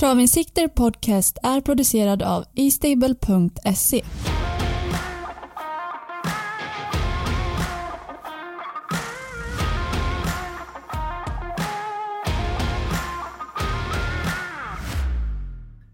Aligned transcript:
Travinsikter 0.00 0.68
Podcast 0.68 1.38
är 1.42 1.60
producerad 1.60 2.22
av 2.22 2.44
eStable.se. 2.56 4.02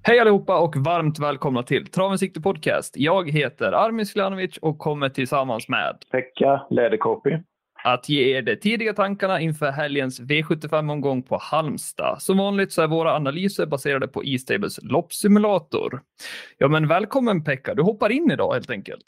Hej 0.02 0.18
allihopa 0.18 0.59
och 0.59 0.77
varmt 0.77 1.18
välkomna 1.18 1.62
till 1.62 1.86
Travens 1.86 2.21
Sikte 2.21 2.41
Podcast. 2.41 2.95
Jag 2.96 3.30
heter 3.30 3.73
Armin 3.73 4.07
Sljanovic 4.07 4.59
och 4.59 4.79
kommer 4.79 5.09
tillsammans 5.09 5.68
med 5.68 5.98
Pekka 6.11 6.66
Läderkopi. 6.71 7.30
Att 7.85 8.09
ge 8.09 8.37
er 8.37 8.43
de 8.43 8.57
tidiga 8.57 8.93
tankarna 8.93 9.41
inför 9.41 9.71
helgens 9.71 10.21
V75-omgång 10.21 11.23
på 11.23 11.39
Halmstad. 11.41 12.23
Som 12.23 12.39
vanligt 12.39 12.73
så 12.73 12.83
är 12.83 12.87
våra 12.87 13.14
analyser 13.16 13.66
baserade 13.66 14.09
på 14.09 14.25
E-Stables 14.25 14.79
loppsimulator. 14.83 16.01
Ja, 16.59 16.69
men 16.69 16.89
välkommen 16.89 17.45
Pekka, 17.45 17.75
du 17.75 17.83
hoppar 17.83 18.12
in 18.12 18.30
idag 18.30 18.52
helt 18.52 18.70
enkelt. 18.70 19.05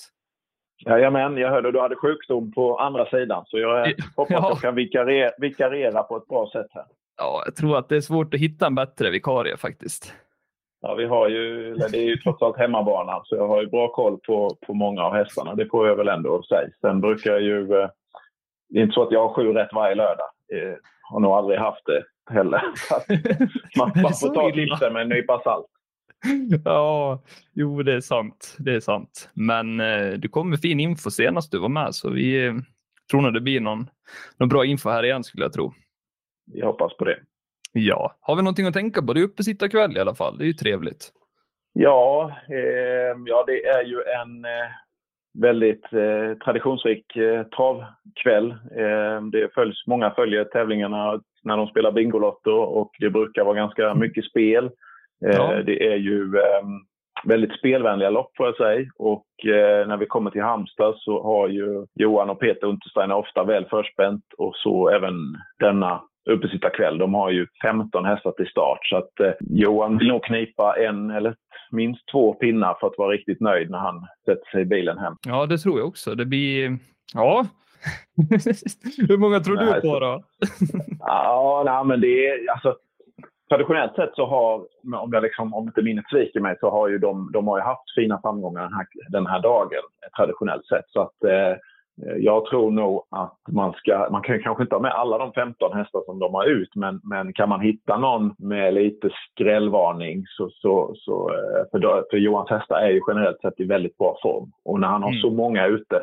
Jajamän, 0.87 1.37
jag 1.37 1.51
hörde 1.51 1.73
du 1.73 1.81
hade 1.81 1.97
sjukdom 1.97 2.53
på 2.53 2.79
andra 2.79 3.07
sidan 3.07 3.45
så 3.47 3.59
jag 3.59 3.95
hoppas 4.17 4.31
Ja. 4.41 4.48
jag 4.51 4.61
kan 4.61 4.75
vikariera, 4.75 5.31
vikariera 5.39 6.03
på 6.03 6.17
ett 6.17 6.29
bra 6.29 6.51
sätt 6.53 6.67
här. 6.70 6.84
Ja, 7.17 7.43
jag 7.47 7.56
tror 7.56 7.79
att 7.79 7.89
det 7.89 7.97
är 7.97 8.01
svårt 8.01 8.34
att 8.34 8.41
hitta 8.41 8.67
en 8.67 8.75
bättre 8.75 9.11
vikarie 9.11 9.56
faktiskt. 9.56 10.12
Ja, 10.81 10.95
vi 10.95 11.05
har 11.05 11.29
ju, 11.29 11.75
det 11.75 11.98
är 11.98 12.03
ju 12.03 12.17
trots 12.17 12.43
allt 12.43 12.59
hemmabanan 12.59 13.20
så 13.25 13.37
jag 13.37 13.48
har 13.48 13.61
ju 13.61 13.67
bra 13.69 13.89
koll 13.89 14.19
på, 14.27 14.56
på 14.67 14.75
många 14.75 15.03
av 15.03 15.15
hästarna. 15.15 15.55
Det 15.55 15.67
får 15.67 15.89
jag 15.89 15.97
väl 15.97 16.09
ändå 16.09 16.43
säga. 16.43 16.69
Sen 16.81 17.01
brukar 17.01 17.31
jag 17.31 17.43
ju... 17.43 17.89
Det 18.69 18.79
är 18.79 18.83
inte 18.83 18.95
så 18.95 19.02
att 19.02 19.12
jag 19.12 19.29
har 19.29 19.34
sju 19.34 19.52
rätt 19.52 19.73
varje 19.73 19.95
lördag. 19.95 20.27
Eh, 20.52 20.75
har 21.02 21.20
nog 21.20 21.33
aldrig 21.33 21.59
haft 21.59 21.87
det 21.87 22.05
heller. 22.30 22.62
Man, 23.79 23.92
man 24.02 24.15
får 24.15 24.34
ta 24.34 24.51
tipsen 24.51 24.92
med 24.92 25.02
en 25.02 25.09
nypa 25.09 25.41
salt. 25.45 25.66
Ja, 26.65 27.23
jo, 27.52 27.83
det 27.83 27.92
är 27.92 28.01
sant. 28.01 28.56
Det 28.59 28.75
är 28.75 28.81
sant. 28.81 29.31
Men 29.34 29.81
eh, 29.81 30.12
du 30.12 30.28
kom 30.28 30.50
med 30.50 30.61
fin 30.61 30.81
info 30.81 31.11
senast 31.11 31.53
du 31.53 31.59
var 31.59 31.69
med, 31.69 31.94
så 31.94 32.11
vi 32.11 32.47
eh, 32.47 32.55
tror 33.11 33.20
nog 33.20 33.34
det 33.34 33.41
blir 33.41 33.61
någon, 33.61 33.91
någon 34.37 34.48
bra 34.48 34.64
info 34.64 34.91
här 34.91 35.03
igen 35.03 35.25
skulle 35.25 35.44
jag 35.44 35.53
tro. 35.53 35.72
Vi 36.53 36.62
hoppas 36.62 36.97
på 36.97 37.05
det. 37.05 37.19
Ja, 37.72 38.17
har 38.20 38.37
vi 38.37 38.42
någonting 38.42 38.67
att 38.67 38.75
tänka 38.75 39.03
på? 39.03 39.12
Det 39.12 39.20
är 39.20 39.25
uppesittarkväll 39.25 39.97
i 39.97 40.00
alla 40.00 40.14
fall. 40.14 40.39
Det 40.39 40.44
är 40.44 40.47
ju 40.47 40.53
trevligt. 40.53 41.12
Ja, 41.72 42.33
eh, 42.48 43.17
ja 43.27 43.44
det 43.47 43.67
är 43.67 43.84
ju 43.84 44.03
en 44.03 44.44
eh, 44.44 44.70
väldigt 45.41 45.92
eh, 45.92 46.39
traditionsrik 46.45 47.17
eh, 47.17 47.42
travkväll. 47.42 48.51
Eh, 48.51 49.23
det 49.33 49.55
följs, 49.55 49.87
många 49.87 50.11
följer 50.11 50.45
tävlingarna 50.45 51.20
när 51.43 51.56
de 51.56 51.67
spelar 51.67 51.93
Bingolotto 51.93 52.51
och 52.53 52.91
det 52.98 53.11
brukar 53.11 53.45
vara 53.45 53.55
ganska 53.56 53.95
mycket 53.95 54.25
spel. 54.25 54.65
Eh, 55.27 55.37
Ja. 55.37 55.62
Det 55.67 55.93
är 55.93 55.97
ju 55.97 56.37
eh, 56.37 56.67
väldigt 57.25 57.59
spelvänliga 57.59 58.11
lopp 58.11 58.31
får 58.37 58.47
jag 58.47 58.56
säga. 58.56 58.87
Och 58.98 59.27
eh, 59.47 59.87
när 59.89 59.97
vi 59.97 60.06
kommer 60.06 60.31
till 60.31 60.43
Halmstad 60.43 60.95
så 60.98 61.23
har 61.23 61.48
ju 61.48 61.87
Johan 61.95 62.31
och 62.31 62.41
Peter 62.41 62.67
Untersteiner 62.67 63.15
ofta 63.15 63.45
väl 63.45 63.65
förspänt 63.65 64.25
och 64.39 64.56
så 64.56 64.89
även 64.89 65.15
denna 65.59 66.00
uppesittarkväll. 66.31 66.98
De 66.98 67.15
har 67.15 67.31
ju 67.31 67.47
15 67.62 68.05
hästar 68.05 68.31
till 68.31 68.47
start 68.47 68.78
så 68.83 68.97
att 68.97 69.21
eh, 69.21 69.33
Johan 69.41 69.98
vill 69.98 70.09
nog 70.09 70.25
knipa 70.25 70.75
en 70.78 71.11
eller 71.11 71.34
minst 71.70 72.09
två 72.12 72.34
pinnar 72.34 72.77
för 72.81 72.86
att 72.86 72.98
vara 72.98 73.12
riktigt 73.12 73.41
nöjd 73.41 73.70
när 73.70 73.78
han 73.78 74.06
sätter 74.25 74.50
sig 74.50 74.62
i 74.62 74.64
bilen 74.64 74.98
hem. 74.98 75.17
Ja, 75.27 75.47
det 75.47 75.59
tror 75.59 75.78
jag 75.78 75.89
också. 75.89 76.14
Det 76.14 76.25
blir... 76.25 76.78
Ja. 77.14 77.47
Hur 79.09 79.19
många 79.19 79.41
tror 79.41 79.56
Nej, 79.56 79.75
du 79.75 79.81
på 79.81 80.00
då? 80.00 80.22
Ja, 80.98 81.62
nej, 81.67 81.84
men 81.84 82.00
det 82.00 82.27
är 82.28 82.50
alltså 82.53 82.77
traditionellt 83.48 83.94
sett 83.94 84.14
så 84.14 84.27
har, 84.27 84.67
om, 85.03 85.11
jag 85.12 85.22
liksom, 85.22 85.55
om 85.55 85.67
inte 85.67 85.83
minnet 85.83 86.05
sviker 86.11 86.41
mig, 86.41 86.56
så 86.61 86.70
har 86.70 86.89
ju 86.89 86.98
de, 86.98 87.31
de 87.33 87.48
har 87.48 87.59
ju 87.59 87.64
haft 87.64 87.94
fina 87.94 88.20
framgångar 88.20 88.62
den 88.62 88.72
här, 88.72 88.87
den 89.09 89.27
här 89.27 89.42
dagen 89.42 89.83
traditionellt 90.17 90.67
sett. 90.67 90.84
Så 90.89 91.00
att 91.00 91.25
eh, 91.25 91.56
jag 92.19 92.47
tror 92.47 92.71
nog 92.71 93.06
att 93.10 93.38
man 93.48 93.72
ska, 93.72 94.09
man 94.10 94.22
kan 94.22 94.43
kanske 94.43 94.62
inte 94.62 94.75
ha 94.75 94.82
med 94.82 94.93
alla 94.93 95.19
de 95.19 95.32
15 95.32 95.72
hästar 95.76 96.03
som 96.06 96.19
de 96.19 96.34
har 96.34 96.44
ut, 96.47 96.75
men, 96.75 97.00
men 97.03 97.32
kan 97.32 97.48
man 97.48 97.60
hitta 97.60 97.98
någon 97.98 98.34
med 98.38 98.75
lite 98.75 99.10
skrällvarning 99.31 100.25
så, 100.26 100.50
så, 100.50 100.94
så 100.97 101.31
eh, 101.31 101.71
för, 101.71 101.78
då, 101.78 102.04
för 102.10 102.16
Johans 102.16 102.50
hästar 102.50 102.76
är 102.76 102.91
ju 102.91 103.00
generellt 103.09 103.41
sett 103.41 103.60
i 103.60 103.65
väldigt 103.65 103.98
bra 103.98 104.19
form. 104.22 104.50
Och 104.65 104.81
när 104.81 104.88
han 104.88 105.03
har 105.03 105.10
Mm. 105.10 105.21
så 105.21 105.31
många 105.31 105.66
ute 105.66 106.03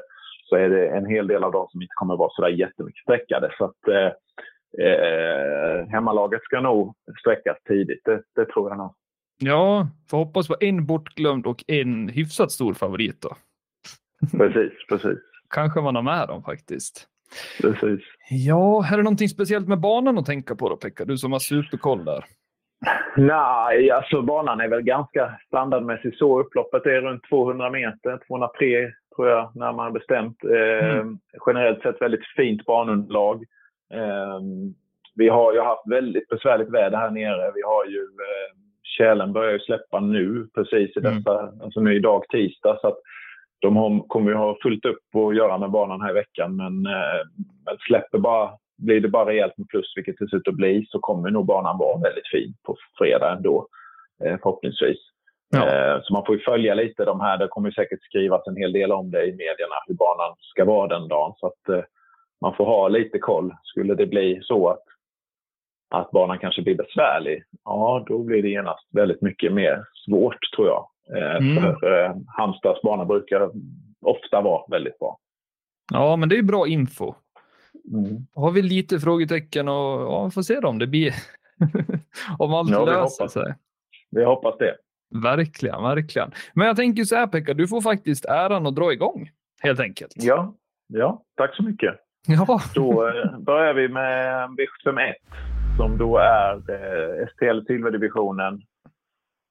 så 0.49 0.55
är 0.55 0.69
det 0.69 0.87
en 0.87 1.05
hel 1.05 1.27
del 1.27 1.43
av 1.43 1.51
dem 1.51 1.67
som 1.69 1.81
inte 1.81 1.93
kommer 1.95 2.17
vara 2.17 2.29
sådär 2.31 2.49
jättemycket 2.49 3.01
sträckade. 3.01 3.51
Så 3.57 3.65
att, 3.65 3.87
eh, 3.87 4.11
eh, 4.87 5.87
hemmalaget 5.87 6.41
ska 6.43 6.59
nog 6.61 6.95
sträckas 7.19 7.57
tidigt, 7.67 8.01
det, 8.05 8.21
det 8.35 8.45
tror 8.45 8.69
jag 8.69 8.77
nog. 8.77 8.93
Ja, 9.39 9.87
får 10.09 10.17
hoppas 10.17 10.47
på 10.47 10.55
en 10.59 10.85
bortglömd 10.85 11.47
och 11.47 11.63
en 11.67 12.09
hyfsat 12.09 12.51
stor 12.51 12.73
favorit 12.73 13.21
då. 13.21 13.29
Precis, 14.37 14.73
precis. 14.89 15.19
Kanske 15.53 15.81
man 15.81 15.95
har 15.95 16.01
med 16.03 16.27
dem 16.27 16.43
faktiskt. 16.43 17.07
precis. 17.61 18.01
Ja, 18.29 18.85
är 18.93 18.97
det 18.97 19.03
någonting 19.03 19.29
speciellt 19.29 19.67
med 19.67 19.79
banan 19.79 20.17
att 20.17 20.25
tänka 20.25 20.55
på 20.55 20.69
då 20.69 20.75
Pekka? 20.77 21.05
Du 21.05 21.17
som 21.17 21.31
har 21.31 21.39
superkoll 21.39 22.05
där. 22.05 22.23
Nej, 23.17 23.91
alltså 23.91 24.21
banan 24.21 24.61
är 24.61 24.67
väl 24.67 24.81
ganska 24.81 25.31
standardmässig 25.47 26.15
så. 26.17 26.39
Upploppet 26.39 26.85
är 26.85 27.01
runt 27.01 27.23
200 27.29 27.69
meter, 27.69 28.19
203 28.27 28.91
tror 29.15 29.29
jag, 29.29 29.55
närmare 29.55 29.91
bestämt. 29.91 30.37
Eh, 30.43 30.89
Mm. 30.99 31.17
Generellt 31.47 31.81
sett 31.81 32.01
väldigt 32.01 32.25
fint 32.35 32.65
banunderlag. 32.65 33.43
Eh, 33.93 34.39
vi 35.15 35.29
har 35.29 35.53
ju 35.53 35.59
haft 35.61 35.87
väldigt 35.87 36.27
besvärligt 36.27 36.69
väder 36.73 36.97
här 36.97 37.11
nere. 37.11 37.51
Vi 37.55 37.61
har 37.61 37.85
ju 37.85 37.99
eh, 38.01 38.57
Tjälen 38.97 39.33
börjar 39.33 39.51
ju 39.53 39.59
släppa 39.59 39.99
nu, 39.99 40.47
precis 40.55 40.97
i 40.97 40.99
Mm. 40.99 41.15
dessa, 41.15 41.51
alltså 41.63 41.79
nu 41.79 41.95
idag 41.95 42.23
tisdag. 42.29 42.77
Så 42.81 42.87
att 42.87 42.97
de 43.63 43.75
har, 43.75 44.07
kommer 44.07 44.31
ju 44.31 44.37
ha 44.37 44.57
fullt 44.63 44.85
upp 44.85 45.15
att 45.15 45.35
göra 45.35 45.57
med 45.57 45.71
banan 45.71 46.01
här 46.01 46.09
i 46.09 46.13
veckan. 46.13 46.55
Men, 46.55 46.85
eh, 46.85 47.21
men 47.65 47.77
släpper 47.87 48.17
bara, 48.17 48.51
blir 48.77 49.01
det 49.01 49.07
bara 49.07 49.29
rejält 49.29 49.57
med 49.57 49.67
plus, 49.67 49.93
vilket 49.95 50.15
det 50.19 50.29
ser 50.29 50.37
ut 50.37 50.47
att 50.47 50.55
bli, 50.55 50.85
så 50.89 50.99
kommer 50.99 51.31
nog 51.31 51.45
banan 51.45 51.77
vara 51.77 51.99
väldigt 51.99 52.27
fin 52.27 52.53
på 52.63 52.75
fredag 52.97 53.31
ändå. 53.31 53.67
Eh, 54.23 54.37
förhoppningsvis. 54.43 54.97
Ja. 55.49 55.67
Eh, 55.67 56.01
så 56.03 56.13
man 56.13 56.25
får 56.25 56.37
följa 56.37 56.73
lite 56.73 57.05
de 57.05 57.21
här. 57.21 57.37
Det 57.37 57.47
kommer 57.47 57.71
säkert 57.71 58.03
skrivas 58.03 58.47
en 58.47 58.55
hel 58.55 58.73
del 58.73 58.91
om 58.91 59.11
det 59.11 59.25
i 59.25 59.31
medierna, 59.31 59.75
hur 59.87 59.95
banan 59.95 60.35
ska 60.39 60.65
vara 60.65 60.87
den 60.87 61.07
dagen. 61.07 61.33
Så 61.37 61.47
att 61.47 61.85
man 62.41 62.55
får 62.55 62.65
ha 62.65 62.87
lite 62.87 63.19
koll. 63.19 63.53
Skulle 63.63 63.95
det 63.95 64.05
bli 64.05 64.39
så 64.41 64.69
att, 64.69 64.83
att 65.89 66.11
banan 66.11 66.39
kanske 66.39 66.61
blir 66.61 66.75
besvärlig, 66.75 67.43
ja 67.65 68.03
då 68.07 68.19
blir 68.19 68.41
det 68.41 68.49
genast 68.49 68.87
väldigt 68.93 69.21
mycket 69.21 69.53
mer 69.53 69.85
svårt 70.05 70.51
tror 70.55 70.67
jag. 70.67 70.87
Eh, 71.15 71.35
Mm. 71.37 71.63
För 71.79 72.03
eh, 72.03 72.15
Halmstads 72.27 72.81
bana 72.81 73.05
brukar 73.05 73.51
ofta 74.01 74.41
vara 74.41 74.63
väldigt 74.69 74.99
bra. 74.99 75.17
Ja, 75.93 76.15
men 76.15 76.29
det 76.29 76.37
är 76.37 76.43
bra 76.43 76.67
info. 76.67 77.13
Mm. 77.93 78.27
Har 78.35 78.51
vi 78.51 78.61
lite 78.61 78.99
frågetecken 78.99 79.67
och 79.67 80.01
ja, 80.01 80.25
vi 80.25 80.31
får 80.31 80.41
se 80.41 80.59
då 80.59 80.67
om 80.67 80.79
det 80.79 80.87
blir 80.87 81.13
om 82.39 82.53
allt 82.53 82.69
Ja, 82.71 82.85
löser 82.85 83.27
sig. 83.27 83.55
Vi 84.11 84.23
hoppas 84.25 84.57
det. 84.57 84.75
Verkligen, 85.23 85.83
verkligen. 85.83 86.31
Men 86.53 86.67
jag 86.67 86.75
tänker 86.75 87.03
så 87.03 87.15
här 87.15 87.27
Pekka, 87.27 87.53
du 87.53 87.67
får 87.67 87.81
faktiskt 87.81 88.25
äran 88.25 88.67
att 88.67 88.75
dra 88.75 88.93
igång 88.93 89.29
helt 89.61 89.79
enkelt. 89.79 90.13
Ja, 90.15 90.53
ja 90.87 91.23
tack 91.37 91.55
så 91.55 91.63
mycket. 91.63 91.95
Ja, 92.27 92.61
Då 92.75 93.07
eh, 93.07 93.39
börjar 93.39 93.73
vi 93.73 93.87
med 93.89 94.49
V75 94.49 95.13
som 95.77 95.97
då 95.97 96.17
är 96.17 96.53
eh, 96.55 97.27
STL 97.27 97.65
Silverdivisionen 97.67 98.61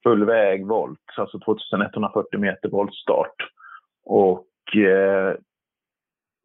full 0.02 0.24
väg 0.24 0.66
volt, 0.66 1.00
alltså 1.16 1.38
2140 1.38 2.38
meter 2.40 2.68
voltstart. 2.68 3.34
Och 4.04 4.76
eh, 4.76 5.34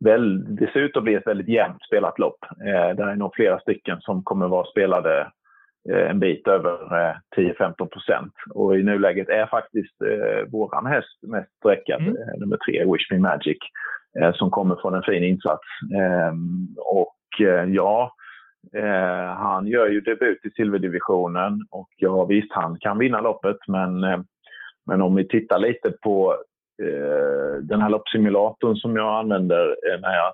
väl, 0.05 0.55
det 0.55 0.71
ser 0.71 0.79
ut 0.79 0.97
att 0.97 1.03
bli 1.03 1.13
ett 1.15 1.27
väldigt 1.27 1.47
jämnt 1.47 1.83
spelat 1.87 2.19
lopp. 2.19 2.45
Eh, 2.65 2.95
det 2.95 3.03
är 3.03 3.15
nog 3.15 3.35
flera 3.35 3.59
stycken 3.59 4.01
som 4.01 4.23
kommer 4.23 4.47
vara 4.47 4.65
spelade 4.65 5.31
eh, 5.91 6.09
en 6.09 6.19
bit 6.19 6.47
över 6.47 7.09
eh, 7.09 7.15
10-15 7.37 7.85
procent. 7.85 8.33
Och 8.53 8.77
i 8.79 8.83
nuläget 8.83 9.29
är 9.29 9.45
faktiskt 9.45 10.01
eh, 10.01 10.51
våran 10.51 10.85
häst 10.85 11.17
mest 11.21 11.51
sträckad, 11.57 12.01
Mm. 12.01 12.13
eh, 12.15 12.39
nummer 12.39 12.57
tre, 12.57 12.85
Wish 12.85 13.11
Me 13.11 13.19
Magic, 13.19 13.57
eh, 14.21 14.33
som 14.33 14.49
kommer 14.51 14.75
från 14.75 14.93
en 14.93 15.03
fin 15.03 15.23
insats. 15.23 15.67
Ehm, 15.95 16.67
och 16.77 17.41
eh, 17.47 17.63
ja, 17.69 18.11
eh, 18.75 19.35
han 19.37 19.67
gör 19.67 19.87
ju 19.87 20.01
debut 20.01 20.45
i 20.45 20.49
silverdivisionen 20.49 21.59
och 21.71 21.89
ja 21.97 22.25
visst, 22.25 22.53
han 22.53 22.77
kan 22.79 22.97
vinna 22.97 23.21
loppet 23.21 23.57
men, 23.67 24.03
eh, 24.03 24.19
men 24.85 25.01
om 25.01 25.15
vi 25.15 25.27
tittar 25.27 25.59
lite 25.59 25.91
på 26.03 26.33
eh, 26.83 27.61
den 27.61 27.81
här 27.81 27.89
loppsimulatorn 27.89 28.75
som 28.75 28.95
jag 28.95 29.19
använder 29.19 29.69
eh, 29.69 29.99
när 30.01 30.15
jag, 30.15 30.33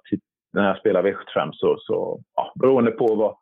när 0.53 0.67
jag 0.67 0.77
spelar 0.77 1.03
V75 1.03 1.49
så, 1.51 1.75
så 1.79 2.19
ja, 2.35 2.53
beroende 2.59 2.91
på 2.91 3.15
vad, 3.15 3.35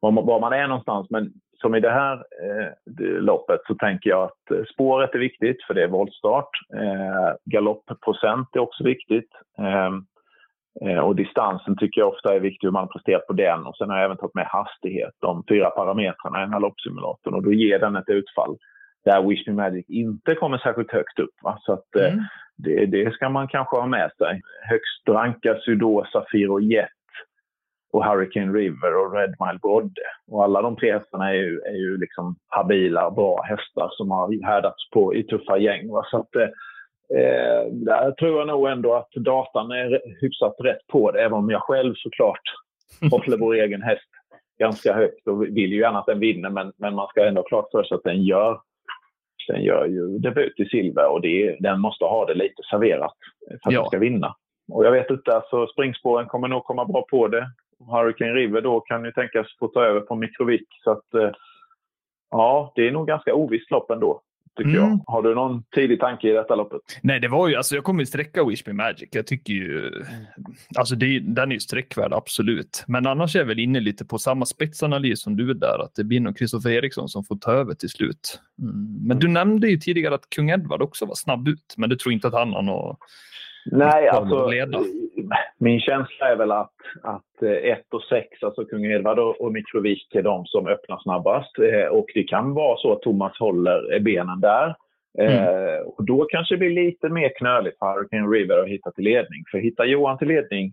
var, 0.00 0.10
man- 0.10 0.26
var 0.26 0.40
man 0.40 0.52
är 0.52 0.68
någonstans. 0.68 1.06
Men 1.10 1.32
som 1.60 1.74
i 1.74 1.80
det 1.80 1.90
här 1.90 2.14
eh, 2.16 2.72
loppet 3.20 3.60
så 3.66 3.74
tänker 3.74 4.10
jag 4.10 4.22
att 4.22 4.50
eh, 4.58 4.64
spåret 4.74 5.14
är 5.14 5.18
viktigt 5.18 5.64
för 5.66 5.74
det 5.74 5.82
är 5.82 5.88
voltstart. 5.88 6.50
Eh, 6.74 7.34
galoppprocent 7.44 8.48
är 8.56 8.60
också 8.60 8.84
viktigt. 8.84 9.28
Eh, 9.58 9.90
och 11.02 11.16
distansen 11.16 11.76
tycker 11.76 12.00
jag 12.00 12.08
ofta 12.08 12.34
är 12.34 12.40
viktig, 12.40 12.66
hur 12.66 12.72
man 12.72 12.88
presterar 12.88 13.18
på 13.18 13.32
den. 13.32 13.66
Och 13.66 13.76
sen 13.76 13.90
har 13.90 13.96
jag 13.96 14.04
även 14.04 14.16
tagit 14.16 14.34
med 14.34 14.46
hastighet, 14.46 15.14
de 15.20 15.44
fyra 15.48 15.70
parametrarna 15.70 16.38
i 16.38 16.44
den 16.44 16.52
här 16.52 16.60
loppsimulatorn. 16.60 17.34
Och 17.34 17.42
då 17.42 17.52
ger 17.52 17.78
den 17.78 17.96
ett 17.96 18.08
utfall 18.08 18.56
där 19.04 19.22
Wish 19.22 19.46
Me 19.46 19.52
Magic 19.52 19.84
inte 19.88 20.34
kommer 20.34 20.58
särskilt 20.58 20.92
högt 20.92 21.18
upp. 21.18 21.34
Va? 21.42 21.58
Så 21.60 21.72
att, 21.72 21.96
eh, 21.96 22.12
mm. 22.12 22.24
det, 22.56 22.86
det, 22.86 23.12
ska 23.12 23.28
man 23.28 23.48
kanske 23.48 23.76
ha 23.76 23.86
med 23.86 24.10
sig. 24.18 24.40
Högst 24.68 25.08
rankas 25.08 25.68
ju 25.68 25.76
då 25.76 26.06
Safiro 26.12 26.60
Jet 26.60 26.88
och 27.92 28.04
Hurricane 28.04 28.52
River 28.52 28.94
och 28.94 29.14
Red 29.14 29.34
Mile 29.40 29.58
Brodde. 29.62 30.02
Och 30.30 30.44
alla 30.44 30.62
de 30.62 30.76
tre 30.76 30.92
hästarna 30.92 31.30
är 31.30 31.34
ju, 31.34 31.60
är 31.60 31.76
ju 31.76 31.96
liksom 31.96 32.36
habila, 32.48 33.10
bra 33.10 33.42
hästar 33.42 33.88
som 33.90 34.10
har 34.10 34.46
härdats 34.46 34.90
på 34.90 35.14
i 35.14 35.22
tuffa 35.22 35.58
gäng. 35.58 35.88
Va? 35.88 36.04
Så 36.10 36.18
att, 36.18 36.36
eh, 36.36 36.48
där 37.70 38.12
tror 38.12 38.38
jag 38.38 38.46
nog 38.46 38.68
ändå 38.68 38.94
att 38.94 39.10
datan 39.12 39.70
är 39.70 40.00
hyfsat 40.20 40.56
rätt 40.58 40.86
på 40.86 41.10
det, 41.10 41.22
även 41.22 41.38
om 41.38 41.50
jag 41.50 41.62
själv 41.62 41.94
såklart 41.96 42.42
håller 43.10 43.38
vår 43.38 43.54
egen 43.54 43.82
häst 43.82 44.10
ganska 44.58 44.94
högt 44.94 45.26
och 45.26 45.42
vill 45.42 45.72
ju 45.72 45.80
gärna 45.80 45.98
att 45.98 46.06
den 46.06 46.20
vinner, 46.20 46.50
men, 46.50 46.72
men 46.76 46.94
man 46.94 47.08
ska 47.08 47.26
ändå 47.26 47.40
ha 47.40 47.48
klart 47.48 47.70
för 47.70 47.82
sig 47.82 47.94
att 47.94 48.04
den 48.04 48.22
gör 48.22 48.60
den 49.48 49.62
gör 49.62 49.86
ju 49.86 50.18
debut 50.18 50.60
i 50.60 50.64
silver 50.64 51.08
och 51.08 51.20
det, 51.20 51.56
den 51.60 51.80
måste 51.80 52.04
ha 52.04 52.26
det 52.26 52.34
lite 52.34 52.62
serverat 52.70 53.14
för 53.48 53.54
att 53.54 53.72
ja. 53.72 53.80
den 53.80 53.88
ska 53.88 53.98
vinna. 53.98 54.34
Och 54.72 54.84
jag 54.84 54.92
vet 54.92 55.10
inte, 55.10 55.34
alltså 55.34 55.66
springspåren 55.66 56.26
kommer 56.26 56.48
nog 56.48 56.64
komma 56.64 56.84
bra 56.84 57.04
på 57.10 57.28
det. 57.28 57.50
Hurricane 57.92 58.32
River 58.32 58.60
då 58.60 58.80
kan 58.80 59.04
ju 59.04 59.12
tänkas 59.12 59.46
få 59.58 59.68
ta 59.68 59.84
över 59.84 60.00
på 60.00 60.14
Mikrovik. 60.14 60.68
Så 60.84 60.90
att, 60.90 61.14
eh, 61.14 61.30
ja, 62.30 62.72
det 62.74 62.88
är 62.88 62.90
nog 62.90 63.06
ganska 63.06 63.34
ovisst 63.34 63.70
lopp 63.70 63.90
ändå 63.90 64.22
tycker 64.64 64.78
mm. 64.78 64.90
jag. 64.90 65.04
Har 65.06 65.22
du 65.22 65.34
någon 65.34 65.62
tidig 65.62 66.00
tanke 66.00 66.28
i 66.28 66.32
detta 66.32 66.54
loppet? 66.54 66.80
Nej, 67.02 67.20
det 67.20 67.28
var 67.28 67.48
ju, 67.48 67.56
alltså 67.56 67.74
jag 67.74 67.84
kommer 67.84 68.04
sträcka 68.04 68.44
Wish 68.44 68.62
Me 68.66 68.72
Magic. 68.72 69.08
Jag 69.12 69.26
tycker 69.26 69.52
ju, 69.52 69.90
alltså 70.76 70.94
det, 70.94 71.20
den 71.20 71.50
är 71.50 71.54
ju 71.54 71.60
sträckvärd, 71.60 72.12
absolut. 72.12 72.84
Men 72.86 73.06
annars 73.06 73.36
är 73.36 73.38
jag 73.38 73.46
väl 73.46 73.58
inne 73.58 73.80
lite 73.80 74.04
på 74.04 74.18
samma 74.18 74.46
spetsanalys 74.46 75.22
som 75.22 75.36
du 75.36 75.50
är 75.50 75.54
där, 75.54 75.84
att 75.84 75.94
det 75.94 76.04
blir 76.04 76.20
nog 76.20 76.38
Kristoffer 76.38 76.70
Eriksson 76.70 77.08
som 77.08 77.24
får 77.24 77.36
ta 77.36 77.52
över 77.52 77.74
till 77.74 77.88
slut. 77.88 78.40
Mm. 78.62 79.06
Men 79.06 79.18
du 79.18 79.28
nämnde 79.28 79.68
ju 79.68 79.76
tidigare 79.76 80.14
att 80.14 80.30
kung 80.30 80.50
Edward 80.50 80.82
också 80.82 81.06
var 81.06 81.14
snabb 81.14 81.48
ut, 81.48 81.74
men 81.76 81.90
du 81.90 81.96
tror 81.96 82.12
inte 82.12 82.28
att 82.28 82.34
han 82.34 82.52
har 82.52 82.62
något 82.62 82.98
Nej, 83.66 84.08
alltså 84.08 84.50
min 85.58 85.80
känsla 85.80 86.28
är 86.28 86.36
väl 86.36 86.52
att, 86.52 86.74
att 87.02 87.42
1 87.42 87.78
eh, 87.78 87.96
och 87.96 88.02
6, 88.02 88.42
alltså 88.42 88.64
kung 88.64 88.84
Edvard 88.84 89.18
och, 89.18 89.52
Mitrovic 89.52 90.06
är 90.14 90.22
de 90.22 90.46
som 90.46 90.66
öppnar 90.66 90.98
snabbast. 91.02 91.58
Eh, 91.58 91.86
och 91.86 92.06
det 92.14 92.22
kan 92.22 92.54
vara 92.54 92.76
så 92.76 92.92
att 92.92 93.02
Thomas 93.02 93.38
håller 93.38 94.00
benen 94.00 94.40
där. 94.40 94.74
Eh, 95.18 95.48
mm. 95.48 95.86
och 95.86 96.04
då 96.04 96.24
kanske 96.24 96.54
det 96.54 96.58
blir 96.58 96.84
lite 96.84 97.08
mer 97.08 97.32
knöligt 97.38 97.78
för 97.78 97.94
Hurricane 97.94 98.36
River 98.36 98.58
att 98.58 98.68
hitta 98.68 98.90
till 98.90 99.04
ledning. 99.04 99.44
För 99.50 99.58
hittar 99.58 99.84
Johan 99.84 100.18
till 100.18 100.28
ledning 100.28 100.72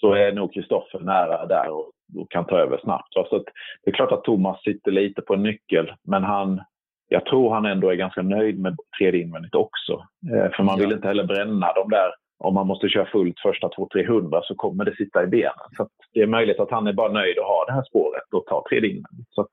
så 0.00 0.12
är 0.12 0.32
nog 0.32 0.54
Kristoffer 0.54 0.98
nära 1.00 1.46
där 1.46 1.68
och, 1.68 1.90
och, 2.16 2.30
kan 2.30 2.44
ta 2.44 2.58
över 2.58 2.78
snabbt. 2.78 3.12
Så 3.12 3.44
det 3.84 3.90
är 3.90 3.94
klart 3.94 4.12
att 4.12 4.24
Thomas 4.24 4.62
sitter 4.62 4.90
lite 4.90 5.22
på 5.22 5.34
en 5.34 5.42
nyckel, 5.42 5.92
men 6.02 6.24
han, 6.24 6.60
jag 7.08 7.24
tror 7.26 7.54
han 7.54 7.66
ändå 7.66 7.90
är 7.90 7.94
ganska 7.94 8.22
nöjd 8.22 8.60
med 8.60 8.76
tredje 8.98 9.20
invändigt 9.20 9.54
också. 9.54 9.92
Eh, 10.32 10.50
för 10.56 10.62
man 10.62 10.78
vill 10.78 10.92
inte 10.92 11.08
heller 11.08 11.24
bränna 11.24 11.72
de 11.72 11.90
där 11.90 12.10
om 12.38 12.54
man 12.54 12.66
måste 12.66 12.88
köra 12.88 13.06
fullt 13.06 13.40
första 13.40 13.68
200-300 13.68 14.40
så 14.42 14.54
kommer 14.54 14.84
det 14.84 14.96
sitta 14.96 15.24
i 15.24 15.26
benen. 15.26 15.68
Så 15.76 15.88
det 16.12 16.20
är 16.20 16.26
möjligt 16.26 16.60
att 16.60 16.70
han 16.70 16.86
är 16.86 16.92
bara 16.92 17.12
nöjd 17.12 17.38
att 17.38 17.44
ha 17.44 17.64
det 17.66 17.72
här 17.72 17.82
spåret 17.82 18.32
och 18.32 18.46
ta 18.46 18.64
tredje 18.68 18.90
invändigt. 18.90 19.28
Så 19.30 19.46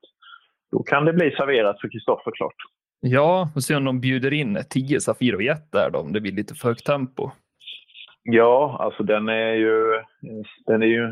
då 0.72 0.82
kan 0.82 1.04
det 1.04 1.12
bli 1.12 1.30
serverat 1.30 1.80
för 1.80 1.88
Kristoffer 1.88 2.30
klart. 2.30 2.54
Ja, 3.00 3.48
och 3.54 3.62
se 3.62 3.76
om 3.76 3.84
de 3.84 4.00
bjuder 4.00 4.32
in 4.32 4.58
10 4.70 5.00
Safir 5.00 5.34
och 5.34 5.42
Jet 5.42 5.72
där 5.72 5.90
då, 5.92 5.98
om 5.98 6.12
det 6.12 6.20
blir 6.20 6.32
lite 6.32 6.54
för 6.54 6.68
högt 6.68 6.86
tempo. 6.86 7.30
Ja, 8.22 8.76
alltså 8.80 9.02
den 9.02 9.28
är 9.28 9.54
ju, 9.54 10.00
den 10.66 10.82
är 10.82 10.86
ju, 10.86 11.04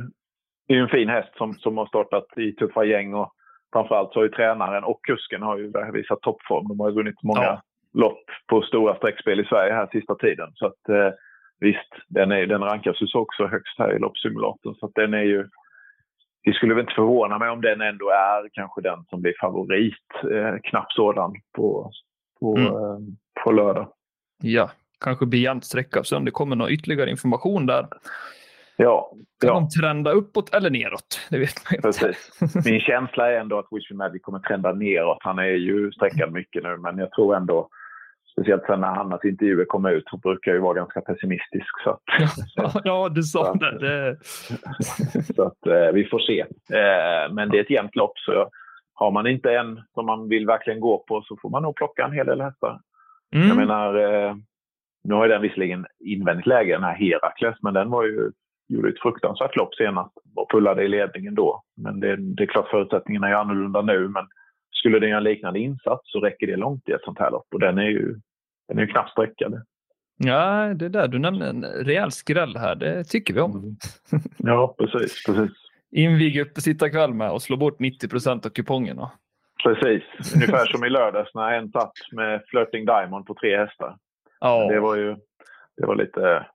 är 0.69 0.77
en 0.77 0.89
fin 0.89 1.09
häst 1.09 1.31
som, 1.37 1.55
som 1.55 1.79
har 1.79 1.87
startat 1.87 2.39
i 2.39 2.53
tuffa 2.53 2.85
gäng 2.85 3.15
och 3.15 3.33
framförallt 3.73 4.13
så 4.13 4.19
har 4.19 4.25
ju 4.25 4.31
tränaren 4.31 4.85
och 4.85 5.05
kusken 5.05 5.43
har 5.43 5.59
ju 5.59 5.73
visat 5.93 6.21
toppform. 6.21 6.69
De 6.69 6.81
har 6.81 6.89
ju 6.89 6.95
vunnit 6.95 7.23
många 7.23 7.43
ja. 7.43 7.63
lopp 7.95 8.25
på 8.47 8.63
stora 8.63 8.97
streckspel 8.97 9.41
i 9.41 9.45
Sverige 9.45 9.73
här 9.73 9.89
sista 9.93 10.15
tiden. 10.15 10.51
Så 10.55 10.67
att, 10.67 10.89
eh, 10.89 11.11
visst, 11.61 11.93
den, 12.09 12.33
är, 12.33 12.47
den 12.47 12.61
rankas 12.61 13.03
ju 13.03 13.19
också 13.19 13.47
högst 13.47 13.79
här 13.79 13.97
i 13.97 13.99
loppsimulatorn. 13.99 14.75
Så 14.75 14.87
att 14.87 14.95
den 14.95 15.15
är 15.15 15.23
ju... 15.23 15.49
Det 16.45 16.53
skulle 16.53 16.75
väl 16.75 16.81
inte 16.81 16.95
förvåna 16.95 17.39
mig 17.39 17.51
om 17.51 17.61
den 17.61 17.81
ändå 17.81 18.09
är 18.11 18.49
kanske 18.53 18.81
den 18.81 19.05
som 19.05 19.23
blir 19.23 19.35
favorit. 19.41 20.09
Eh, 20.33 20.55
knapp 20.63 20.93
sådan 20.93 21.33
på, 21.57 21.91
på, 22.41 22.57
mm. 22.57 22.67
eh, 22.67 22.99
på 23.45 23.53
lördag. 23.53 23.93
Ja, 24.43 24.71
kanske 25.01 25.37
jämnt 25.37 25.65
sträcka. 25.65 26.05
Så 26.05 26.17
om 26.17 26.25
det 26.25 26.31
kommer 26.31 26.57
någon 26.57 26.71
ytterligare 26.71 27.11
information 27.11 27.67
där. 27.67 27.87
Ja. 28.77 29.11
Kan 29.41 29.49
ja. 29.49 29.55
de 29.55 29.69
trenda 29.69 30.11
uppåt 30.11 30.55
eller 30.55 30.71
neråt? 30.71 31.21
Det 31.31 31.39
vet 31.39 31.55
man 31.65 31.77
inte. 31.77 31.89
Precis. 31.89 32.67
Min 32.67 32.81
känsla 32.81 33.33
är 33.33 33.41
ändå 33.41 33.59
att 33.59 33.67
Wishing 33.71 33.97
Magic 33.97 34.23
kommer 34.23 34.39
trenda 34.39 34.73
neråt. 34.73 35.19
Han 35.21 35.39
är 35.39 35.45
ju 35.45 35.93
sträckad 35.93 36.33
mycket 36.33 36.63
nu, 36.63 36.77
men 36.77 36.99
jag 36.99 37.11
tror 37.13 37.37
ändå 37.37 37.69
Speciellt 38.33 38.63
sen 38.67 38.81
när 38.81 38.95
Hannas 38.95 39.25
intervjuer 39.25 39.65
kom 39.65 39.87
ut 39.87 40.05
så 40.07 40.17
brukar 40.17 40.51
jag 40.51 40.57
ju 40.57 40.63
vara 40.63 40.75
ganska 40.75 41.01
pessimistisk. 41.01 41.83
Så 41.85 41.91
att, 41.91 42.03
ja, 42.85 43.09
du 43.15 43.23
sa 43.23 43.45
så 43.45 43.55
det. 43.55 43.79
det. 43.79 44.17
så 45.35 45.43
att 45.43 45.67
eh, 45.67 45.93
vi 45.93 46.05
får 46.05 46.19
se. 46.19 46.41
Eh, 46.79 47.33
men 47.33 47.49
det 47.49 47.59
är 47.59 47.63
ett 47.63 47.71
jämnt 47.71 47.97
lopp 47.97 48.19
så 48.19 48.51
har 48.95 49.11
man 49.11 49.27
inte 49.27 49.55
en 49.55 49.81
som 49.95 50.07
man 50.07 50.29
vill 50.29 50.47
verkligen 50.47 50.81
gå 50.81 50.99
på 51.09 51.23
så 51.23 51.37
får 51.43 51.51
man 51.51 51.63
nog 51.63 51.77
plocka 51.77 52.05
en 52.05 52.13
hel 52.13 52.27
del 52.27 52.41
hästar. 52.41 52.81
Mm. 53.35 53.49
Jag 53.49 53.57
menar, 53.57 53.95
eh, 53.95 54.35
nu 55.05 55.15
har 55.15 55.25
ju 55.25 55.33
den 55.33 55.43
visserligen 55.43 55.87
invändigt 56.01 56.47
läge, 56.47 56.73
den 56.73 56.85
här 56.85 56.95
Herakles, 56.95 57.57
men 57.63 57.75
den 57.75 57.91
var 57.91 58.05
ju, 58.05 58.31
gjorde 58.73 58.89
ett 58.89 59.03
fruktansvärt 59.03 59.57
lopp 59.57 59.75
senast 59.75 60.13
och 60.37 60.51
pullade 60.51 60.83
i 60.83 60.89
ledningen 60.89 61.35
då. 61.35 61.63
Men 61.77 62.01
det, 62.01 62.17
det 62.17 62.43
är 62.43 62.47
klart 62.47 62.69
förutsättningarna 62.69 63.29
är 63.29 63.35
annorlunda 63.35 63.83
nu, 63.83 64.09
men 64.09 64.27
skulle 64.71 64.99
den 64.99 65.09
göra 65.09 65.19
en 65.19 65.25
liknande 65.25 65.59
insats 65.59 66.03
så 66.05 66.21
räcker 66.21 66.47
det 66.47 66.57
långt 66.57 66.89
i 66.89 66.93
ett 66.93 67.05
sånt 67.05 67.19
här 67.19 67.31
lopp 67.31 67.47
och 67.55 67.61
den 67.61 67.79
är 67.79 67.89
ju, 67.89 68.21
den 68.69 68.79
är 68.79 68.83
ju 68.83 68.89
knappt 68.89 69.11
sträckad. 69.11 69.63
Ja, 70.17 70.75
det 70.75 70.89
där, 70.89 71.09
du 71.09 71.19
nämnde 71.19 71.47
en 71.47 71.65
rejäl 71.65 72.13
skräll 72.13 72.57
här, 72.57 72.75
det 72.75 73.05
tycker 73.05 73.35
vi 73.35 73.41
om. 73.41 73.51
Mm. 73.51 73.77
Ja, 74.37 74.75
precis. 74.79 75.25
precis. 75.25 75.51
Invig 75.91 76.41
uppesittarkväll 76.41 77.15
med 77.15 77.31
och 77.31 77.43
slå 77.43 77.57
bort 77.57 77.81
90 77.81 78.09
procent 78.09 78.47
av 78.47 78.51
kupongerna. 78.51 79.11
Precis, 79.65 80.35
ungefär 80.35 80.67
som 80.67 80.85
i 80.85 80.91
lördags 80.91 81.35
när 81.35 81.53
en 81.53 81.71
satt 81.71 81.93
med 82.13 82.43
Flirting 82.47 82.85
Diamond 82.85 83.27
på 83.27 83.35
tre 83.35 83.57
hästar. 83.57 83.97
Ja. 84.41 84.69
Det 84.69 84.81
var 84.81 84.97
ju 84.97 85.17
det 85.77 85.87
var 85.87 85.97
lite 85.97 86.47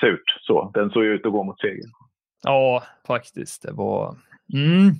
surt 0.00 0.40
så. 0.40 0.70
Den 0.74 0.90
såg 0.90 1.04
ju 1.04 1.14
ut 1.14 1.26
att 1.26 1.32
gå 1.32 1.44
mot 1.44 1.60
seger. 1.60 1.84
Ja, 2.42 2.82
faktiskt. 3.06 3.62
Det 3.62 3.72
var... 3.72 4.16
Mm. 4.54 4.94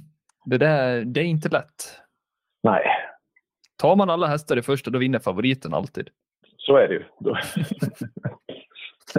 Det 0.44 0.58
där, 0.58 1.04
det 1.04 1.20
är 1.20 1.24
inte 1.24 1.48
lätt. 1.48 2.00
Nej. 2.62 2.82
Tar 3.76 3.96
man 3.96 4.10
alla 4.10 4.26
hästar 4.26 4.56
i 4.56 4.62
första, 4.62 4.90
då 4.90 4.98
vinner 4.98 5.18
favoriten 5.18 5.74
alltid. 5.74 6.08
Så 6.56 6.76
är 6.76 6.88
det 6.88 6.94
ju. 6.94 7.04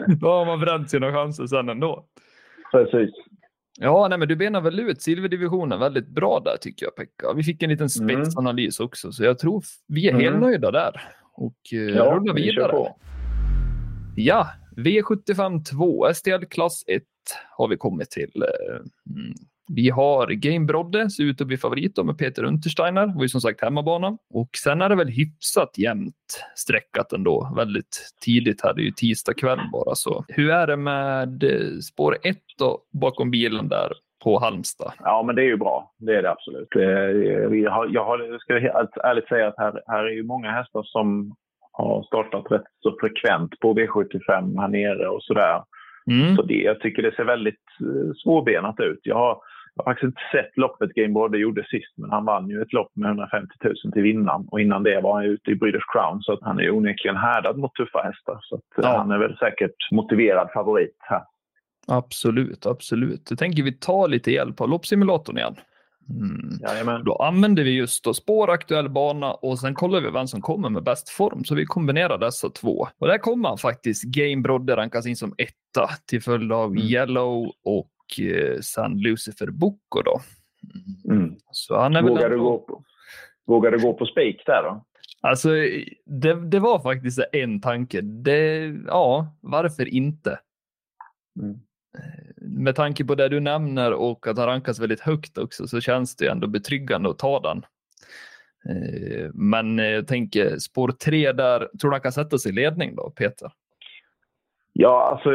då 0.16 0.28
har 0.28 0.46
man 0.46 0.60
bränt 0.60 0.90
sina 0.90 1.12
chanser 1.12 1.48
sen 1.48 1.70
ändå. 1.70 2.06
Precis. 2.72 3.16
Ja, 3.80 4.08
nej, 4.08 4.20
men 4.20 4.28
du 4.28 4.36
benar 4.36 4.62
väl 4.62 4.80
ut 4.80 5.02
silverdivisionen 5.02 5.80
väldigt 5.80 6.08
bra 6.08 6.42
där 6.46 6.58
tycker 6.62 6.86
jag 6.86 6.96
Pekka. 6.96 7.34
Vi 7.36 7.44
fick 7.44 7.64
en 7.64 7.70
liten 7.70 7.88
mm. 8.00 8.10
spetsanalys 8.10 8.80
mm. 8.80 8.86
också, 8.86 9.12
så 9.12 9.24
jag 9.24 9.40
tror 9.40 9.64
vi 9.88 10.08
är 10.08 10.12
mm. 10.12 10.22
helt 10.22 10.40
nöjda 10.40 10.72
där 10.72 11.02
och 11.34 11.56
eh, 11.74 11.80
ja, 11.80 12.04
rullar 12.04 12.34
vidare. 12.34 12.94
Ja, 14.16 14.48
V75 14.78 15.64
2, 15.64 16.14
STL 16.14 16.46
klass 16.50 16.84
1 16.88 17.04
har 17.58 17.68
vi 17.68 17.78
kommit 17.78 18.10
till. 18.10 18.44
Eh, 18.44 18.76
mm. 19.16 19.34
Vi 19.68 19.90
har 19.90 20.28
Game 20.28 20.66
Brodde, 20.66 21.10
ser 21.10 21.24
ut 21.24 21.42
att 21.42 21.48
bli 21.48 21.58
favorit 21.58 22.06
med 22.06 22.18
Peter 22.18 22.44
Untersteiner. 22.44 23.08
Det 23.08 23.14
var 23.16 23.22
ju 23.22 23.30
som 23.30 23.42
sagt 23.42 23.62
hemmabana. 23.62 24.18
Och 24.34 24.50
sen 24.64 24.82
är 24.82 24.90
det 24.90 24.96
väl 24.96 25.08
hyfsat 25.08 25.78
jämnt 25.78 26.44
sträckat 26.56 27.14
ändå. 27.14 27.54
Väldigt 27.56 28.14
tidigt 28.26 28.64
här, 28.64 28.74
det 28.74 28.82
är 28.82 28.86
ju 28.86 28.92
tisdag 28.92 29.34
kväll 29.34 29.60
bara. 29.72 29.96
Så 29.96 30.26
hur 30.28 30.50
är 30.50 30.68
det 30.68 30.78
med 30.78 31.44
eh, 31.44 31.80
spår 31.80 32.18
1 32.24 32.38
bakom 32.94 33.32
bilen 33.32 33.70
där 33.70 33.94
på 34.24 34.40
Halmstad? 34.40 34.94
Ja, 35.00 35.24
men 35.26 35.36
det 35.36 35.42
är 35.42 35.48
ju 35.48 35.58
bra. 35.58 35.94
Det 35.98 36.16
är 36.16 36.22
det 36.22 36.32
absolut. 36.32 36.76
Eh, 36.76 36.82
jag, 37.58 37.72
har, 37.72 37.88
jag, 37.92 38.06
har, 38.06 38.20
jag 38.20 38.42
ska 38.42 38.60
helt 38.60 38.98
ärligt 39.04 39.28
säga 39.28 39.48
att 39.48 39.58
här, 39.58 39.82
här 39.88 40.04
är 40.04 40.12
ju 40.12 40.24
många 40.24 40.52
hästar 40.52 40.84
som 40.84 41.36
har 41.78 42.04
startat 42.04 42.52
rätt 42.52 42.68
så 42.84 42.98
frekvent 43.00 43.60
på 43.60 43.74
V75 43.74 44.62
här 44.62 44.68
nere 44.68 45.08
och 45.08 45.24
sådär. 45.24 45.64
Mm. 46.12 46.36
Så 46.36 46.42
det, 46.42 46.54
jag 46.54 46.80
tycker 46.80 47.02
det 47.02 47.16
ser 47.16 47.24
väldigt 47.24 47.66
eh, 47.82 48.14
svårbenat 48.24 48.80
ut. 48.80 49.00
Jag 49.04 49.16
har 49.16 49.38
jag 49.76 49.86
har 49.86 49.92
faktiskt 49.92 50.08
inte 50.08 50.22
sett 50.32 50.58
loppet 50.58 50.94
Game 50.94 51.14
Brodde 51.14 51.38
gjorde 51.38 51.64
sist, 51.64 51.94
men 51.98 52.10
han 52.10 52.26
vann 52.26 52.50
ju 52.50 52.62
ett 52.62 52.74
lopp 52.74 52.92
med 52.96 53.08
150 53.08 53.54
000 53.64 53.76
till 53.94 54.02
vinnaren. 54.02 54.48
Och 54.52 54.62
innan 54.62 54.84
det 54.84 55.02
var 55.02 55.14
han 55.14 55.26
ute 55.26 55.52
i 55.52 55.56
Breeders 55.56 55.86
Crown, 55.94 56.22
så 56.22 56.34
att 56.34 56.40
han 56.42 56.60
är 56.60 56.72
onekligen 56.72 57.18
härdad 57.18 57.58
mot 57.58 57.76
tuffa 57.76 58.02
hästar. 58.02 58.40
Så 58.42 58.56
eh, 58.56 58.62
ja. 58.76 58.98
han 58.98 59.12
är 59.12 59.18
väl 59.18 59.38
säkert 59.38 59.92
motiverad 59.92 60.50
favorit 60.54 60.98
här. 61.00 61.22
Absolut, 61.88 62.66
absolut. 62.66 63.28
Jag 63.30 63.40
tänker 63.40 63.64
vi 63.64 63.74
tar 63.74 64.08
lite 64.08 64.32
hjälp 64.32 64.62
av 64.62 64.70
loppsimulatorn 64.70 65.38
igen. 65.38 65.56
Mm. 66.10 67.04
Då 67.04 67.16
använder 67.16 67.64
vi 67.64 67.72
just 67.72 68.04
då 68.04 68.14
spår, 68.14 68.50
aktuell 68.52 68.90
bana 68.90 69.34
och 69.34 69.60
sen 69.60 69.74
kollar 69.74 70.02
vi 70.02 70.12
vem 70.12 70.28
som 70.28 70.42
kommer 70.42 70.70
med 70.70 70.84
bäst 70.84 71.10
form. 71.10 71.44
Så 71.44 71.56
vi 71.56 71.66
kombinerar 71.66 72.18
dessa 72.18 72.50
två. 72.50 72.88
Och 72.98 73.08
där 73.08 73.18
kommer 73.18 73.50
han 73.50 73.58
faktiskt. 73.58 74.04
Game 74.04 74.42
Brodde 74.42 74.76
rankas 74.76 75.06
in 75.06 75.16
som 75.16 75.36
etta 75.38 75.90
till 76.06 76.22
följd 76.22 76.52
av 76.52 76.72
mm. 76.72 76.84
Yellow 76.84 77.52
och 77.64 78.20
eh, 78.20 78.60
sen 78.60 78.98
Lucifer 78.98 79.48
Boko 79.48 80.02
då. 80.06 80.22
Mm. 81.12 81.36
Så 81.52 81.80
han 81.80 81.96
är 81.96 82.02
Vågar, 82.02 82.26
ändå... 82.26 82.36
du 82.36 82.44
gå 82.44 82.58
på, 82.58 82.84
vågar 83.48 83.72
du 83.72 83.80
gå 83.80 83.94
på 83.94 84.06
spik 84.06 84.44
där 84.46 84.64
då? 84.64 84.86
Alltså, 85.22 85.50
det, 86.06 86.50
det 86.50 86.60
var 86.60 86.80
faktiskt 86.80 87.20
en 87.32 87.62
tanke. 87.62 88.02
Det, 88.02 88.76
ja, 88.88 89.36
varför 89.42 89.94
inte? 89.94 90.40
Mm. 91.42 91.60
Eh, 91.96 92.48
med 92.48 92.76
tanke 92.76 93.06
på 93.06 93.16
det 93.16 93.30
du 93.30 93.40
nämner 93.40 93.94
och 93.94 94.28
att 94.28 94.38
han 94.38 94.48
rankas 94.48 94.80
väldigt 94.80 95.00
högt 95.00 95.38
också 95.38 95.68
så 95.68 95.82
känns 95.82 96.16
det 96.16 96.28
ändå 96.28 96.48
betryggande 96.48 97.10
att 97.10 97.20
ta 97.20 97.40
den. 97.40 97.66
Eh, 98.70 99.30
men 99.34 99.78
jag 99.78 100.08
tänker 100.08 100.58
spår 100.58 100.88
tre 100.88 101.32
där, 101.32 101.60
tror 101.60 101.90
du 101.90 101.96
han 101.96 102.02
kan 102.02 102.12
sätta 102.12 102.38
sig 102.38 102.52
i 102.52 102.56
ledning 102.56 102.96
då, 102.96 103.10
Peter? 103.10 103.52
Ja, 104.74 105.10
alltså 105.12 105.30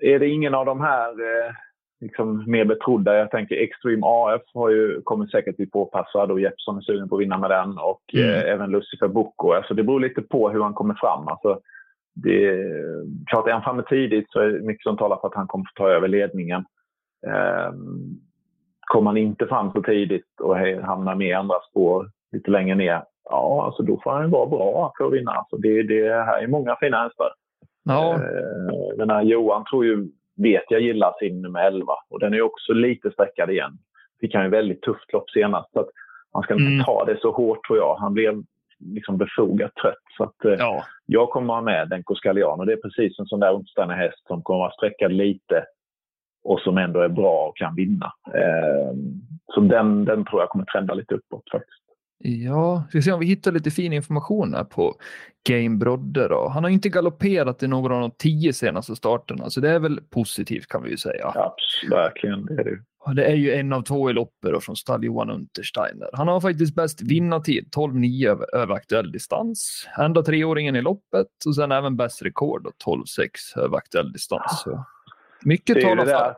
är 0.00 0.18
det 0.18 0.28
ingen 0.28 0.54
av 0.54 0.66
de 0.66 0.80
här 0.80 1.10
eh, 1.10 1.52
liksom, 2.00 2.44
mer 2.50 2.64
betrodda, 2.64 3.16
jag 3.16 3.30
tänker 3.30 3.56
Extreme 3.56 4.02
AF 4.06 4.42
har 4.54 4.70
ju, 4.70 5.00
kommer 5.02 5.26
säkert 5.26 5.56
bli 5.56 5.66
påpassad 5.66 6.30
och 6.30 6.40
Jeppsson 6.40 6.76
är 6.76 6.80
sugen 6.80 7.08
på 7.08 7.16
att 7.16 7.22
vinna 7.22 7.38
med 7.38 7.50
den 7.50 7.78
och 7.78 8.02
mm. 8.14 8.30
eh, 8.30 8.52
även 8.52 8.70
Lucifer 8.70 9.08
Bocco. 9.08 9.52
Alltså, 9.52 9.74
det 9.74 9.82
beror 9.82 10.00
lite 10.00 10.22
på 10.22 10.50
hur 10.50 10.62
han 10.62 10.74
kommer 10.74 10.94
fram. 10.94 11.28
Alltså, 11.28 11.60
det 12.22 12.64
klart, 13.26 13.48
är 13.48 13.52
han 13.52 13.62
framme 13.62 13.82
tidigt 13.88 14.30
så 14.30 14.40
är 14.40 14.48
det 14.48 14.66
mycket 14.66 14.82
som 14.82 14.96
talar 14.96 15.16
för 15.16 15.28
att 15.28 15.34
han 15.34 15.46
kommer 15.46 15.64
få 15.64 15.82
ta 15.82 15.88
över 15.88 16.08
ledningen. 16.08 16.64
Eh, 17.26 17.72
kommer 18.80 19.10
han 19.10 19.16
inte 19.16 19.46
fram 19.46 19.72
så 19.72 19.82
tidigt 19.82 20.40
och 20.40 20.56
hamnar 20.58 21.14
med 21.14 21.28
i 21.28 21.32
andra 21.32 21.56
spår 21.70 22.10
lite 22.32 22.50
längre 22.50 22.74
ner, 22.74 23.02
ja, 23.24 23.64
alltså 23.64 23.82
då 23.82 24.00
får 24.04 24.10
han 24.10 24.30
vara 24.30 24.46
bra 24.46 24.92
för 24.98 25.06
att 25.06 25.12
vinna. 25.12 25.30
Alltså 25.30 25.56
det, 25.56 25.82
det 25.82 26.12
här 26.12 26.42
är 26.42 26.46
många 26.46 26.76
fina 26.76 27.02
hästar. 27.02 27.32
Ja. 27.84 28.14
Eh, 28.14 28.96
den 28.96 29.10
här 29.10 29.22
Johan 29.22 29.64
tror 29.64 29.84
ju, 29.84 30.08
vet 30.36 30.64
jag 30.68 30.80
gillar 30.80 31.12
sin 31.18 31.42
nummer 31.42 31.60
11 31.60 31.92
och 32.10 32.20
den 32.20 32.34
är 32.34 32.42
också 32.42 32.72
lite 32.72 33.10
sträckad 33.10 33.50
igen. 33.50 33.78
Fick 34.20 34.34
han 34.34 34.44
ju 34.44 34.50
väldigt 34.50 34.82
tufft 34.82 35.12
lopp 35.12 35.30
senast. 35.30 35.72
Så 35.72 35.80
att 35.80 35.88
man 36.34 36.42
ska 36.42 36.54
inte 36.54 36.72
mm. 36.72 36.84
ta 36.84 37.04
det 37.04 37.18
så 37.20 37.30
hårt 37.30 37.66
tror 37.66 37.78
jag. 37.78 37.96
Han 37.96 38.14
blev 38.14 38.42
liksom 38.80 39.18
befogat 39.18 39.74
trött. 39.82 40.04
Så 40.16 40.24
att, 40.24 40.44
eh, 40.44 40.52
ja. 40.52 40.84
Jag 41.06 41.30
kommer 41.30 41.54
ha 41.54 41.60
med 41.60 41.88
den 41.88 42.02
Coscalian 42.02 42.60
och 42.60 42.66
det 42.66 42.72
är 42.72 42.76
precis 42.76 43.18
en 43.18 43.26
sån 43.26 43.40
där 43.40 43.56
onsdagen 43.56 43.90
häst 43.90 44.26
som 44.26 44.42
kommer 44.42 44.58
vara 44.58 44.72
sträckad 44.72 45.12
lite 45.12 45.64
och 46.44 46.60
som 46.60 46.78
ändå 46.78 47.00
är 47.00 47.08
bra 47.08 47.48
och 47.48 47.56
kan 47.56 47.74
vinna. 47.74 48.12
Eh, 48.34 48.94
så 49.54 49.60
den, 49.60 50.04
den 50.04 50.24
tror 50.24 50.42
jag 50.42 50.48
kommer 50.48 50.64
trenda 50.64 50.94
lite 50.94 51.14
uppåt 51.14 51.50
faktiskt. 51.52 51.88
Ja, 52.20 52.84
vi 52.92 53.02
ska 53.02 53.10
se 53.10 53.12
om 53.12 53.20
vi 53.20 53.26
hittar 53.26 53.52
lite 53.52 53.70
fin 53.70 53.92
information 53.92 54.54
här 54.54 54.64
på 54.64 54.94
Game 55.48 55.76
Brodde. 55.76 56.28
Då. 56.28 56.48
Han 56.48 56.64
har 56.64 56.70
inte 56.70 56.88
galopperat 56.88 57.62
i 57.62 57.68
någon 57.68 57.92
av 57.92 58.00
de 58.00 58.10
tio 58.10 58.52
senaste 58.52 58.96
starterna, 58.96 59.50
så 59.50 59.60
det 59.60 59.70
är 59.70 59.78
väl 59.78 60.00
positivt 60.10 60.66
kan 60.66 60.82
vi 60.82 60.90
ju 60.90 60.96
säga. 60.96 61.32
Ja, 61.34 61.56
verkligen, 61.90 62.46
det 62.46 62.54
är 62.54 62.64
det. 62.64 62.78
Det 63.14 63.24
är 63.24 63.34
ju 63.34 63.52
en 63.52 63.72
av 63.72 63.82
två 63.82 64.10
i 64.10 64.12
loppet 64.12 64.64
från 64.64 64.76
stall 64.76 65.04
Johan 65.04 65.30
Untersteiner. 65.30 66.08
Han 66.12 66.28
har 66.28 66.40
faktiskt 66.40 66.74
bäst 66.74 67.02
vinnartid, 67.02 67.68
12-9 67.76 68.28
över, 68.28 68.54
över, 68.54 68.74
aktuell 68.74 69.12
distans. 69.12 69.88
Enda 69.98 70.22
treåringen 70.22 70.76
i 70.76 70.82
loppet 70.82 71.26
och 71.46 71.54
sen 71.54 71.72
även 71.72 71.96
bäst 71.96 72.22
rekord, 72.22 72.66
12-6 72.84 73.58
över 73.58 73.76
aktuell 73.76 74.12
distans. 74.12 74.62
Så 74.64 74.84
mycket 75.44 75.74
det 75.74 75.82
talar 75.82 76.04
för. 76.06 76.34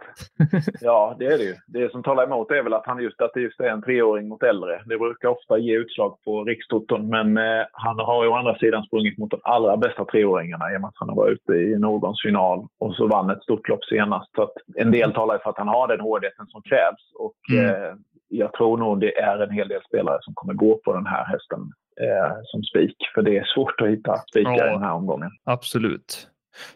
ja, 0.81 1.17
det 1.19 1.27
är 1.27 1.39
det 1.39 1.45
ju. 1.45 1.55
Det 1.67 1.93
som 1.93 2.03
talar 2.03 2.25
emot 2.25 2.51
är 2.51 2.63
väl 2.63 2.75
att 2.75 2.87
han 2.87 3.03
just, 3.03 3.21
att 3.21 3.31
det 3.35 3.41
just 3.41 3.61
är 3.61 3.69
en 3.69 3.83
treåring 3.83 4.29
mot 4.29 4.43
äldre. 4.43 4.83
Det 4.87 4.99
brukar 4.99 5.29
ofta 5.29 5.59
ge 5.59 5.77
utslag 5.77 6.19
på 6.25 6.45
rikstoton, 6.45 7.09
men 7.09 7.37
eh, 7.37 7.65
han 7.73 7.99
har 7.99 8.25
ju 8.25 8.31
å 8.31 8.35
andra 8.35 8.59
sidan 8.59 8.83
sprungit 8.83 9.19
mot 9.19 9.31
de 9.31 9.41
allra 9.43 9.77
bästa 9.77 10.05
treåringarna 10.05 10.73
i 10.73 10.77
och 10.77 10.81
med 10.81 10.89
att 10.89 10.99
han 10.99 11.09
har 11.09 11.17
varit 11.17 11.39
ute 11.39 11.53
i 11.53 11.79
Nordens 11.79 12.23
final 12.23 12.67
och 12.79 12.95
så 12.95 13.07
vann 13.07 13.31
ett 13.31 13.43
stort 13.43 13.69
lopp 13.69 13.85
senast. 13.85 14.35
Så 14.37 14.51
en 14.77 14.91
del 14.91 15.13
talar 15.13 15.39
för 15.39 15.51
att 15.51 15.59
han 15.59 15.69
har 15.69 15.89
den 15.89 16.01
hårdheten 16.01 16.47
som 16.47 16.63
krävs 16.63 17.13
och 17.19 17.37
mm. 17.53 17.67
eh, 17.67 17.95
jag 18.31 18.53
tror 18.53 18.77
nog 18.77 19.01
det 19.01 19.19
är 19.19 19.39
en 19.39 19.51
hel 19.51 19.69
del 19.69 19.83
spelare 19.83 20.19
som 20.21 20.35
kommer 20.35 20.55
gå 20.55 20.81
på 20.85 20.93
den 20.93 21.07
här 21.07 21.25
hästen 21.25 21.61
eh, 22.01 22.37
som 22.45 22.63
spik. 22.63 22.97
För 23.15 23.23
det 23.23 23.39
är 23.39 23.45
svårt 23.45 23.81
att 23.81 23.89
hitta 23.89 24.17
spikar 24.17 24.57
ja, 24.57 24.67
i 24.67 24.71
den 24.71 24.83
här 24.83 24.93
omgången. 24.93 25.31
Absolut. 25.45 26.29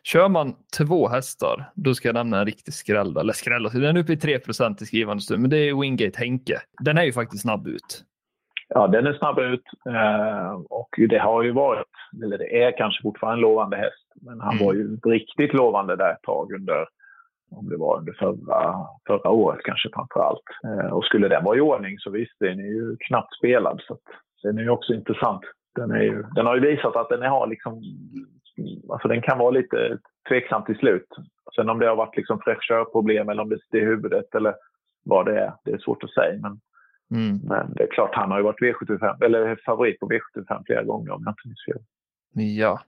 Kör 0.03 0.29
man 0.29 0.55
två 0.79 1.09
hästar, 1.09 1.71
då 1.75 1.95
ska 1.95 2.09
jag 2.09 2.14
nämna 2.14 2.38
en 2.38 2.47
riktig 2.47 2.75
skräll. 2.75 3.17
Eller 3.17 3.33
skräll, 3.33 3.62
den 3.62 3.97
är 3.97 4.00
uppe 4.00 4.12
i 4.12 4.17
3% 4.17 4.83
i 4.83 4.87
skrivande 4.87 5.23
stund, 5.23 5.41
men 5.41 5.50
det 5.50 5.59
är 5.59 5.81
Wingate 5.81 6.19
Henke. 6.19 6.61
Den 6.85 6.99
är 6.99 7.05
ju 7.05 7.12
faktiskt 7.12 7.43
snabb 7.43 7.67
ut. 7.67 8.05
Ja, 8.69 8.87
den 8.87 9.07
är 9.07 9.12
snabb 9.12 9.38
ut 9.38 9.64
eh, 9.88 10.53
och 10.71 10.88
det 11.09 11.19
har 11.19 11.43
ju 11.43 11.53
varit, 11.53 11.93
eller 12.25 12.38
det 12.38 12.62
är 12.62 12.79
kanske 12.79 13.03
fortfarande 13.03 13.37
en 13.37 13.41
lovande 13.41 13.76
häst, 13.76 14.12
men 14.23 14.41
han 14.41 14.55
mm. 14.55 14.67
var 14.67 14.75
ju 14.75 14.97
riktigt 14.97 15.55
lovande 15.55 15.97
där 15.97 16.12
ett 16.12 16.23
tag 16.23 16.53
under, 16.53 16.87
om 17.50 17.69
det 17.69 17.76
var 17.76 17.99
under 17.99 18.12
förra, 18.12 18.75
förra 19.07 19.31
året 19.31 19.61
kanske 19.64 19.88
framför 19.95 20.21
allt. 20.21 20.49
Eh, 20.64 20.93
och 20.93 21.05
skulle 21.05 21.29
den 21.29 21.45
vara 21.45 21.57
i 21.57 21.61
ordning 21.61 21.99
så 21.99 22.11
visst, 22.11 22.37
den 22.41 22.61
är 22.61 22.73
ju 22.79 22.97
knappt 23.09 23.37
spelad 23.38 23.81
så 23.87 23.99
den 24.43 24.59
är 24.59 24.62
ju 24.62 24.71
också 24.71 24.95
intressant. 24.95 25.43
Den, 25.75 25.91
ju, 26.03 26.23
den 26.35 26.47
har 26.47 26.55
ju 26.55 26.61
visat 26.61 26.97
att 26.97 27.09
den 27.09 27.23
har 27.23 27.47
liksom 27.47 27.83
alltså 28.90 29.08
den 29.08 29.23
kan 29.23 29.38
vara 29.38 29.50
lite 29.50 29.99
tveksam 30.28 30.64
till 30.64 30.76
slut. 30.76 31.08
Sen 31.56 31.68
om 31.68 31.78
det 31.78 31.88
har 31.88 31.96
varit 31.96 32.16
liksom 32.16 32.40
fräschörproblem 32.44 33.28
eller 33.28 33.42
om 33.42 33.49
det 33.70 33.78
är 33.78 33.87
huvudet 33.87 34.34
eller 34.34 34.54
vad 35.04 35.26
det 35.26 35.40
är, 35.40 35.52
det 35.64 35.70
är 35.70 35.78
svårt 35.78 36.04
att 36.04 36.14
säga. 36.14 36.40
Men, 36.40 36.61
mm. 37.20 37.40
men 37.44 37.75
det 37.75 37.82
är 37.82 37.90
klart, 37.90 38.14
han 38.14 38.30
har 38.30 38.38
ju 38.38 38.44
varit 38.44 38.61
V75, 38.61 39.25
eller 39.25 39.61
favorit 39.66 40.00
på 40.00 40.08
V75 40.08 40.62
flera 40.66 40.82
gånger 40.82 41.12
om 41.12 41.23
jag 41.25 41.30
inte 41.30 41.49
minns 41.49 41.64
fel. 41.64 41.82
Ja, 42.58 42.80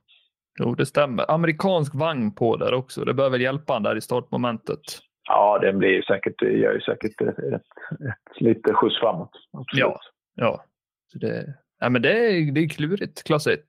jo 0.59 0.75
det 0.75 0.87
stämmer. 0.87 1.31
Amerikansk 1.31 1.95
vagn 1.95 2.35
på 2.35 2.57
där 2.57 2.75
också. 2.75 3.05
Det 3.05 3.15
bör 3.15 3.31
väl 3.31 3.41
hjälpa 3.41 3.73
han 3.73 3.83
där 3.83 3.97
i 3.97 4.01
startmomentet. 4.01 4.81
Ja, 5.29 5.59
den 5.59 5.79
blir 5.79 6.03
säkert, 6.03 6.43
gör 6.43 6.73
ju 6.73 6.81
säkert 6.81 7.21
ett, 7.21 7.39
ett, 7.39 7.63
ett 8.09 8.41
lite 8.41 8.75
skjuts 8.75 9.01
framåt. 9.01 9.31
Absolut. 9.53 9.81
Ja, 9.81 10.01
ja. 10.35 10.65
Så 11.13 11.19
det, 11.19 11.55
ja 11.79 11.89
men 11.89 12.03
det, 12.03 12.27
är, 12.27 12.53
det 12.53 12.61
är 12.61 12.69
klurigt, 12.69 13.23
klass 13.23 13.47
1. 13.47 13.61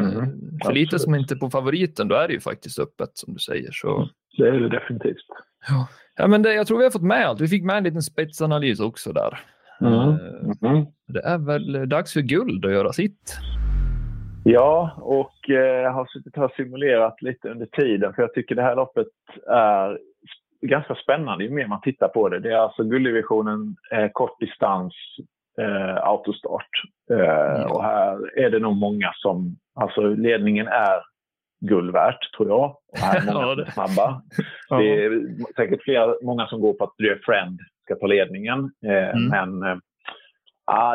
Mm. 0.00 0.58
Förlitar 0.64 0.98
sig 0.98 1.10
man 1.10 1.20
inte 1.20 1.36
på 1.36 1.50
favoriten, 1.50 2.08
då 2.08 2.14
är 2.14 2.28
det 2.28 2.34
ju 2.34 2.40
faktiskt 2.40 2.78
öppet 2.78 3.10
som 3.14 3.32
du 3.34 3.38
säger. 3.38 3.70
Så... 3.72 3.96
Mm. 3.96 4.08
Det 4.38 4.48
är 4.48 4.52
det 4.52 4.68
definitivt. 4.68 5.26
Ja, 5.68 5.88
ja 6.16 6.26
men 6.26 6.42
det, 6.42 6.54
jag 6.54 6.66
tror 6.66 6.78
vi 6.78 6.84
har 6.84 6.90
fått 6.90 7.02
med 7.02 7.26
allt. 7.26 7.40
Vi 7.40 7.48
fick 7.48 7.64
med 7.64 7.76
en 7.76 7.84
liten 7.84 8.02
spetsanalys 8.02 8.80
också 8.80 9.12
där. 9.12 9.40
Mm. 9.80 10.18
Mm. 10.62 10.86
Det 11.06 11.20
är 11.20 11.38
väl 11.38 11.88
dags 11.88 12.12
för 12.12 12.20
guld 12.20 12.64
att 12.64 12.72
göra 12.72 12.92
sitt. 12.92 13.38
Ja, 14.44 14.90
och 15.00 15.50
eh, 15.50 15.82
jag 15.82 15.92
har 15.92 16.06
suttit 16.06 16.36
här 16.36 16.44
och 16.44 16.52
simulerat 16.56 17.22
lite 17.22 17.48
under 17.48 17.66
tiden 17.66 18.12
för 18.14 18.22
jag 18.22 18.34
tycker 18.34 18.54
det 18.54 18.62
här 18.62 18.76
loppet 18.76 19.08
är 19.48 19.98
ganska 20.62 20.94
spännande 20.94 21.44
ju 21.44 21.50
mer 21.50 21.66
man 21.66 21.80
tittar 21.80 22.08
på 22.08 22.28
det. 22.28 22.40
Det 22.40 22.52
är 22.52 22.56
alltså 22.56 22.84
gulddivisionen, 22.84 23.76
eh, 23.92 24.08
kortdistans, 24.12 24.94
eh, 25.60 25.96
autostart. 25.96 26.70
Eh, 27.10 27.62
och 27.72 27.82
här 27.82 28.38
är 28.38 28.50
det 28.50 28.58
nog 28.58 28.76
många 28.76 29.12
som, 29.14 29.56
alltså 29.74 30.00
ledningen 30.00 30.68
är 30.68 31.02
guld 31.60 31.92
värt 31.92 32.32
tror 32.36 32.48
jag. 32.48 32.76
Och 32.88 32.98
här 32.98 33.16
är 33.16 33.26
många 33.32 33.54
som 33.54 33.60
är 33.60 33.70
snabba. 33.70 34.22
Det 34.68 35.04
är 35.04 35.22
säkert 35.56 35.82
flera, 35.82 36.14
många 36.22 36.46
som 36.46 36.60
går 36.60 36.72
på 36.72 36.84
att 36.84 36.94
Dear 36.98 37.20
Friend 37.24 37.60
ska 37.84 37.94
ta 37.94 38.06
ledningen. 38.06 38.70
Eh, 38.86 39.16
mm. 39.16 39.28
Men 39.28 39.62
eh, 39.70 39.78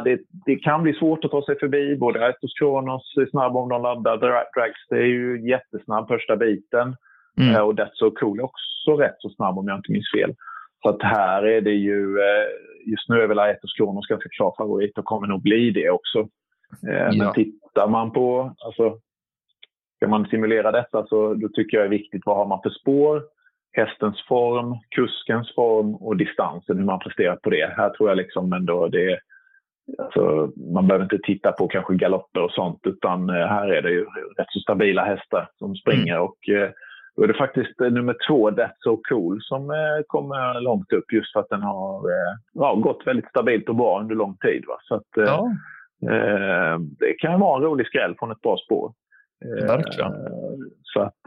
det, 0.03 0.19
det, 0.45 0.55
kan 0.55 0.83
bli 0.83 0.93
svårt 0.93 1.25
att 1.25 1.31
ta 1.31 1.45
sig 1.45 1.59
förbi. 1.59 1.97
Både 1.97 2.25
Aetos 2.25 2.53
Kronos 2.59 3.13
är 3.17 3.29
snabb 3.29 3.57
om 3.57 3.69
de 3.69 3.81
laddar. 3.81 4.17
Dragster 4.17 4.95
är 4.95 5.05
ju 5.05 5.49
jättesnabb 5.49 6.07
första 6.07 6.35
biten. 6.35 6.95
Mm. 7.39 7.55
Eh, 7.55 7.61
och 7.61 7.73
That's 7.73 7.93
So 7.93 8.11
Cool 8.11 8.39
är 8.39 8.43
också 8.43 8.97
rätt 8.97 9.15
så 9.19 9.29
snabb 9.29 9.57
om 9.57 9.67
jag 9.67 9.77
inte 9.77 9.91
minns 9.91 10.11
fel. 10.11 10.35
Så 10.81 10.89
att 10.89 11.01
här 11.01 11.43
är 11.43 11.61
det 11.61 11.73
ju, 11.73 12.19
eh, 12.19 12.47
just 12.91 13.09
nu 13.09 13.21
är 13.21 13.27
väl 13.27 13.39
Aetos 13.39 13.73
Kronos 13.73 14.07
ganska 14.07 14.29
klar 14.29 14.53
favorit 14.57 14.97
och 14.97 15.05
kommer 15.05 15.27
nog 15.27 15.41
bli 15.41 15.71
det 15.71 15.89
också. 15.89 16.19
Eh, 16.89 16.95
ja. 16.95 17.11
Men 17.17 17.33
tittar 17.33 17.87
man 17.87 18.11
på, 18.11 18.55
alltså, 18.65 18.97
ska 19.95 20.07
man 20.07 20.25
simulera 20.25 20.71
detta 20.71 21.07
så 21.07 21.33
då 21.33 21.49
tycker 21.49 21.77
jag 21.77 21.83
det 21.83 21.95
är 21.95 21.99
viktigt 21.99 22.21
vad 22.25 22.37
har 22.37 22.45
man 22.45 22.61
för 22.63 22.69
spår, 22.69 23.23
hästens 23.71 24.25
form, 24.27 24.77
kuskens 24.95 25.55
form 25.55 25.95
och 25.95 26.17
distansen, 26.17 26.77
hur 26.77 26.85
man 26.85 26.99
presterar 26.99 27.35
på 27.35 27.49
det. 27.49 27.73
Här 27.77 27.89
tror 27.89 28.09
jag 28.09 28.17
liksom 28.17 28.53
ändå 28.53 28.87
det 28.87 29.19
Alltså, 29.97 30.51
man 30.73 30.87
behöver 30.87 31.03
inte 31.05 31.19
titta 31.23 31.51
på 31.51 31.67
kanske 31.67 31.95
galopper 31.95 32.41
och 32.41 32.51
sånt 32.51 32.79
utan 32.83 33.29
eh, 33.29 33.35
här 33.35 33.67
är 33.67 33.81
det 33.81 33.91
ju 33.91 34.05
rätt 34.37 34.47
så 34.49 34.59
stabila 34.59 35.05
hästar 35.05 35.49
som 35.57 35.75
springer 35.75 36.13
mm. 36.13 36.23
och 36.23 36.37
då 37.17 37.23
är 37.23 37.27
det 37.27 37.33
faktiskt 37.33 37.81
eh, 37.81 37.91
nummer 37.91 38.15
två, 38.27 38.49
That's 38.51 38.73
So 38.79 39.01
Cool, 39.09 39.41
som 39.41 39.69
eh, 39.69 40.03
kommer 40.07 40.61
långt 40.61 40.93
upp 40.93 41.13
just 41.13 41.33
för 41.33 41.39
att 41.39 41.49
den 41.49 41.61
har 41.61 42.09
eh, 42.09 42.37
ja, 42.53 42.75
gått 42.75 43.07
väldigt 43.07 43.29
stabilt 43.29 43.69
och 43.69 43.75
bra 43.75 43.99
under 44.01 44.15
lång 44.15 44.37
tid. 44.37 44.63
Va? 44.67 44.77
Så 44.81 44.95
att, 44.95 45.07
ja. 45.15 45.51
eh, 46.11 46.79
det 46.79 47.13
kan 47.19 47.39
vara 47.39 47.57
en 47.57 47.63
rolig 47.63 47.87
skräll 47.87 48.15
från 48.19 48.31
ett 48.31 48.41
bra 48.41 48.57
spår. 48.57 48.93
Verkligen. 49.67 50.13
så 50.83 51.01
att, 51.01 51.19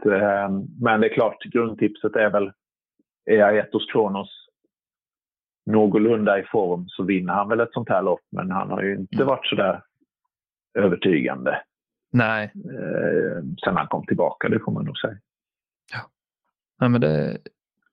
men 0.81 1.01
det 1.01 1.07
är 1.07 1.13
klart, 1.13 1.43
grundtipset 1.43 2.15
är 2.15 2.29
väl 2.29 2.51
Aetos 3.29 3.91
Kronos 3.91 4.29
någorlunda 5.65 6.39
i 6.39 6.43
form 6.43 6.85
så 6.87 7.03
vinner 7.03 7.33
han 7.33 7.49
väl 7.49 7.59
ett 7.59 7.73
sånt 7.73 7.89
här 7.89 8.01
lopp. 8.01 8.21
Men 8.31 8.51
han 8.51 8.69
har 8.69 8.81
ju 8.81 8.95
inte 8.95 9.15
Mm. 9.15 9.27
varit 9.27 9.45
så 9.45 9.55
där 9.55 9.81
övertygande 10.79 11.61
Nej, 12.13 12.51
eh, 12.55 13.43
sen 13.65 13.77
han 13.77 13.87
kom 13.87 14.05
tillbaka, 14.05 14.49
det 14.49 14.59
får 14.59 14.71
man 14.71 14.85
nog 14.85 14.97
säga. 14.97 15.17
Nej, 16.79 16.89
men 16.89 17.01
det, 17.01 17.37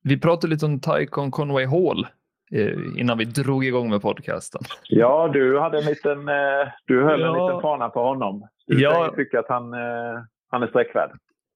vi 0.03 0.21
pratade 0.21 0.51
lite 0.53 0.67
om 0.67 0.81
Tycon 0.81 1.31
Conway 1.31 1.67
Hall 1.67 2.07
eh, 2.53 2.73
innan 3.01 3.19
vi 3.19 3.25
drog 3.25 3.65
igång 3.65 3.91
med 3.91 4.03
podcasten. 4.03 4.61
Ja, 4.89 5.29
du 5.33 5.59
hade 5.61 5.79
en 5.79 5.85
liten, 5.85 6.29
eh, 6.29 6.69
du 6.87 7.03
höll 7.05 7.23
en 7.23 7.27
Ja. 7.35 7.47
liten 7.49 7.61
fana 7.63 7.89
på 7.89 8.03
honom. 8.03 8.49
Du 8.67 8.81
Ja. 8.83 9.13
tycker 9.17 9.39
att 9.39 9.49
han, 9.49 9.73
eh, 9.75 10.23
han 10.51 10.63
är 10.63 10.67
sträckvärd. 10.67 11.11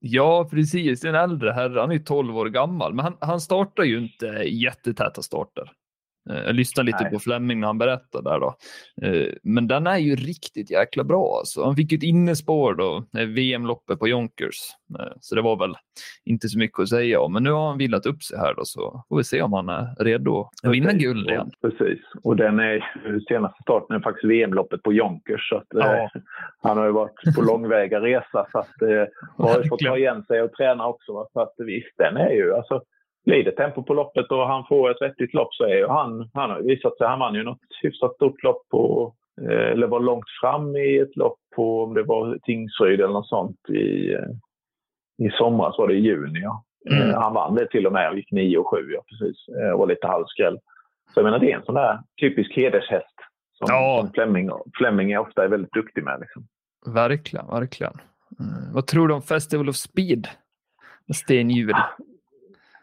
Ja, 0.05 0.49
precis. 0.51 1.01
Det 1.01 1.09
är 1.09 1.15
en 1.15 1.31
äldre 1.31 1.51
herre. 1.51 1.81
Han 1.81 1.93
är 1.93 1.99
12 1.99 2.37
år 2.37 2.47
gammal, 2.47 2.95
men 2.95 3.05
han, 3.05 3.17
han 3.21 3.41
startar 3.41 3.83
ju 3.83 3.99
inte 3.99 4.27
jättetäta 4.45 5.23
starter. 5.23 5.71
Eh, 6.31 6.37
Jag 6.47 6.55
lyssnade 6.55 6.87
lite 6.87 7.03
Nej. 7.03 7.13
på 7.13 7.19
Fleming 7.19 7.61
när 7.61 7.67
han 7.67 7.79
berättade 7.79 8.31
där 8.31 8.41
då. 8.41 8.55
Eh, 9.03 9.29
Men 9.43 9.67
den 9.67 9.87
är 9.87 9.99
ju 9.99 10.17
riktigt 10.17 10.71
jäkla 10.71 11.05
bra. 11.05 11.37
Alltså. 11.39 11.65
Han 11.65 11.77
fick 11.77 11.93
ju 11.93 11.97
ett 11.97 12.03
innespår 12.05 12.75
då, 12.75 13.05
eh, 13.19 13.27
VM-loppet 13.27 13.99
på 13.99 14.09
Jonkers. 14.09 14.57
Så 15.21 15.35
det 15.35 15.43
var 15.43 15.57
väl 15.57 15.75
inte 16.25 16.49
så 16.49 16.59
mycket 16.59 16.79
att 16.81 16.89
säga 16.89 17.21
om. 17.21 17.33
Men 17.33 17.43
nu 17.43 17.51
har 17.51 17.69
han 17.69 17.79
vilat 17.79 18.07
upp 18.07 18.23
sig 18.23 18.39
här 18.39 18.55
då, 18.55 18.65
så 18.65 19.05
får 19.09 19.17
vi 19.17 19.25
se 19.25 19.43
om 19.43 19.53
han 19.53 19.69
är 19.69 20.05
redo 20.05 20.49
att 20.63 20.73
vinna 20.73 20.93
guld 20.93 21.29
igen. 21.31 21.51
Precis. 21.63 22.01
Och 22.23 22.37
den 22.37 22.61
är, 22.61 22.93
senaste 23.29 23.63
starten 23.63 23.97
är 23.97 24.01
faktiskt 24.01 24.25
VM-loppet 24.31 24.83
på 24.83 24.93
Jonkers. 24.93 25.49
Så 25.49 25.57
att, 25.57 25.67
Ja. 25.75 26.11
han 26.63 26.79
har 26.79 26.87
ju 26.87 26.93
varit 26.93 27.37
på 27.37 27.43
långväga 27.43 28.01
resa 28.01 28.47
så 28.53 28.59
att 28.59 28.69
har 29.37 29.63
ju 29.63 29.69
fått 29.69 29.81
ta 29.81 29.97
igen 29.97 30.25
sig 30.25 30.43
och 30.43 30.53
träna 30.53 30.87
också. 30.87 31.27
Så 31.33 31.41
att 31.41 31.55
visst, 31.59 31.95
den 31.99 32.17
är 32.17 32.31
ju 32.31 32.55
alltså 32.55 32.83
blir 33.25 33.45
det 33.45 33.53
tempo 33.53 33.83
på 33.83 33.95
loppet 33.95 34.31
och 34.31 34.47
han 34.49 34.65
får 34.69 34.91
ett 34.91 35.03
vettigt 35.03 35.35
lopp 35.35 35.55
så 35.55 35.65
är 35.65 35.77
ju 35.77 35.87
han, 35.87 36.31
han 36.35 36.51
har 36.51 36.61
visat 36.61 36.97
sig, 36.99 37.07
han 37.07 37.19
vann 37.19 37.35
ju 37.35 37.43
något 37.43 37.59
hyfsat 37.83 38.15
stort 38.15 38.43
lopp 38.43 38.69
på, 38.71 39.15
eh, 39.43 39.71
eller 39.73 39.87
var 39.87 40.01
långt 40.01 40.25
fram 40.41 40.77
i 40.77 40.99
ett 40.99 41.17
lopp 41.17 41.39
på, 41.57 41.83
om 41.85 41.95
det 41.95 42.03
var 42.03 42.39
Tingsryd 42.43 43.01
eller 43.01 43.13
något 43.13 43.29
sånt 43.29 43.69
i, 43.69 44.13
eh, 44.15 44.29
i 45.27 45.31
somras 45.31 45.79
var 45.79 45.89
det 45.89 45.95
i 45.95 46.01
juni. 46.01 46.41
Ja. 46.41 46.65
Mm. 46.91 47.11
Eh, 47.11 47.21
Han 47.21 47.35
vann 47.35 47.55
det 47.55 47.67
till 47.71 47.87
och 47.87 47.93
med 47.93 48.11
och 48.11 48.17
gick 48.17 48.33
9 48.33 48.59
och 48.59 48.71
7, 48.71 48.77
ja 48.95 49.03
precis. 49.09 49.49
Och 49.73 49.79
var 49.79 49.87
lite 49.87 50.07
halvskräll. 50.07 50.59
Så 51.15 51.21
jag 51.21 51.25
menar 51.25 51.39
det 51.39 51.53
är 51.53 51.57
en 51.57 51.65
sån 51.65 51.75
där 51.75 51.99
typisk 52.21 52.57
hedershäst 52.57 53.15
som, 53.59 53.67
Ja. 53.69 53.99
som 54.01 54.13
Fleming, 54.13 54.51
Fleming 54.75 55.13
är 55.13 55.19
ofta 55.19 55.45
är 55.45 55.49
väldigt 55.49 55.73
duktig 55.73 56.05
med. 56.05 56.21
Liksom. 56.21 56.47
Verkligen, 56.95 57.47
verkligen. 57.47 57.93
Mm. 58.41 58.73
Vad 58.75 58.87
tror 58.87 59.09
du 59.09 59.15
om 59.15 59.23
Festival 59.23 59.69
of 59.69 59.77
Speed? 59.77 60.29
Med 61.07 61.17
Sten 61.17 61.51
Juhl. 61.51 61.75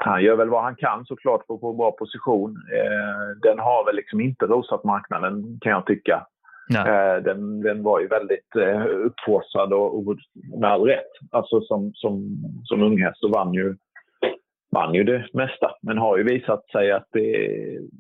Han 0.02 0.24
gör 0.24 0.36
väl 0.36 0.50
vad 0.50 0.64
han 0.64 0.76
kan 0.76 1.06
såklart 1.06 1.46
för 1.48 1.54
att 1.54 1.60
få 1.60 1.74
bra 1.74 1.92
position. 1.92 2.50
Eh, 2.50 3.50
den 3.50 3.60
har 3.60 3.86
väl 3.86 3.96
liksom 3.96 4.22
inte 4.22 4.46
rosat 4.46 4.84
marknaden 4.84 5.60
kan 5.62 5.72
jag 5.72 5.86
tycka. 5.86 6.26
Nej. 6.70 6.82
Eh, 6.82 7.24
den, 7.24 7.62
den 7.62 7.84
var 7.84 8.00
ju 8.00 8.08
väldigt 8.08 8.56
eh, 8.56 8.86
uppforsad 8.86 9.74
och, 9.74 9.98
och 9.98 10.16
med 10.60 10.72
all 10.72 10.86
rätt. 10.86 11.12
Alltså 11.32 11.62
som, 11.62 11.92
som, 11.94 12.38
som 12.64 12.84
unghäst 12.84 13.24
och 13.24 13.32
vann 13.32 13.54
ju, 13.54 13.76
vann 14.72 14.94
ju 14.94 15.04
det 15.04 15.26
mesta. 15.34 15.72
Men 15.82 15.98
har 15.98 16.18
ju 16.18 16.24
visat 16.24 16.70
sig 16.70 16.92
att 16.92 17.08
det, 17.12 17.48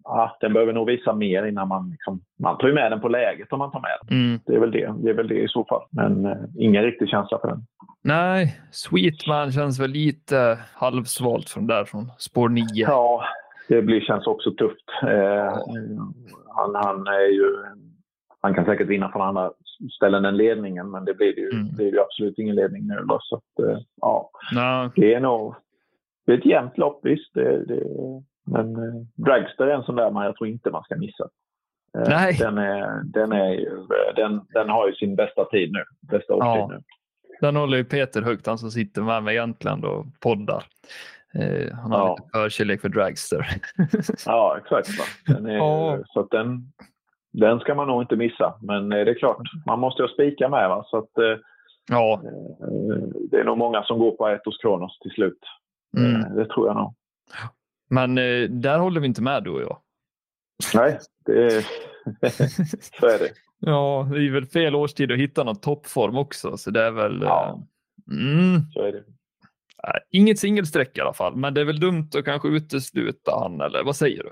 ja, 0.03 0.38
den 0.41 0.53
behöver 0.53 0.73
nog 0.73 0.88
visa 0.88 1.13
mer 1.13 1.45
innan 1.45 1.67
man... 1.67 1.89
Liksom, 1.89 2.21
man 2.39 2.57
tar 2.57 2.67
ju 2.67 2.73
med 2.73 2.91
den 2.91 3.01
på 3.01 3.07
läget 3.07 3.53
om 3.53 3.59
man 3.59 3.71
tar 3.71 3.79
med 3.79 3.97
den. 4.01 4.17
Mm. 4.17 4.39
Det 4.45 4.55
är 4.55 4.59
väl 4.59 4.71
det, 4.71 4.93
det, 5.03 5.09
är 5.09 5.13
väl 5.13 5.27
det 5.27 5.41
i 5.41 5.47
så 5.47 5.65
fall. 5.65 5.81
Men 5.91 6.25
eh, 6.25 6.38
ingen 6.57 6.83
riktig 6.83 7.09
känsla 7.09 7.39
för 7.41 7.47
den. 7.47 7.61
Nej, 8.03 8.59
Sweetman 8.71 9.51
känns 9.51 9.79
väl 9.79 9.89
lite 9.89 10.59
halvsvalt 10.73 11.49
från 11.49 11.67
där, 11.67 11.85
från 11.85 12.11
spår 12.17 12.49
9. 12.49 12.63
Ja, 12.73 13.23
det 13.67 13.81
blir, 13.81 14.01
känns 14.01 14.27
också 14.27 14.51
tufft. 14.51 14.85
Eh, 15.03 15.53
han, 16.55 16.75
han 16.75 17.07
är 17.07 17.33
ju... 17.33 17.55
Han 18.41 18.53
kan 18.53 18.65
säkert 18.65 18.88
vinna 18.88 19.11
från 19.11 19.21
andra 19.21 19.51
ställen 19.95 20.25
än 20.25 20.38
ledningen, 20.38 20.91
men 20.91 21.05
det 21.05 21.13
blir 21.13 21.39
ju, 21.39 21.49
Mm. 21.53 21.67
det 21.77 21.83
är 21.83 21.91
ju 21.91 21.99
absolut 21.99 22.39
ingen 22.39 22.55
ledning 22.55 22.88
nu. 22.88 23.03
Då, 23.07 23.19
så 23.21 23.35
att, 23.35 23.65
eh, 23.65 23.77
ja, 24.01 24.29
Nej. 24.53 24.89
det 24.95 25.13
är 25.13 25.19
nog... 25.19 25.55
Det 26.29 26.33
är 26.33 26.38
ett 26.38 26.45
jämnt 26.45 26.77
lopp, 26.77 27.00
visst. 27.03 27.33
Det, 27.33 27.65
det, 27.65 27.83
men 28.45 28.75
eh, 28.75 28.93
Dragster 29.15 29.67
är 29.67 29.75
en 29.75 29.83
sån 29.83 29.95
där 29.95 30.12
man 30.12 30.25
jag 30.25 30.36
tror 30.36 30.50
inte 30.50 30.71
man 30.71 30.83
ska 30.83 30.95
missa. 30.95 31.24
Eh, 31.98 32.03
Nej. 32.09 32.38
Den, 32.39 32.57
är, 32.57 33.01
den, 33.03 33.31
är 33.31 33.51
ju, 33.53 33.67
eh, 33.77 34.15
den, 34.15 34.41
den 34.53 34.69
har 34.69 34.88
ju 34.88 34.93
sin 34.93 35.15
bästa 35.15 35.45
tid 35.45 35.71
nu. 35.71 35.83
Bästa 36.17 36.33
årstid 36.33 36.62
Ja. 36.62 36.67
nu. 36.71 36.81
Den 37.41 37.55
håller 37.55 37.77
ju 37.77 37.83
Peter 37.83 38.21
högt, 38.21 38.48
han 38.48 38.57
som 38.57 38.71
sitter 38.71 39.01
med 39.01 39.24
mig 39.24 39.35
egentligen 39.35 39.83
och 39.85 40.05
poddar. 40.20 40.63
Eh, 41.33 41.75
han 41.75 41.92
har 41.92 42.00
Ja. 42.00 42.15
lite 42.18 42.29
förkärlek 42.33 42.81
för 42.81 42.89
Dragster. 42.89 43.48
Ja, 44.25 44.57
exakt. 44.63 44.89
Är, 45.29 45.50
Ja. 45.57 45.98
Så 46.05 46.24
den, 46.24 46.72
den 47.33 47.59
ska 47.59 47.75
man 47.75 47.87
nog 47.87 48.01
inte 48.03 48.15
missa. 48.15 48.53
Men 48.61 48.89
det 48.89 49.00
är 49.00 49.13
klart, 49.20 49.37
man 49.65 49.79
måste 49.79 50.01
ju 50.01 50.07
spika 50.07 50.50
med. 50.50 50.70
Va? 50.70 50.83
Så 50.87 50.98
att, 50.98 51.18
eh, 51.18 51.37
ja. 51.89 52.22
det 53.31 53.37
är 53.39 53.44
nog 53.44 53.57
många 53.57 53.83
som 53.83 54.00
går 54.00 54.11
på 54.11 54.25
Aetos 54.25 54.57
Kronos 54.57 55.00
till 55.00 55.11
slut. 55.11 55.39
Mm. 55.97 56.15
Eh, 56.21 56.31
Det 56.35 56.45
tror 56.45 56.67
jag 56.67 56.75
nog. 56.75 56.93
Men 57.89 58.17
eh, 58.17 58.49
där 58.49 58.79
håller 58.79 59.01
vi 59.01 59.07
inte 59.07 59.21
med 59.21 59.43
du 59.43 59.49
och 59.49 59.61
jag. 59.61 59.77
Nej, 60.73 60.99
det 61.25 61.45
är, 61.45 61.61
så 62.99 63.05
är 63.05 63.19
det. 63.19 63.29
Ja, 63.59 64.07
det 64.11 64.17
är 64.27 64.31
väl 64.31 64.45
fel 64.45 64.75
årstid 64.75 65.11
att 65.11 65.17
hitta 65.17 65.43
någon 65.43 65.59
toppform 65.59 66.17
också, 66.17 66.57
så 66.57 66.71
det 66.71 66.81
är 66.83 66.91
väl... 66.91 67.19
Ja. 67.21 67.63
Eh, 68.11 68.17
mm, 68.17 68.61
Så 68.73 68.81
är 68.81 68.91
det. 68.91 69.03
inget 70.09 70.39
singelsträck 70.39 70.97
i 70.97 71.01
alla 71.01 71.13
fall, 71.13 71.35
men 71.35 71.53
det 71.53 71.61
är 71.61 71.65
väl 71.65 71.79
dumt 71.79 72.09
att 72.17 72.25
kanske 72.25 72.47
utesluta 72.47 73.31
han, 73.39 73.61
eller 73.61 73.83
vad 73.83 73.95
säger 73.95 74.23
du? 74.23 74.31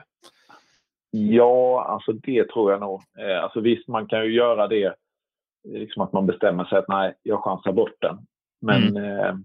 Ja, 1.12 1.86
alltså 1.86 2.12
det 2.14 2.50
tror 2.50 2.72
jag 2.72 2.80
nog. 2.80 3.02
Alltså 3.44 3.60
visst, 3.60 3.88
man 3.88 4.08
kan 4.08 4.26
ju 4.26 4.34
göra 4.34 4.68
det. 4.68 4.96
Liksom 5.68 6.02
att 6.02 6.14
man 6.14 6.26
bestämmer 6.26 6.66
sig 6.66 6.78
att 6.78 6.88
nej, 6.88 7.14
jag 7.24 7.44
chansar 7.44 7.72
bort 7.74 7.96
den. 8.02 8.18
Men, 8.62 8.98
eh, 8.98 9.36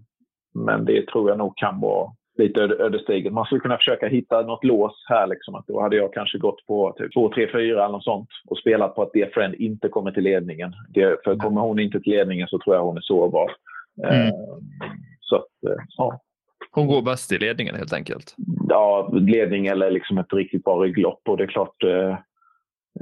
men 0.53 0.85
det 0.85 1.07
tror 1.07 1.29
jag 1.29 1.37
nog 1.37 1.57
kan 1.57 1.79
vara 1.79 2.11
lite 2.37 2.61
öde- 2.61 2.83
ödesdigert. 2.83 3.33
Man 3.33 3.45
skulle 3.45 3.61
kunna 3.61 3.77
försöka 3.77 4.07
hitta 4.07 4.41
något 4.41 4.63
lås 4.63 5.05
här. 5.09 5.27
Liksom, 5.27 5.55
att 5.55 5.67
då 5.67 5.81
hade 5.81 5.95
jag 5.95 6.13
kanske 6.13 6.37
gått 6.37 6.65
på 6.67 6.95
typ 6.97 7.13
2, 7.13 7.29
3, 7.35 7.47
4 7.51 7.59
eller 7.83 7.89
något 7.91 8.03
sånt 8.03 8.29
och 8.49 8.57
spelat 8.57 8.95
på 8.95 9.01
att 9.01 9.13
Dear 9.13 9.29
Friend 9.33 9.55
inte 9.55 9.89
kommer 9.89 10.11
till 10.11 10.23
ledningen. 10.23 10.73
Det, 10.93 11.23
för 11.23 11.35
kommer 11.35 11.61
hon 11.61 11.79
inte 11.79 11.99
till 11.99 12.11
ledningen 12.13 12.47
så 12.47 12.59
tror 12.59 12.75
jag 12.75 12.83
hon 12.83 12.97
är 12.97 13.01
sårbar. 13.01 13.51
Eh, 14.03 14.19
Mm. 14.21 14.31
Så 15.19 15.35
att, 15.35 15.69
eh, 15.71 15.83
ja. 15.97 16.19
Hon 16.71 16.87
går 16.87 17.01
bäst 17.01 17.31
i 17.31 17.37
ledningen 17.37 17.75
helt 17.75 17.93
enkelt. 17.93 18.35
ja, 18.69 19.09
ledning 19.13 19.67
eller 19.67 19.91
liksom 19.91 20.17
ett 20.17 20.33
riktigt 20.33 20.63
bra 20.63 20.83
rygglopp. 20.83 21.21
Och 21.29 21.37
det 21.37 21.43
är 21.43 21.47
klart, 21.47 21.83
eh, 21.83 22.09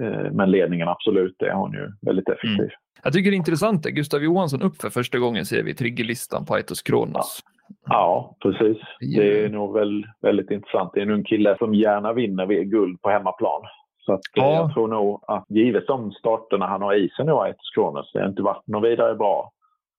eh, 0.05 0.31
men 0.31 0.51
ledningen 0.51 0.87
absolut, 0.87 1.35
det 1.39 1.47
är 1.49 1.53
hon 1.53 1.71
ju 1.73 1.91
väldigt 2.01 2.29
effektiv. 2.29 2.69
Jag 3.03 3.13
tycker 3.13 3.31
det 3.31 3.35
är 3.35 3.37
intressant 3.37 3.85
att 3.85 3.91
Gustav 3.91 4.23
Johansson 4.23 4.61
upp 4.61 4.81
för 4.81 4.89
första 4.89 5.19
gången 5.19 5.45
ser 5.45 5.63
vi 5.63 5.73
triggerlistan 5.75 6.45
på 6.45 6.53
Aitos 6.55 6.81
Kronos. 6.81 7.39
Ja, 7.85 8.35
precis. 8.41 8.77
Det 8.99 9.43
är 9.45 9.49
nog 9.49 9.73
väl, 9.73 10.05
väldigt 10.21 10.51
intressant. 10.51 10.91
Det 10.93 10.99
är 10.99 11.03
en 11.05 11.11
ung 11.11 11.23
kille 11.23 11.57
som 11.57 11.73
gärna 11.73 12.13
vinner 12.13 12.45
vid- 12.45 12.71
guld 12.71 13.01
på 13.01 13.09
hemmaplan. 13.09 13.61
Så 14.05 14.13
att, 14.13 14.19
eh, 14.37 14.43
Ja. 14.43 14.53
jag 14.55 14.73
tror 14.73 14.87
nog 14.87 15.23
att 15.27 15.45
givet 15.49 15.87
de 15.87 16.11
starterna 16.11 16.67
han 16.67 16.81
har 16.81 16.93
i 16.93 17.09
sig 17.09 17.25
nu, 17.25 17.31
Aetos 17.31 17.71
Kronos, 17.75 18.11
det 18.13 18.19
har 18.19 18.29
inte 18.29 18.41
varit 18.41 18.67
något 18.67 18.83
vidare 18.91 19.15
bra. 19.15 19.51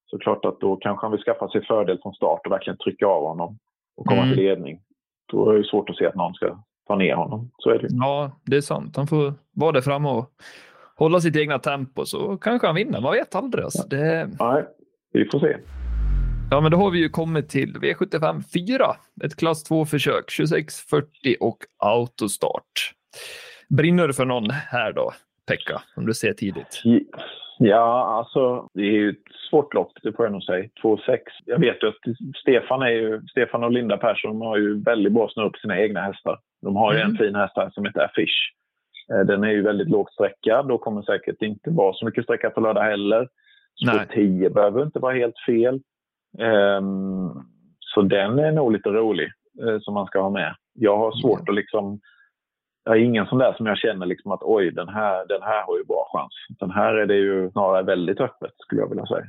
Så 0.07 0.19
klart 0.19 0.45
att 0.45 0.61
då 0.61 0.77
kanske 0.77 1.05
han 1.07 1.13
vill 1.13 1.23
skaffa 1.23 1.49
sig 1.49 1.65
fördel 1.67 1.99
från 2.03 2.13
start 2.15 2.41
och 2.47 2.53
verkligen 2.53 2.77
trycka 2.77 3.07
av 3.07 3.23
honom 3.23 3.59
och 3.97 4.07
komma 4.07 4.23
Mm. 4.23 4.35
till 4.35 4.45
ledning. 4.45 4.81
Då 5.33 5.51
är 5.51 5.59
det 5.59 5.65
svårt 5.65 5.91
att 5.91 5.97
se 5.97 6.07
att 6.07 6.15
någon 6.15 6.35
ska 6.35 6.59
ta 6.89 6.97
ner 6.97 7.15
honom. 7.15 7.51
Så 7.59 7.71
är 7.71 7.79
det. 7.79 7.87
Ja, 7.91 8.31
det 8.47 8.57
är 8.57 8.61
sant. 8.61 8.97
Han 8.97 9.07
får 9.07 9.35
vara 9.55 9.73
där 9.73 9.81
framme 9.81 10.09
och 10.09 10.31
hålla 10.97 11.21
sitt 11.21 11.37
egna 11.37 11.59
tempo 11.59 12.05
så 12.05 12.37
kanske 12.37 12.67
han 12.67 12.77
vinner. 12.77 13.01
Man 13.01 13.13
vet 13.13 13.35
aldrig. 13.35 13.65
Alltså. 13.65 13.89
Det... 13.89 14.31
Nej, 14.41 14.65
vi 15.13 15.25
får 15.33 15.41
se. 15.41 15.57
Ja, 16.51 16.61
men 16.61 16.71
då 16.71 16.77
har 16.77 16.91
vi 16.91 16.99
ju 16.99 17.09
kommit 17.09 17.49
till 17.49 17.77
V75 17.77 18.43
4. 18.77 18.87
Ett 19.25 19.37
klass 19.37 19.71
2-försök, 19.71 20.25
26-40 20.31 21.03
och 21.41 21.57
autostart. 21.79 22.93
Brinner 23.69 24.07
det 24.07 24.13
för 24.15 24.25
någon 24.25 24.51
här 24.51 24.93
då, 24.93 25.13
Pekka, 25.49 25.83
som 25.95 26.07
du 26.07 26.15
ser 26.15 26.33
tidigt? 26.33 26.83
Ja, 27.59 28.05
alltså 28.19 28.69
det 28.75 28.81
är 28.83 28.93
ju 28.93 29.11
ett 29.11 29.17
svårt 29.51 29.75
lopp, 29.75 29.93
det 30.03 30.13
får 30.13 30.25
jag 30.25 30.33
nog 30.33 30.43
säga. 30.43 30.65
2,6. 30.83 31.19
Jag 31.45 31.59
vet 31.61 31.83
ju 31.83 31.89
att 31.89 31.95
Stefan, 32.37 32.83
är 32.83 32.89
ju, 32.91 33.23
Stefan 33.31 33.65
och 33.65 33.73
Linda 33.73 33.97
Persson 33.97 34.41
har 34.41 34.57
ju 34.57 34.83
väldigt 34.83 35.13
bra 35.13 35.29
snurr 35.29 35.49
på 35.51 35.59
sina 35.59 35.79
egna 35.81 36.01
hästar. 36.01 36.39
De 36.63 36.77
har 36.77 36.93
ju 36.93 36.99
Mm. 36.99 37.11
en 37.11 37.17
fin 37.19 37.35
häst 37.35 37.53
här 37.57 37.71
som 37.71 37.85
heter 37.85 38.01
Affish. 38.01 38.53
Eh, 39.13 39.21
Den 39.21 39.45
är 39.45 39.51
ju 39.51 39.63
väldigt 39.63 39.89
lågt 39.89 40.13
sträckad 40.13 40.71
och 40.71 40.81
kommer 40.81 41.03
säkert 41.03 41.43
inte 41.43 41.71
vara 41.71 41.93
så 41.95 42.05
mycket 42.05 42.25
sträcka 42.25 42.51
på 42.51 42.61
lördag 42.61 42.83
heller. 42.83 43.29
Så 43.75 43.87
Nej. 43.87 44.07
10 44.15 44.51
behöver 44.51 44.83
inte 44.83 44.99
vara 44.99 45.15
helt 45.15 45.39
fel. 45.47 45.81
Ehm, 46.39 47.31
så 47.79 48.03
den 48.03 48.39
är 48.39 48.53
nog 48.53 48.73
lite 48.73 48.89
rolig 48.89 49.31
eh, 49.63 49.79
som 49.81 49.95
man 49.95 50.07
ska 50.07 50.21
ha 50.21 50.31
med. 50.31 50.55
Jag 50.75 50.97
har 50.97 51.13
svårt 51.21 51.49
att 51.49 51.55
liksom... 51.55 52.01
Jag 52.85 52.97
är 52.97 53.01
ingen 53.01 53.27
sån 53.27 53.39
där 53.39 53.53
som 53.53 53.67
jag 53.67 53.79
känner 53.79 54.07
liksom 54.07 54.33
att 54.33 54.43
oj, 54.43 54.71
den 54.71 54.89
här, 54.89 55.27
den 55.27 55.43
här 55.43 55.63
har 55.67 55.79
ju 55.79 55.85
bra 55.85 56.09
chans. 56.13 56.33
Den 56.61 56.71
här 56.71 56.95
är 56.95 57.07
det 57.07 57.17
ju 57.17 57.51
snarare 57.51 57.83
väldigt 57.83 58.21
öppet 58.21 58.53
skulle 58.59 58.81
jag 58.81 58.89
vilja 58.89 59.07
säga. 59.07 59.25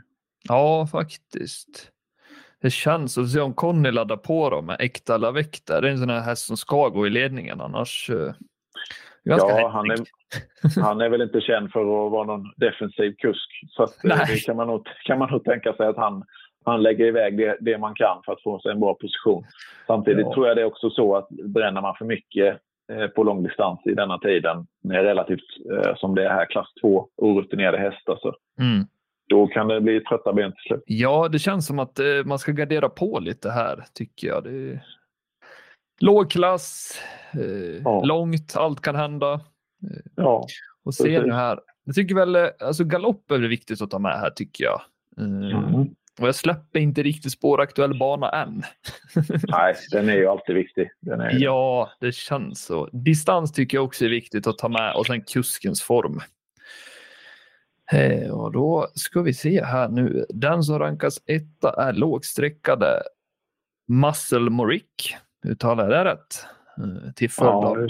Ja, 0.50 0.88
faktiskt. 0.92 1.90
Det 2.62 2.70
känns 2.70 3.18
att 3.18 3.30
se 3.30 3.40
om 3.42 3.54
Conny 3.54 3.92
laddar 3.92 4.18
på 4.18 4.50
dem 4.50 4.66
med 4.66 4.78
äkta 4.80 5.18
Lavec 5.18 5.62
där. 5.68 5.82
Det 5.82 5.88
är 5.88 5.92
en 5.92 5.98
sån 5.98 6.10
här 6.10 6.22
häst 6.22 6.46
som 6.46 6.58
ska 6.58 6.90
gå 6.90 7.08
i 7.08 7.10
ledningen 7.10 7.62
annars. 7.62 8.10
eh, 8.10 8.34
Ganska 9.26 9.60
ja, 9.60 9.68
han 9.68 9.92
är, 9.92 10.00
han 10.82 11.02
är 11.02 11.10
väl 11.10 11.22
inte 11.22 11.42
känd 11.42 11.72
för 11.72 11.80
att 12.06 12.12
vara 12.12 12.24
någon 12.24 12.52
defensiv 12.58 13.16
kusk. 13.18 13.50
Så 13.70 13.84
eh, 13.84 13.90
det 14.28 14.46
kan 14.46 14.56
man, 14.56 14.68
nog, 14.68 14.88
kan 15.06 15.20
man 15.20 15.32
nog 15.32 15.44
tänka 15.44 15.74
sig 15.74 15.88
att 15.88 15.98
han, 15.98 16.24
han 16.66 16.84
lägger 16.84 17.06
iväg 17.06 17.38
det, 17.38 17.58
det 17.62 17.78
man 17.78 17.96
kan 17.96 18.22
för 18.26 18.32
att 18.32 18.44
få 18.44 18.60
sig 18.60 18.72
en 18.72 18.80
bra 18.80 18.94
position. 18.94 19.44
Samtidigt 19.88 20.26
ja. 20.26 20.34
tror 20.34 20.48
jag 20.48 20.58
det 20.58 20.62
är 20.62 20.66
också 20.66 20.90
så 20.90 21.16
att 21.16 21.30
bränner 21.30 21.82
man 21.82 21.96
för 21.96 22.06
mycket 22.06 22.58
eh, 22.92 23.08
på 23.08 23.24
långdistans 23.24 23.80
i 23.86 23.94
denna 23.94 24.18
tiden 24.18 24.68
med 24.84 25.04
relativt, 25.04 25.46
eh, 25.72 25.96
som 25.96 26.16
det 26.16 26.26
är 26.26 26.30
här, 26.30 26.46
klass 26.46 26.68
2 26.82 27.08
orutinerade 27.18 27.78
hästar 27.78 28.18
så 28.22 28.36
mm. 28.60 28.86
då 29.30 29.48
kan 29.48 29.68
det 29.68 29.82
bli 29.82 30.00
trötta 30.00 30.34
ben 30.34 30.52
till 30.52 30.64
slut. 30.68 30.84
Ja, 30.86 31.28
det 31.32 31.40
känns 31.40 31.68
som 31.68 31.80
att 31.80 32.00
man 32.26 32.40
ska 32.40 32.52
gardera 32.52 32.90
på 32.90 33.20
lite 33.20 33.50
här 33.50 33.84
tycker 33.94 34.28
jag. 34.28 34.44
Det. 34.44 34.80
Låg 36.00 36.32
klass, 36.32 37.00
eh, 37.34 37.82
ja. 37.84 38.04
långt, 38.04 38.56
allt 38.56 38.82
kan 38.82 38.96
hända. 38.96 39.42
Ja, 40.16 40.48
och 40.84 40.96
se 40.96 41.22
nu 41.22 41.32
här. 41.34 41.60
Jag 41.84 41.96
tycker 41.96 42.16
väl, 42.16 42.36
alltså 42.60 42.84
galopp 42.84 43.32
är 43.32 43.40
viktigt 43.40 43.82
att 43.82 43.92
ta 43.92 44.00
med 44.00 44.20
här 44.20 44.30
tycker 44.30 44.64
jag. 44.64 44.82
Mm. 45.18 45.96
Och 46.20 46.28
jag 46.28 46.36
släpper 46.36 46.80
inte 46.80 47.04
riktigt 47.04 47.32
spåraktuell 47.32 48.00
bana 48.00 48.30
än. 48.30 48.64
Nej, 49.48 49.76
den 49.92 50.10
är 50.10 50.16
ju 50.16 50.28
alltid 50.28 50.56
viktig. 50.56 50.90
ja, 51.40 51.90
det 52.00 52.12
känns 52.12 52.66
så. 52.66 52.90
Distans 52.92 53.52
tycker 53.52 53.78
jag 53.78 53.86
också 53.86 54.06
är 54.06 54.10
viktigt 54.10 54.48
att 54.48 54.58
ta 54.58 54.70
med 54.70 54.96
och 54.96 55.06
sen 55.06 55.22
kuskens 55.22 55.82
form. 55.82 56.22
Eh, 57.92 58.30
och 58.30 58.52
då 58.52 58.88
ska 58.96 59.22
vi 59.22 59.34
se 59.34 59.64
här 59.64 59.90
nu. 59.90 60.26
Den 60.30 60.64
som 60.64 60.80
rankas 60.80 61.20
etta 61.26 61.84
är 61.84 61.94
lågsträckade 61.94 63.04
Muscle 63.88 64.50
Morick. 64.50 65.16
Uttalar 65.44 65.84
jag 65.84 65.92
det 65.92 66.12
rätt? 66.12 66.48
Eh, 66.78 67.14
till 67.16 67.30
följd 67.30 67.52
ja, 67.52 67.68
av 67.68 67.88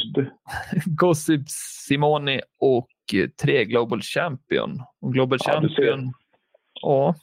Gossip 0.85 1.49
Simoni 1.87 2.41
och 2.59 2.89
tre 3.41 3.65
Global 3.65 4.01
Champion. 4.01 4.81
Och 5.01 5.13
Global 5.13 5.39
ja, 5.45 5.53
Champion, 5.53 6.13
ja, 6.81 7.15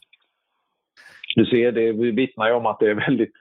du 1.34 1.46
ser, 1.46 1.72
det 1.72 1.92
vittnar 1.92 2.48
ju 2.48 2.54
om 2.54 2.66
att 2.66 2.78
det 2.78 2.90
är 2.90 2.94
väldigt, 2.94 3.32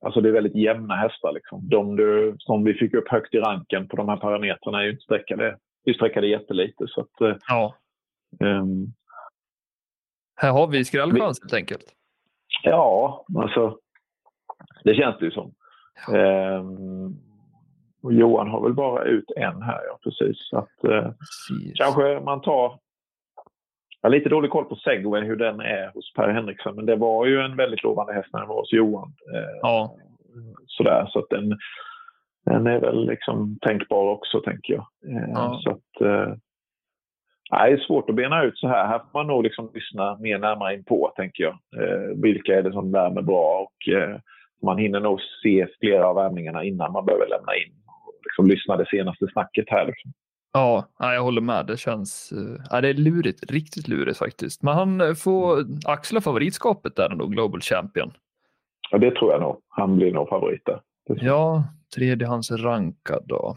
alltså 0.00 0.20
det 0.20 0.28
är 0.28 0.32
väldigt 0.32 0.56
jämna 0.56 0.96
hästar. 0.96 1.32
Liksom. 1.32 1.68
De 1.68 1.96
du, 1.96 2.36
som 2.38 2.64
vi 2.64 2.74
fick 2.74 2.94
upp 2.94 3.08
högt 3.08 3.34
i 3.34 3.38
ranken 3.38 3.88
på 3.88 3.96
de 3.96 4.08
här 4.08 4.16
parametrarna 4.16 4.80
är 4.80 4.84
ju 4.84 4.98
sträckade, 4.98 5.58
sträckade 5.94 6.26
jättelite. 6.26 6.84
Så 6.88 7.00
att, 7.00 7.20
eh, 7.20 7.36
ja. 7.48 7.74
Um, 8.40 8.92
här 10.36 10.52
har 10.52 10.66
vi 10.66 10.84
skrällchans 10.84 11.40
helt 11.42 11.52
enkelt. 11.52 11.84
Ja, 12.62 13.24
alltså 13.38 13.78
det 14.84 14.94
känns 14.94 15.18
det 15.18 15.24
ju 15.24 15.30
som. 15.30 15.54
Ja. 16.06 16.58
Um, 16.58 17.16
och 18.02 18.12
Johan 18.12 18.48
har 18.48 18.62
väl 18.62 18.74
bara 18.74 19.04
ut 19.04 19.30
en 19.36 19.62
här, 19.62 19.80
ja 19.88 19.98
precis. 20.02 20.36
Så 20.50 20.58
att, 20.58 20.84
uh, 20.84 21.10
kanske 21.74 22.20
man 22.20 22.40
tar 22.40 22.78
jag 24.02 24.10
har 24.10 24.16
lite 24.16 24.28
dålig 24.28 24.50
koll 24.50 24.64
på 24.64 24.76
Segway, 24.76 25.22
hur 25.22 25.36
den 25.36 25.60
är 25.60 25.90
hos 25.94 26.12
Per 26.14 26.28
Henriksson. 26.28 26.76
Men 26.76 26.86
det 26.86 26.96
var 26.96 27.26
ju 27.26 27.40
en 27.40 27.56
väldigt 27.56 27.82
lovande 27.82 28.12
häst 28.12 28.28
när 28.32 28.40
den 28.40 28.48
var 28.48 28.60
hos 28.60 28.72
Johan. 28.72 29.12
Eh, 29.34 29.58
ja. 29.62 29.96
Sådär, 30.66 31.06
så 31.10 31.18
att 31.18 31.30
den, 31.30 31.58
den 32.46 32.66
är 32.66 32.80
väl 32.80 33.06
liksom 33.06 33.58
tänkbar 33.60 34.10
också, 34.10 34.40
tänker 34.40 34.72
jag. 34.74 34.86
Eh, 35.06 35.30
ja. 35.34 35.60
Så 35.62 35.70
att, 35.70 36.00
eh, 36.00 36.34
Nej, 37.52 37.70
det 37.70 37.76
är 37.76 37.86
svårt 37.86 38.10
att 38.10 38.16
bena 38.16 38.42
ut 38.42 38.58
så 38.58 38.68
här. 38.68 38.86
Här 38.86 38.98
får 38.98 39.18
man 39.18 39.26
nog 39.26 39.42
liksom 39.42 39.70
lyssna 39.74 40.18
mer 40.20 40.38
närmare 40.38 40.74
in 40.74 40.84
på, 40.84 41.12
tänker 41.16 41.44
jag. 41.44 41.58
vilka 42.22 42.58
är 42.58 42.62
det 42.62 42.72
som 42.72 42.92
värmer 42.92 43.22
bra? 43.22 43.60
Och, 43.60 43.88
man 44.62 44.78
hinner 44.78 45.00
nog 45.00 45.20
se 45.42 45.66
flera 45.80 46.06
av 46.06 46.18
övningarna 46.18 46.64
innan 46.64 46.92
man 46.92 47.06
behöver 47.06 47.28
lämna 47.28 47.56
in. 47.56 47.72
Och 47.86 48.14
liksom 48.24 48.46
lyssna 48.46 48.76
det 48.76 48.86
senaste 48.86 49.26
snacket 49.32 49.64
här. 49.68 49.86
Liksom. 49.86 50.12
Ja, 50.52 50.88
jag 50.98 51.22
håller 51.22 51.40
med. 51.40 51.66
Det 51.66 51.76
känns 51.76 52.32
eh, 52.32 52.64
ja, 52.70 52.80
det 52.80 52.88
är 52.88 52.94
lurigt, 52.94 53.50
riktigt 53.50 53.88
lurigt 53.88 54.18
faktiskt. 54.18 54.62
Men 54.62 54.74
han 54.74 55.00
eh, 55.00 55.14
får 55.14 55.66
axla 55.86 56.20
favoritskapet 56.20 56.96
där 56.96 57.10
ändå, 57.10 57.26
Global 57.26 57.60
Champion. 57.60 58.12
Ja, 58.90 58.98
det 58.98 59.10
tror 59.10 59.32
jag 59.32 59.40
nog. 59.40 59.56
Han 59.68 59.96
blir 59.96 60.12
nog 60.12 60.28
favorit 60.28 60.62
där. 60.64 60.80
Ja, 61.06 61.64
tredje 61.96 62.26
hans 62.26 62.50
rankad 62.50 63.24
då. 63.26 63.56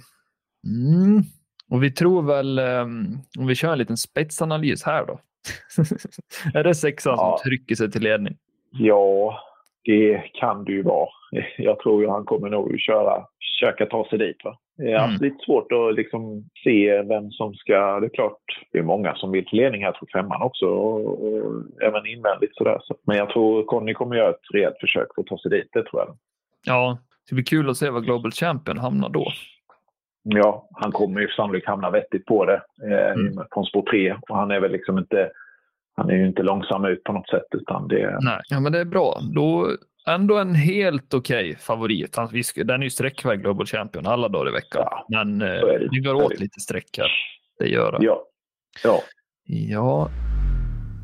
Mm. 0.66 1.22
Och 1.70 1.84
vi 1.84 1.92
tror 1.92 2.22
väl, 2.22 2.60
um, 2.60 3.22
om 3.40 3.48
vi 3.48 3.56
kör 3.56 3.72
en 3.72 3.78
liten 3.78 3.98
spetsanalys 3.98 4.84
här 4.84 5.06
då. 5.06 5.20
är 6.60 6.64
det 6.64 6.76
sexan 6.76 7.14
ja. 7.18 7.38
som 7.38 7.50
trycker 7.50 7.76
sig 7.76 7.92
till 7.92 8.02
ledning? 8.02 8.38
Ja, 8.72 9.40
det 9.86 10.24
kan 10.34 10.66
det 10.66 10.72
ju 10.72 10.84
vara. 10.84 11.10
Jag 11.58 11.80
tror 11.80 12.02
ju 12.02 12.10
han 12.10 12.26
kommer 12.26 12.50
nog 12.50 12.80
köra, 12.80 13.26
försöka 13.40 13.86
ta 13.86 14.08
sig 14.10 14.20
dit. 14.20 14.38
Va? 14.44 14.58
Det 14.78 14.92
är 14.92 15.08
mm. 15.08 15.22
lite 15.22 15.46
svårt 15.46 15.72
att 15.72 15.96
liksom 15.96 16.50
se 16.64 17.02
vem 17.02 17.32
som 17.32 17.54
ska... 17.54 18.00
Det 18.00 18.08
är 18.08 18.16
klart, 18.16 18.42
det 18.72 18.78
är 18.78 18.84
många 18.84 19.16
som 19.16 19.32
vill 19.32 19.46
till 19.46 19.60
ledning 19.60 19.84
här, 19.84 19.92
tror 19.92 20.10
femman 20.14 20.42
också, 20.42 20.66
och, 20.66 21.24
och 21.24 21.64
även 21.82 22.08
invändigt 22.08 22.56
sådär. 22.56 22.80
Så, 22.82 22.96
men 23.08 23.18
jag 23.18 23.30
tror 23.30 23.64
Conny 23.64 23.94
kommer 23.94 24.16
göra 24.16 24.30
ett 24.30 24.54
rejält 24.54 24.80
försök 24.80 25.08
för 25.16 25.22
att 25.22 25.28
ta 25.28 25.38
sig 25.38 25.52
dit, 25.52 25.70
det 25.74 25.84
tror 25.84 26.02
jag. 26.02 26.18
Ja, 26.66 26.98
det 27.30 27.36
blir 27.36 27.46
kul 27.46 27.70
att 27.70 27.78
se 27.78 27.90
var 27.90 28.02
Global 28.02 28.32
Champion 28.32 28.78
hamnar 28.78 29.10
då. 29.10 29.28
Ja, 30.24 30.70
han 30.74 30.92
kommer 30.92 31.22
ju 31.22 31.28
sannolikt 31.28 31.68
hamna 31.68 31.90
vettigt 31.90 32.26
på 32.26 32.46
det 32.46 32.62
eh, 32.84 33.12
mm. 33.12 33.46
från 33.54 33.66
spår 33.66 33.82
tre 33.82 34.16
och 34.30 34.38
han 34.38 34.52
är 34.52 34.60
väl 34.60 34.72
liksom 34.72 34.98
inte 34.98 35.32
han 35.96 36.10
är 36.10 36.14
ju 36.14 36.28
inte 36.28 36.44
långsam 36.44 36.86
ut 36.86 37.04
på 37.04 37.14
något 37.14 37.30
sätt. 37.30 37.48
Utan 37.52 37.88
det... 37.88 38.18
Nej, 38.22 38.40
ja, 38.50 38.60
men 38.60 38.72
det 38.72 38.80
är 38.80 38.86
bra. 38.86 39.20
Då 39.36 39.70
ändå 40.08 40.38
en 40.38 40.56
helt 40.56 41.14
okej 41.14 41.50
okay 41.50 41.56
favorit. 41.56 42.18
Den 42.56 42.80
är 42.80 42.84
ju 42.84 42.90
sträckväg 42.90 43.42
Global 43.42 43.66
Champion 43.66 44.08
alla 44.08 44.30
dagar 44.30 44.50
i 44.50 44.54
veckan. 44.54 44.82
Ja, 44.86 45.06
men 45.10 45.42
eh, 45.42 45.48
det. 45.48 45.88
det 45.92 46.00
går 46.00 46.14
åt 46.14 46.40
lite 46.40 46.60
streck 46.60 46.98
här. 46.98 47.12
Det 47.60 47.68
gör 47.68 47.92
det. 47.92 47.98
Ja. 48.02 48.24
ja. 48.84 49.00
Ja. 49.46 50.10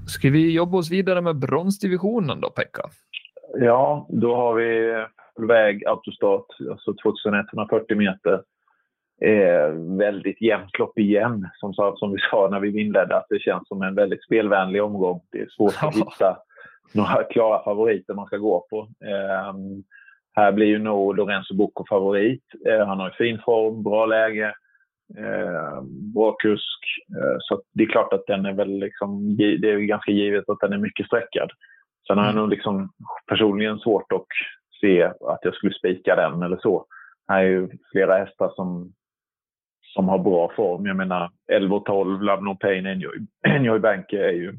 Ska 0.08 0.30
vi 0.30 0.54
jobba 0.54 0.78
oss 0.78 0.92
vidare 0.92 1.22
med 1.22 1.36
bronsdivisionen 1.36 2.42
då, 2.42 2.50
Pekka? 2.50 2.90
Ja, 3.60 4.08
då 4.10 4.36
har 4.36 4.54
vi 4.54 4.92
väg 5.48 5.86
autostart, 5.86 6.46
alltså 6.72 6.94
2140 7.04 7.98
meter. 7.98 8.42
Eh, 9.22 9.70
väldigt 9.98 10.42
jämnt 10.42 10.80
lopp 10.80 11.00
igen, 11.00 11.50
som, 11.54 11.74
som 11.74 12.12
vi 12.12 12.18
sa 12.32 12.48
när 12.52 12.60
vi 12.60 12.82
inledde, 12.82 13.18
att 13.18 13.26
det 13.30 13.42
känns 13.42 13.68
som 13.68 13.82
en 13.82 13.96
väldigt 13.96 14.24
spelvänlig 14.24 14.84
omgång. 14.84 15.22
Det 15.32 15.40
är 15.40 15.50
svårt 15.50 15.74
att 15.82 15.96
hitta 15.96 16.38
några 16.94 17.24
klara 17.24 17.64
favoriter 17.64 18.14
man 18.14 18.26
ska 18.26 18.38
gå 18.38 18.68
på. 18.70 18.88
Eh, 19.06 19.54
här 20.36 20.52
blir 20.52 20.66
ju 20.66 20.80
nog 20.80 21.18
Lorenzo 21.18 21.56
Bocco 21.56 21.86
favorit. 21.90 22.44
Eh, 22.68 22.88
han 22.88 23.00
har 23.00 23.10
fin 23.10 23.42
form, 23.46 23.84
bra 23.84 24.06
läge, 24.06 24.54
eh, 25.18 25.82
bra 26.14 26.32
kusk. 26.32 26.84
Eh, 27.18 27.38
så 27.40 27.62
det 27.74 27.84
är 27.84 27.88
klart 27.88 28.14
att 28.14 28.28
den 28.28 28.46
är 28.46 28.54
väl 28.54 28.80
liksom, 28.80 29.38
det 29.38 29.72
är 29.72 29.78
ganska 29.78 30.12
givet 30.12 30.50
att 30.50 30.60
den 30.60 30.74
är 30.74 30.78
mycket 30.78 31.06
sträckad. 31.06 31.50
Sen 32.08 32.18
har 32.18 32.26
jag 32.26 32.32
mm. 32.32 32.42
nog 32.42 32.50
liksom 32.50 32.90
personligen 33.28 33.80
svårt 33.80 34.12
att 34.12 34.26
se 34.82 35.04
att 35.04 35.40
jag 35.42 35.54
skulle 35.54 35.74
spika 35.74 36.16
den 36.16 36.44
eller 36.44 36.58
så. 36.58 36.86
Här 37.28 37.44
är 37.44 37.48
ju 37.48 37.70
flera 37.92 38.18
hästar 38.18 38.52
som, 38.56 38.94
som 39.94 40.10
har 40.10 40.20
bra 40.20 40.52
form. 40.56 40.86
Jag 40.86 40.96
menar 40.96 41.32
11 41.52 41.76
och 41.76 41.86
12, 41.86 42.22
Love 42.22 42.42
No 42.42 42.56
Pain, 42.56 42.86
Enjoy, 42.86 43.18
Enjoy 43.48 43.80
Bank 43.80 44.14
är 44.14 44.32
ju 44.32 44.54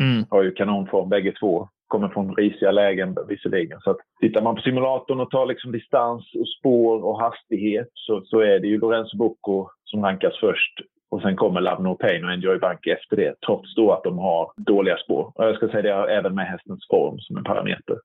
Mm. 0.00 0.24
Har 0.30 0.42
ju 0.42 0.52
kanonform 0.52 1.08
bägge 1.08 1.32
två. 1.32 1.68
Kommer 1.86 2.08
från 2.08 2.36
risiga 2.36 2.70
lägen 2.70 3.16
visserligen. 3.28 3.80
Så 3.80 3.90
att, 3.90 3.96
tittar 4.20 4.42
man 4.42 4.54
på 4.54 4.62
simulatorn 4.62 5.20
och 5.20 5.30
tar 5.30 5.46
liksom 5.46 5.72
distans, 5.72 6.34
och 6.34 6.48
spår 6.48 7.04
och 7.04 7.20
hastighet 7.20 7.88
så, 7.94 8.22
så 8.24 8.40
är 8.40 8.58
det 8.58 8.66
ju 8.66 8.78
Lorenzo 8.78 9.16
Bocco 9.16 9.68
som 9.84 10.04
rankas 10.04 10.40
först. 10.40 10.80
Och 11.10 11.22
sen 11.22 11.36
kommer 11.36 11.60
Love 11.60 11.82
No 11.82 11.94
Pain 11.94 12.24
och 12.24 12.32
Enjoy 12.32 12.58
Bank 12.58 12.86
efter 12.86 13.16
det. 13.16 13.34
Trots 13.46 13.74
då 13.74 13.92
att 13.92 14.04
de 14.04 14.18
har 14.18 14.52
dåliga 14.56 14.96
spår. 14.96 15.32
Och 15.34 15.44
jag 15.44 15.56
ska 15.56 15.68
säga 15.68 15.82
det 15.82 16.14
även 16.14 16.34
med 16.34 16.46
hästens 16.46 16.86
form 16.90 17.18
som 17.18 17.36
en 17.36 17.44
parameter. 17.44 17.96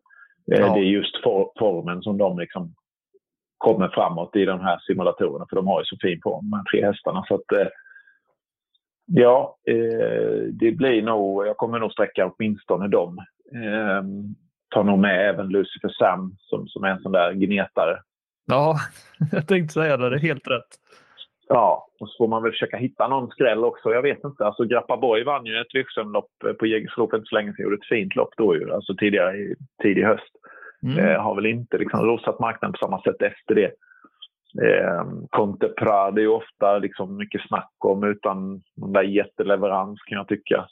Eh, 0.51 0.59
ja. 0.59 0.73
Det 0.73 0.79
är 0.79 0.83
just 0.83 1.23
for, 1.23 1.51
formen 1.59 2.01
som 2.01 2.17
de 2.17 2.39
liksom 2.39 2.73
kommer 3.57 3.87
framåt 3.87 4.35
i 4.35 4.45
de 4.45 4.59
här 4.59 4.79
simulatorerna. 4.79 5.45
För 5.49 5.55
de 5.55 5.67
har 5.67 5.81
ju 5.81 5.85
så 5.85 5.97
fin 6.01 6.19
form, 6.23 6.49
de 6.49 6.57
här 6.57 6.63
tre 6.63 6.85
hästarna. 6.85 7.23
Så 7.27 7.35
att, 7.35 7.51
eh, 7.51 7.67
Ja, 9.09 9.57
eh, 9.67 10.41
det 10.51 10.71
blir 10.71 11.01
nog, 11.01 11.47
jag 11.47 11.57
kommer 11.57 11.79
nog 11.79 11.91
sträcka 11.91 12.31
åtminstone 12.31 12.87
dem. 12.87 13.17
Eh, 13.53 14.03
tar 14.69 14.83
nog 14.83 14.99
med 14.99 15.29
även 15.29 15.47
Lucifer 15.47 15.89
Sam 15.89 16.35
som, 16.39 16.67
som 16.67 16.83
är 16.83 16.89
en 16.89 16.99
sån 16.99 17.11
där 17.11 17.33
gnetare. 17.33 17.99
Ja, 18.45 18.77
jag 19.31 19.47
tänkte 19.47 19.73
säga 19.73 19.97
det, 19.97 20.09
det 20.09 20.15
är 20.15 20.19
helt 20.19 20.47
rätt. 20.47 20.67
Ja, 21.49 21.87
och 21.99 22.09
så 22.09 22.17
får 22.17 22.27
man 22.27 22.43
väl 22.43 22.51
försöka 22.51 22.77
hitta 22.77 23.07
någon 23.07 23.29
skräll 23.29 23.63
också. 23.63 23.89
Jag 23.89 24.01
vet 24.01 24.23
inte. 24.23 24.45
Alltså 24.45 24.63
Grappaborg 24.63 25.23
vann 25.23 25.45
ju 25.45 25.59
ett 25.59 25.75
Virksomlopp 25.75 26.29
på 26.59 26.65
Jägersro 26.65 27.09
för 27.09 27.17
inte 27.17 27.29
så 27.29 27.35
länge 27.35 27.53
sedan. 27.53 27.63
Gjorde 27.63 27.75
ett 27.75 27.89
fint 27.89 28.15
lopp 28.15 28.33
då 28.37 28.55
ju, 28.55 28.73
alltså 28.73 28.95
tidigare 28.95 29.37
i 29.37 29.55
tidig 29.83 30.03
höst. 30.03 30.33
Mm. 30.83 31.05
Eh, 31.05 31.21
har 31.21 31.35
väl 31.35 31.45
inte 31.45 31.77
liksom 31.77 32.05
rosat 32.05 32.39
marknaden 32.39 32.73
på 32.73 32.77
samma 32.77 33.01
sätt 33.01 33.21
efter 33.21 33.55
det. 33.55 33.71
Eh, 34.63 35.05
Conte 35.29 35.67
Prade 35.67 36.21
är 36.21 36.27
ofta 36.27 36.77
liksom 36.77 37.17
mycket 37.17 37.41
snack 37.47 37.71
om 37.77 38.03
utan 38.03 38.61
någon 38.75 38.93
där 38.93 39.03
jätteleverans 39.03 40.01
kan 40.01 40.17
jag 40.17 40.27
tycka. 40.27 40.67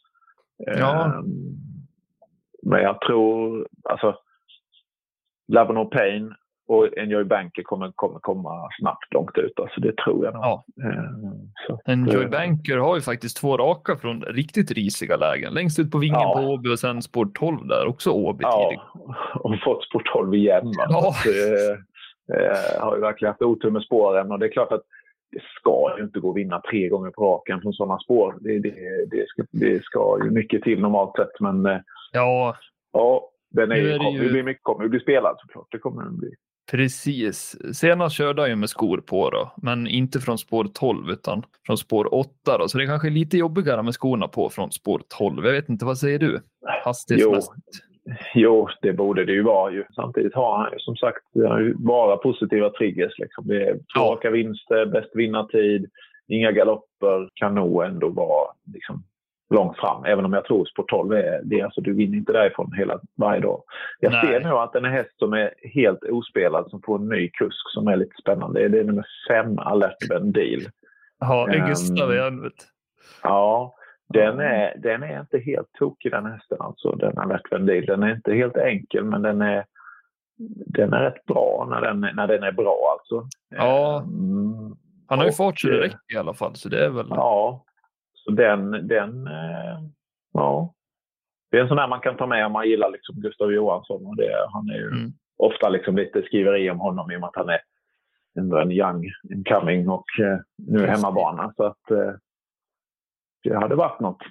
Eh, 0.68 0.80
ja. 0.80 1.24
Men 2.64 2.82
jag 2.82 3.02
tror, 3.02 3.68
alltså, 3.84 4.18
Love 5.48 5.74
No 5.74 5.86
Pain 5.86 6.34
och 6.68 6.98
Enjoy 6.98 7.24
Banker 7.24 7.64
kommer, 7.64 7.92
kommer 7.96 8.20
komma 8.20 8.70
snabbt 8.80 9.14
långt 9.14 9.38
ut. 9.38 9.60
Alltså 9.60 9.82
det 9.82 9.96
tror 9.98 10.26
jag 10.26 10.34
nog. 10.34 10.44
Ja. 10.44 10.64
Eh, 10.84 11.94
Enjoy 11.94 12.24
eh, 12.24 12.30
Banker 12.30 12.78
har 12.78 12.96
ju 12.96 13.02
faktiskt 13.02 13.38
två 13.38 13.58
raka 13.58 13.96
från 13.96 14.22
riktigt 14.22 14.72
risiga 14.72 15.16
lägen. 15.18 15.54
Längst 15.54 15.80
ut 15.80 15.92
på 15.92 15.98
vingen 15.98 16.20
Ja. 16.20 16.34
på 16.38 16.48
Åby 16.48 16.70
och 16.74 16.80
sen 16.80 17.02
spår 17.02 17.26
12 17.34 17.68
där, 17.68 17.88
också 17.88 18.12
Åby 18.12 18.44
tidigt. 18.44 18.80
Ja, 18.94 19.40
och 19.40 19.56
fått 19.64 19.84
spår 19.84 20.04
12 20.14 20.34
igen. 20.36 20.72
Ja. 20.90 21.14
Så, 21.24 21.30
eh, 21.30 22.42
eh, 22.42 22.82
har 22.84 22.96
ju 22.96 23.02
verkligen 23.02 23.30
haft 23.32 23.42
otur 23.42 23.72
med 23.72 23.82
spåren 23.84 24.32
och 24.32 24.40
det 24.40 24.46
är 24.46 24.52
klart 24.52 24.72
att 24.72 24.84
det 25.32 25.42
ska 25.60 25.96
ju 25.98 26.04
inte 26.04 26.20
gå 26.20 26.30
att 26.30 26.38
vinna 26.38 26.62
tre 26.72 26.90
gånger 26.90 27.12
på 27.12 27.26
raken 27.26 27.62
från 27.62 27.74
sådana 27.74 28.00
spår. 28.00 28.36
Det, 28.40 28.60
det, 28.60 28.70
det, 29.12 29.28
ska, 29.28 29.44
det 29.52 29.84
ska 29.84 30.18
ju 30.24 30.32
mycket 30.32 30.64
till 30.64 30.80
normalt 30.82 31.16
sett 31.16 31.40
men 31.40 31.66
Ja, 32.12 32.56
ja, 32.94 33.30
den 33.52 33.72
är, 33.72 33.76
Nu 33.76 33.82
är 33.90 33.94
ju, 33.94 33.98
kommer 33.98 34.12
ju- 34.12 34.24
ju 34.24 34.30
bli 34.32 34.44
mycket, 34.44 34.64
kommer 34.64 34.84
ju 34.84 34.90
bli 34.90 35.00
spelad 35.00 35.36
såklart. 35.40 35.68
Det 35.72 35.78
kommer 35.78 36.04
den 36.04 36.18
bli. 36.18 36.30
Precis. 36.72 37.56
Senast 37.78 38.16
körde 38.16 38.42
jag 38.42 38.50
ju 38.50 38.56
med 38.56 38.70
skor 38.70 38.98
på 38.98 39.30
då, 39.30 39.52
men 39.58 39.88
inte 39.88 40.20
från 40.20 40.38
spår 40.38 40.68
12 40.74 41.10
utan 41.10 41.44
från 41.66 41.78
spår 41.78 42.14
8 42.14 42.58
då. 42.60 42.68
Så 42.68 42.78
det 42.78 42.84
är 42.84 42.88
kanske 42.88 43.08
är 43.08 43.12
lite 43.12 43.38
jobbigare 43.38 43.84
med 43.84 43.94
skorna 43.94 44.28
på 44.28 44.50
från 44.50 44.72
spår 44.72 45.02
12. 45.18 45.46
Jag 45.46 45.52
vet 45.54 45.70
inte, 45.70 45.86
vad 45.86 45.98
säger 45.98 46.20
du? 46.20 46.42
Hastighetsmässigt? 46.84 47.54
Jo, 48.36 48.68
det 48.82 48.94
borde 48.94 49.26
det 49.26 49.32
ju 49.34 49.44
vara. 49.44 49.72
Ju. 49.72 49.84
Samtidigt 49.96 50.34
har 50.34 50.58
han 50.58 50.72
ju 50.74 50.80
som 50.80 50.96
sagt 50.96 51.24
bara 51.76 52.18
positiva 52.18 52.70
triggers. 52.70 53.20
Liksom. 53.20 53.48
Det 53.48 53.64
är 53.68 53.74
två 53.74 53.80
Ja. 53.96 54.02
raka 54.12 54.30
vinster, 54.30 54.86
bäst 54.86 55.10
vinnartid, 55.14 55.90
inga 56.28 56.52
galopper. 56.52 57.30
Kan 57.34 57.56
nog 57.56 57.84
ändå 57.84 58.10
vara 58.10 58.48
liksom, 58.74 59.04
långt 59.50 59.78
fram. 59.78 60.06
Även 60.06 60.26
om 60.26 60.34
jag 60.34 60.46
tror 60.46 60.66
sport 60.66 60.90
12 60.90 61.12
är 61.14 61.42
det. 61.44 61.62
Alltså, 61.62 61.82
du 61.82 61.94
vinner 61.94 62.18
inte 62.18 62.34
därifrån 62.34 62.74
hela, 62.74 63.00
varje 63.18 63.42
dag. 63.42 63.64
Jag 64.00 64.12
Nej. 64.12 64.28
ser 64.28 64.40
nu 64.40 64.50
att 64.50 64.74
den 64.74 64.86
är 64.86 64.90
häst 64.90 65.20
som 65.20 65.34
är 65.34 65.54
helt 65.74 66.04
ospelad 66.04 66.70
som 66.70 66.82
får 66.82 67.00
en 67.00 67.10
ny 67.10 67.30
kusk 67.30 67.70
som 67.74 67.88
är 67.88 67.96
lite 67.96 68.16
spännande. 68.22 68.68
Det 68.68 68.80
är 68.80 68.84
nummer 68.84 69.06
fem, 69.30 69.60
Alert 69.60 70.10
Vendil. 70.10 70.70
Ja, 71.20 71.46
det 71.46 71.58
är 71.58 71.62
Ehm, 71.62 71.68
Gustav 71.68 72.14
i 72.14 72.18
helvete. 72.20 72.64
Ja, 73.24 73.76
den 74.14 74.40
är, 74.40 74.78
den 74.78 75.04
är 75.04 75.20
inte 75.20 75.38
helt 75.40 75.72
tokig 75.74 76.12
den 76.12 76.26
hästen 76.26 76.58
alltså, 76.62 76.92
den 76.92 77.18
Alert 77.18 77.52
Vendil. 77.52 77.86
Den 77.86 78.04
är 78.04 78.16
inte 78.16 78.34
helt 78.34 78.58
enkel 78.58 79.04
men 79.04 79.22
den 79.22 79.42
är, 79.42 79.66
den 80.68 80.94
är 80.94 81.02
rätt 81.04 81.26
bra 81.26 81.68
när 81.70 81.82
den, 81.82 82.00
när 82.16 82.28
den 82.28 82.44
är 82.44 82.52
bra 82.52 82.98
alltså. 83.00 83.28
Ja. 83.56 83.98
Mm, 84.02 84.76
Han 85.08 85.20
har 85.20 85.26
ju 85.26 85.32
fart 85.32 85.60
så 85.60 85.68
det 85.68 85.78
eh, 85.78 85.82
räcker 85.82 86.16
i 86.16 86.18
alla 86.18 86.34
fall, 86.34 86.56
så 86.56 86.70
det 86.70 86.86
är 86.86 86.90
väl... 86.90 87.06
ja, 87.10 87.66
så 88.26 88.32
den, 88.32 88.88
den, 88.88 89.28
eh, 89.28 89.80
ja. 90.34 90.74
Det 91.52 91.58
är 91.58 91.62
en 91.62 91.68
sån 91.68 91.78
där 91.78 91.88
man 91.88 92.00
kan 92.00 92.18
ta 92.18 92.28
med 92.28 92.46
om 92.46 92.52
man 92.52 92.70
gillar 92.70 92.90
liksom 92.92 93.16
Gustav 93.22 93.52
Johansson. 93.52 94.06
Och 94.06 94.16
det, 94.16 94.48
han 94.54 94.70
är 94.70 94.76
ju 94.76 94.88
Mm. 94.88 95.12
ofta 95.38 95.70
liksom 95.70 95.96
lite 95.98 96.22
skriveri 96.22 96.70
om 96.70 96.80
honom 96.80 97.12
i 97.12 97.16
och 97.16 97.20
med 97.20 97.28
att 97.28 97.36
han 97.36 97.50
är 97.50 97.60
ändå 98.40 98.58
en 98.58 98.72
young 98.72 99.10
incoming 99.34 99.90
och 99.90 100.06
eh, 100.20 100.40
nu 100.58 100.86
hemmabana. 100.86 101.54
Så 101.58 101.64
att 101.64 101.92
eh, 101.92 102.12
det 103.44 103.56
hade 103.56 103.76
varit 103.76 104.00
något. 104.00 104.22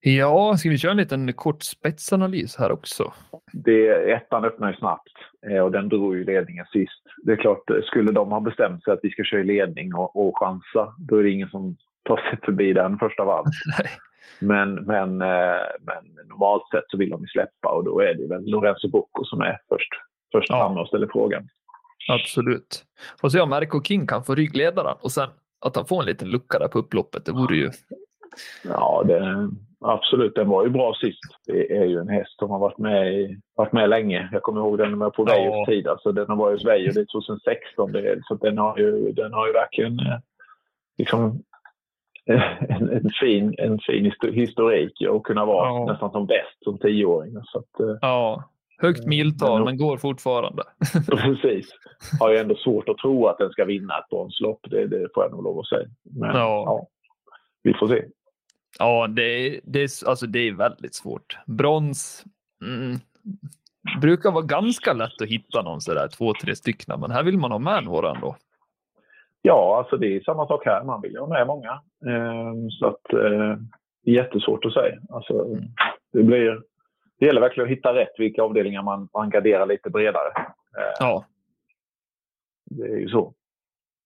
Ja, 0.00 0.56
ska 0.56 0.68
vi 0.68 0.78
köra 0.78 0.90
en 0.90 0.96
liten 0.96 1.32
kort 1.32 1.62
spetsanalys 1.62 2.56
här 2.56 2.72
också? 2.72 3.12
det, 3.52 4.12
ettan 4.12 4.44
öppnar 4.44 4.70
ju 4.72 4.76
snabbt 4.76 5.12
och 5.62 5.72
den 5.72 5.88
drog 5.88 6.16
ju 6.16 6.24
ledningen 6.24 6.66
sist. 6.72 7.02
Det 7.22 7.32
är 7.32 7.36
klart, 7.36 7.62
skulle 7.84 8.12
de 8.12 8.32
ha 8.32 8.40
bestämt 8.40 8.84
sig 8.84 8.92
att 8.92 9.00
vi 9.02 9.10
ska 9.10 9.24
köra 9.24 9.40
i 9.40 9.44
ledning 9.44 9.94
och, 9.94 10.26
och 10.26 10.38
chansa, 10.38 10.94
då 10.98 11.16
är 11.16 11.22
det 11.22 11.30
ingen 11.30 11.48
som 11.48 11.76
tar 12.06 12.16
sig 12.16 12.38
förbi 12.42 12.72
den 12.72 12.98
första. 12.98 13.24
Nej. 13.78 13.90
Men, 14.40 14.74
men, 14.74 15.22
eh, 15.22 15.66
men 15.80 16.26
normalt 16.28 16.62
sett 16.70 16.84
så 16.88 16.96
vill 16.96 17.10
de 17.10 17.20
ju 17.20 17.26
släppa 17.26 17.68
och 17.68 17.84
då 17.84 18.00
är 18.00 18.14
det 18.14 18.26
väl 18.26 18.50
Lorenzo 18.50 18.88
Bocco 18.88 19.24
som 19.24 19.40
är 19.40 19.58
först, 19.68 19.88
först 20.32 20.50
Ja. 20.50 20.56
framme 20.58 20.80
och 20.80 20.88
ställer 20.88 21.08
frågan. 21.12 21.48
Absolut. 22.08 22.84
Får 23.20 23.28
se 23.28 23.40
om 23.40 23.50
Merko 23.50 23.82
King 23.82 24.06
kan 24.06 24.24
få 24.24 24.34
ryggledaren 24.34 24.96
och 25.00 25.12
sen 25.12 25.28
att 25.60 25.76
han 25.76 25.86
får 25.86 26.00
en 26.00 26.06
liten 26.06 26.28
lucka 26.28 26.58
där 26.58 26.68
på 26.68 26.78
upploppet. 26.78 27.24
Det 27.24 27.32
vore 27.32 27.56
ju... 27.56 27.70
Ja, 28.64 29.02
det, 29.06 29.48
absolut. 29.80 30.34
Den 30.34 30.48
var 30.48 30.64
ju 30.64 30.70
bra 30.70 30.94
sist. 30.94 31.20
Det 31.46 31.76
är 31.76 31.84
ju 31.84 31.98
en 31.98 32.08
häst 32.08 32.38
som 32.38 32.50
har 32.50 32.58
varit 32.58 32.78
med, 32.78 33.14
i, 33.14 33.40
varit 33.54 33.72
med 33.72 33.88
länge. 33.88 34.28
Jag 34.32 34.42
kommer 34.42 34.60
ihåg 34.60 34.78
den 34.78 34.98
var 34.98 35.10
på 35.10 35.24
Ja. 35.28 35.34
Veijos 35.34 35.66
tid. 35.66 35.88
Alltså, 35.88 36.12
den 36.12 36.28
har 36.28 36.36
varit 36.36 36.54
hos 36.54 36.62
det 36.64 37.00
är 37.00 37.12
2016. 37.12 37.92
Det, 37.92 38.20
så 38.22 38.34
den, 38.34 38.58
har 38.58 38.78
ju, 38.78 39.12
den 39.12 39.32
har 39.32 39.46
ju 39.46 39.52
verkligen 39.52 39.98
eh, 39.98 40.18
liksom, 40.98 41.42
en, 42.68 42.90
en, 42.90 43.10
fin, 43.20 43.54
en 43.58 43.78
fin 43.78 44.04
histo- 44.06 44.32
historik 44.32 44.92
och 45.10 45.26
kunna 45.26 45.44
vara 45.44 45.66
Ja. 45.68 45.92
nästan 45.92 46.10
som 46.10 46.26
bäst 46.26 46.64
som 46.64 46.78
tioåring. 46.78 47.34
Så 47.44 47.58
att, 47.58 47.80
eh, 47.80 47.96
Ja, 48.00 48.44
högt 48.78 49.06
miltal 49.06 49.58
Men- 49.58 49.64
men 49.64 49.76
går 49.76 49.96
fortfarande. 49.96 50.62
precis. 51.06 51.68
Har 52.20 52.30
ju 52.32 52.38
ändå 52.38 52.54
svårt 52.54 52.88
att 52.88 52.98
tro 52.98 53.26
att 53.26 53.38
den 53.38 53.50
ska 53.50 53.64
vinna 53.64 53.98
ett 53.98 54.08
bronslopp. 54.10 54.60
Det, 54.70 54.86
det 54.86 55.08
får 55.14 55.22
jag 55.24 55.32
nog 55.32 55.44
lov 55.44 55.58
att 55.58 55.66
säga. 55.68 55.86
Men 56.02 56.28
Ja. 56.36 56.62
ja, 56.66 56.86
vi 57.62 57.74
får 57.74 57.88
se. 57.88 58.04
Ja, 58.78 59.06
det 59.06 59.22
är, 59.22 59.60
det 59.64 59.80
är, 59.82 60.08
alltså 60.08 60.26
det 60.26 60.38
är 60.48 60.52
väldigt 60.52 60.94
svårt. 60.94 61.38
Brons 61.46 62.24
mm, 62.64 62.96
brukar 64.00 64.30
vara 64.32 64.44
ganska 64.44 64.92
lätt 64.92 65.22
att 65.22 65.28
hitta 65.28 65.62
någon 65.62 65.80
sådär 65.80 66.08
två, 66.08 66.32
tre 66.42 66.56
stycken, 66.56 67.00
men 67.00 67.10
här 67.10 67.22
vill 67.22 67.38
man 67.38 67.50
ha 67.52 67.58
med 67.58 67.84
några 67.84 68.10
ändå. 68.14 68.36
Ja, 69.46 69.78
alltså 69.78 69.96
det 69.96 70.16
är 70.16 70.20
samma 70.20 70.46
sak 70.46 70.64
här. 70.66 70.84
Man 70.84 71.00
vill 71.00 71.12
ju 71.12 71.18
ha 71.18 71.26
med 71.26 71.46
många. 71.46 71.80
Ehm, 72.06 72.70
så 72.70 72.86
att 72.86 73.12
eh, 73.12 73.58
det 74.04 74.10
är 74.10 74.14
jättesvårt 74.14 74.64
att 74.64 74.72
säga. 74.72 74.98
Alltså, 75.08 75.56
det, 76.12 76.22
blir, 76.22 76.62
det 77.18 77.26
gäller 77.26 77.40
verkligen 77.40 77.66
att 77.66 77.76
hitta 77.76 77.94
rätt 77.94 78.12
vilka 78.18 78.42
avdelningar 78.42 78.82
man, 78.82 79.08
man 79.14 79.30
garderar 79.30 79.66
lite 79.66 79.90
bredare. 79.90 80.28
Eh, 80.78 80.94
Ja, 81.00 81.24
Det 82.70 82.84
är 82.84 82.96
ju 82.98 83.08
så. 83.08 83.34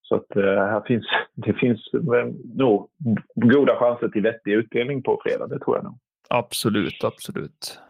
Så 0.02 0.14
att 0.14 0.36
eh, 0.36 0.42
här 0.42 0.80
finns, 0.80 1.06
det 1.34 1.52
finns 1.52 1.90
nog 2.54 2.90
goda 3.34 3.76
chanser 3.76 4.08
till 4.08 4.22
vettig 4.22 4.52
utdelning 4.52 5.02
på 5.02 5.20
fredag. 5.24 5.46
Det 5.46 5.58
tror 5.58 5.76
jag 5.76 5.84
nog. 5.84 5.98
absolut, 6.28 7.04
absolut. 7.04 7.80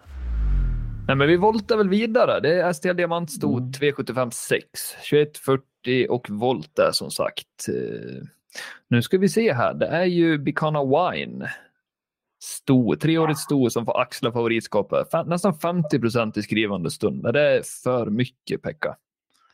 Nej, 1.09 1.17
men 1.17 1.29
vi 1.29 1.37
voltar 1.37 1.77
väl 1.77 1.89
vidare. 1.89 2.41
Det 2.41 2.61
är 2.61 2.73
STL 2.73 2.93
Diamantstod 2.97 3.61
Mm. 3.61 3.73
275 3.73 4.31
6, 4.31 4.67
2140 5.11 6.07
och 6.11 6.31
volt 6.31 6.77
där 6.77 6.91
som 6.93 7.11
sagt. 7.11 7.69
Eh, 7.69 8.23
Nu 8.89 9.03
ska 9.03 9.19
vi 9.19 9.29
se 9.29 9.53
här. 9.53 9.75
Det 9.75 9.87
är 9.87 10.05
ju 10.05 10.39
Bicana 10.39 10.85
Wine. 10.85 11.47
Sto, 12.43 12.97
treårigt 12.97 13.39
sto 13.39 13.71
som 13.71 13.85
får 13.87 14.01
axla 14.01 14.33
favoritskapet. 14.33 15.09
Nästan 15.27 15.55
50 15.55 15.99
procent 16.01 16.37
i 16.37 16.43
skrivande 16.43 16.91
stund. 16.91 17.33
Det 17.33 17.41
är 17.41 17.63
för 17.85 18.07
mycket, 18.07 18.63
Pekka. 18.63 18.97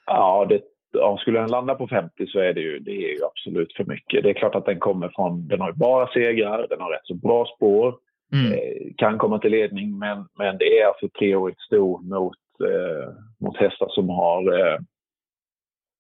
Ja, 0.07 0.47
det, 0.49 0.61
ja, 0.93 1.19
skulle 1.21 1.41
den 1.41 1.51
landa 1.51 1.75
på 1.75 1.89
50 1.89 2.27
så 2.27 2.39
är 2.39 2.53
det, 2.55 2.61
ju, 2.61 2.79
det 2.79 2.91
är 2.91 3.13
ju 3.17 3.25
absolut 3.25 3.73
för 3.73 3.85
mycket. 3.85 4.23
Det 4.23 4.31
är 4.31 4.35
klart 4.35 4.55
att 4.55 4.67
den 4.67 4.79
kommer 4.79 5.09
från... 5.09 5.49
Den 5.49 5.61
har 5.61 5.69
ju 5.69 5.75
bara 5.75 6.13
segrar, 6.13 6.67
den 6.69 6.81
har 6.81 6.91
rätt 6.91 7.07
så 7.07 7.15
bra 7.15 7.47
spår. 7.57 7.95
Mm. 8.33 8.53
eh, 8.53 8.93
kan 8.97 9.19
komma 9.19 9.39
till 9.39 9.51
ledning. 9.51 9.99
Men, 9.99 10.29
men 10.39 10.59
det 10.59 10.81
är 10.81 10.87
alltså 10.87 11.09
treårigt 11.19 11.61
sto 11.61 11.99
mot, 12.03 12.37
eh, 12.65 13.09
mot 13.41 13.57
hästar 13.57 13.89
som 13.89 14.09
har 14.09 14.59
eh, 14.61 14.79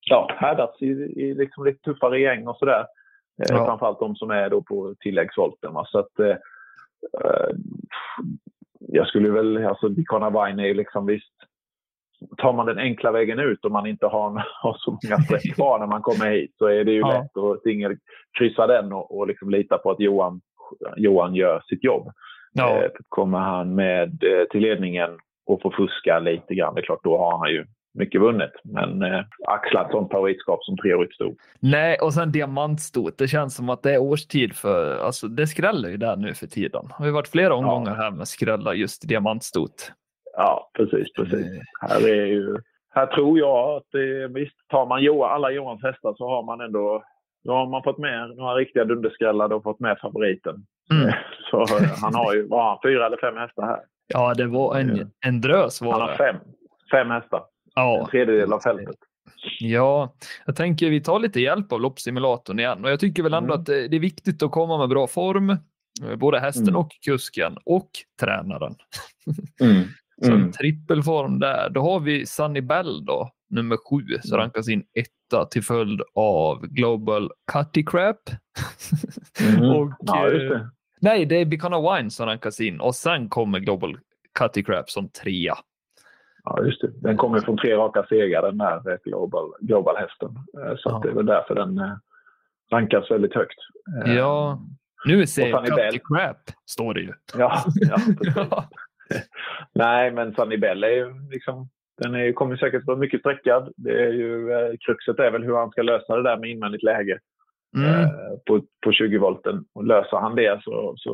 ja, 0.00 0.30
härdats 0.38 0.82
i, 0.82 0.86
i 1.16 1.34
liksom 1.34 1.64
lite 1.64 1.82
tuffare 1.82 2.20
gäng 2.20 2.46
och 2.48 2.56
sådär. 2.56 2.80
Eh, 2.80 2.86
Ja. 3.56 3.64
Framförallt 3.66 4.00
de 4.00 4.16
som 4.16 4.30
är 4.30 4.50
då 4.50 4.62
på 4.62 4.94
tilläggsvolten. 5.00 5.72
Va? 5.74 5.84
Så 5.86 5.98
att, 5.98 6.18
eh, 6.18 6.36
eh, 7.24 7.50
jag 8.78 9.06
skulle 9.08 9.30
väl, 9.30 9.66
alltså 9.66 9.88
Bicana 9.88 10.30
Vine 10.30 10.60
är 10.70 10.74
liksom 10.74 11.06
visst, 11.06 11.32
tar 12.36 12.52
man 12.52 12.66
den 12.66 12.78
enkla 12.78 13.12
vägen 13.12 13.38
ut 13.38 13.64
och 13.64 13.70
man 13.72 13.86
inte 13.86 14.06
har, 14.06 14.30
har 14.62 14.76
så 14.78 14.90
många 14.90 15.22
streck 15.22 15.42
kvar 15.54 15.78
när 15.78 15.86
man 15.86 16.02
kommer 16.02 16.30
hit 16.30 16.54
så 16.58 16.66
är 16.66 16.84
det 16.84 16.92
ju 16.92 16.98
Ja. 17.00 17.08
lätt 17.08 17.36
att 17.36 17.62
singelkryssa 17.62 18.66
den 18.66 18.92
och, 18.92 19.18
och 19.18 19.26
liksom 19.26 19.50
lita 19.50 19.78
på 19.78 19.90
att 19.90 20.00
Johan, 20.00 20.40
Johan 20.96 21.34
gör 21.34 21.62
sitt 21.68 21.84
jobb. 21.84 22.12
Ja, 22.52 22.82
Eh, 22.82 22.90
kommer 23.08 23.38
han 23.38 23.74
med 23.74 24.24
eh, 24.24 24.44
till 24.50 24.60
ledningen 24.60 25.10
och 25.46 25.62
får 25.62 25.70
fuska 25.70 26.18
lite 26.18 26.54
grann, 26.54 26.74
det 26.74 26.80
är 26.80 26.84
klart 26.84 27.04
då 27.04 27.18
har 27.18 27.38
han 27.38 27.50
ju 27.50 27.66
mycket 27.94 28.20
vunnet. 28.20 28.52
Men 28.64 29.02
eh, 29.02 29.24
axla 29.46 29.84
ett 29.84 29.90
sånt 29.90 30.12
favoritskap 30.12 30.64
som 30.64 30.76
treårigt 30.76 31.14
sto. 31.14 31.34
Nej, 31.60 31.98
och 32.02 32.14
sen 32.14 32.32
diamantstot. 32.32 33.18
Det 33.18 33.28
känns 33.28 33.56
som 33.56 33.70
att 33.70 33.82
det 33.82 33.94
är 33.94 33.98
årstid 33.98 34.56
för, 34.56 34.98
alltså 34.98 35.28
det 35.28 35.46
skräller 35.46 35.88
ju 35.88 35.96
där 35.96 36.16
nu 36.16 36.34
för 36.34 36.46
tiden. 36.46 36.84
Det 36.88 36.94
har 36.94 37.06
ju 37.06 37.12
varit 37.12 37.28
flera 37.28 37.54
omgångar 37.54 37.94
här 37.94 38.10
med 38.10 38.28
skrälla 38.28 38.74
just 38.74 39.08
diamantstot. 39.08 39.92
Ja, 40.36 40.70
precis, 40.76 41.12
precis. 41.12 41.46
Eh, 41.46 41.88
Här, 41.88 42.08
är 42.08 42.26
ju, 42.26 42.56
här 42.94 43.06
tror 43.06 43.38
jag 43.38 43.76
att 43.76 43.86
det, 43.92 44.28
visst, 44.28 44.68
tar 44.68 44.86
man 44.86 45.02
Johan, 45.02 45.30
alla 45.30 45.50
Johans 45.50 45.82
hästar 45.82 46.14
så 46.16 46.28
har 46.28 46.42
man 46.42 46.60
ändå 46.60 47.02
då 47.46 47.52
har 47.52 47.66
man 47.66 47.82
fått 47.82 47.98
med 47.98 48.36
några 48.36 48.54
riktiga 48.54 48.84
dunderskrällar 48.84 49.52
och 49.52 49.62
fått 49.62 49.80
med 49.80 49.98
favoriten. 50.02 50.66
Mm. 50.92 51.08
Eh, 51.08 51.14
Så 51.50 51.60
eh, 51.62 51.90
han 52.02 52.14
har 52.14 52.34
ju, 52.34 52.46
vad 52.48 52.62
har 52.62 52.68
han, 52.70 52.78
fyra 52.84 53.06
eller 53.06 53.16
fem 53.16 53.36
hästar 53.36 53.62
här? 53.66 53.80
Ja, 54.06 54.34
det 54.34 54.46
var 54.46 54.78
en, 54.78 55.10
en 55.26 55.40
drös 55.40 55.80
Han 55.80 55.88
var 55.88 56.00
har 56.00 56.08
det. 56.10 56.16
fem, 56.16 56.36
fem 56.90 57.10
hästar. 57.10 57.38
En 57.38 57.42
Ja, 57.74 58.08
tredjedel 58.10 58.52
av 58.52 58.60
fältet. 58.60 58.96
ja, 59.60 60.14
jag 60.46 60.56
tänker 60.56 60.90
vi 60.90 61.00
tar 61.00 61.18
lite 61.18 61.40
hjälp 61.40 61.72
av 61.72 61.80
loppsimulatorn 61.80 62.58
igen 62.58 62.84
och 62.84 62.90
jag 62.90 63.00
tycker 63.00 63.22
väl 63.22 63.34
ändå 63.34 63.52
Mm. 63.52 63.60
att 63.60 63.66
det 63.66 63.88
det 63.88 63.96
är 63.96 64.00
viktigt 64.00 64.42
att 64.42 64.50
komma 64.50 64.78
med 64.78 64.88
bra 64.88 65.06
form. 65.06 65.50
eh, 65.50 66.16
Både 66.16 66.40
hästen 66.40 66.68
Mm. 66.68 66.76
och 66.76 66.88
kusken 67.06 67.58
och 67.64 67.90
tränaren. 68.20 68.74
Mm. 69.60 69.82
Så 70.22 70.30
Mm. 70.32 70.42
en 70.44 70.52
trippelform 70.52 71.38
där. 71.38 71.70
Då 71.70 71.80
har 71.80 72.00
vi 72.00 72.26
Sunny 72.26 72.60
Bell 72.60 73.04
då 73.04 73.30
nummer 73.50 73.76
sju, 73.76 74.18
så 74.22 74.34
Mm. 74.34 74.40
rankas 74.42 74.68
in 74.68 74.84
etta 74.94 75.44
till 75.44 75.62
följd 75.64 76.00
av 76.14 76.66
Global 76.66 77.30
Cutty 77.52 77.84
Crap. 77.84 78.18
Mm. 79.58 79.70
Och, 79.70 79.92
ja, 80.00 80.26
eh, 80.26 80.32
det. 80.32 80.70
Nej, 81.00 81.26
det 81.26 81.36
är 81.40 81.44
Bicana 81.44 81.80
Wine 81.96 82.10
som 82.10 82.26
rankas 82.26 82.60
in 82.60 82.80
och 82.80 82.94
sen 82.94 83.28
kommer 83.28 83.58
Global 83.58 83.98
Cutty 84.38 84.62
Crap 84.64 84.90
som 84.90 85.08
trea. 85.08 85.54
Ja, 86.44 86.64
just 86.64 86.80
det. 86.80 86.90
Den 87.00 87.16
kommer 87.16 87.40
från 87.40 87.56
tre 87.58 87.76
raka 87.76 88.06
segrar 88.08 88.42
den 88.42 88.58
där 88.58 88.92
eh, 88.92 88.98
Global, 89.04 89.52
Global-hästen. 89.60 90.28
Eh, 90.28 90.76
Så 90.76 90.90
Ja. 90.90 90.96
att 90.96 91.02
det 91.02 91.08
är 91.08 91.12
väl 91.14 91.26
därför 91.26 91.54
den 91.54 91.80
rankas 92.72 93.10
väldigt 93.10 93.34
högt. 93.34 93.58
Ja, 94.06 94.60
nu 95.04 95.26
ser 95.26 95.48
jag. 95.48 95.66
Cutty 95.66 95.98
Crap, 96.14 96.36
står 96.66 96.94
det 96.94 97.00
ju. 97.00 97.12
Ja, 97.38 97.64
ja. 97.74 97.96
Ja. 98.36 98.68
Nej, 99.74 100.10
men 100.12 100.34
Sunny 100.34 100.56
Bell 100.56 100.84
är 100.84 100.88
ju 100.90 101.28
liksom... 101.30 101.68
Den 102.02 102.14
är, 102.14 102.32
kommer 102.32 102.56
säkert 102.56 102.86
vara 102.86 102.96
mycket 102.96 103.20
sträckad. 103.20 103.72
Det 103.76 104.02
är 104.04 104.12
ju, 104.12 104.52
eh, 104.52 104.72
kruxet 104.86 105.18
är 105.18 105.30
väl 105.30 105.42
hur 105.44 105.56
han 105.56 105.70
ska 105.70 105.82
lösa 105.82 106.16
det 106.16 106.22
där 106.22 106.36
med 106.36 106.50
invändigt 106.50 106.82
läge 106.82 107.18
Mm. 107.76 107.90
eh, 108.04 108.08
på, 108.46 108.62
på 108.84 108.92
20 108.92 109.18
volten. 109.18 109.64
Och 109.74 109.84
löser 109.84 110.16
han 110.16 110.34
det 110.34 110.60
så, 110.62 110.94
så, 110.96 111.12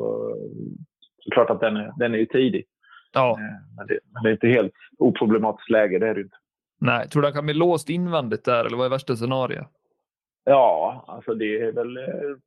så 1.25 1.31
klart 1.31 1.51
att 1.51 1.61
den 1.61 1.77
är, 1.77 1.93
den 1.99 2.15
är 2.15 2.19
ju 2.19 2.27
tidig. 2.27 2.65
ja. 3.13 3.31
Eh, 3.31 3.77
Men 3.77 3.87
det, 3.87 3.99
men 4.13 4.23
det 4.23 4.29
är 4.29 4.33
inte 4.33 4.49
helt 4.49 4.73
oproblematiskt 4.99 5.71
läge, 5.71 5.99
det 5.99 6.09
är 6.09 6.15
det 6.15 6.21
inte. 6.21 6.37
Nej, 6.81 7.09
tror 7.09 7.23
du 7.23 7.27
han 7.29 7.35
kan 7.35 7.45
bli 7.45 7.55
låst 7.55 7.89
invändigt 7.91 8.45
där 8.45 8.65
eller 8.65 8.77
vad 8.77 8.87
är 8.87 8.91
värsta 8.91 9.17
scenario? 9.17 9.65
Ja, 10.45 11.05
alltså 11.09 11.35
det 11.35 11.61
är 11.61 11.73
väl, 11.73 11.99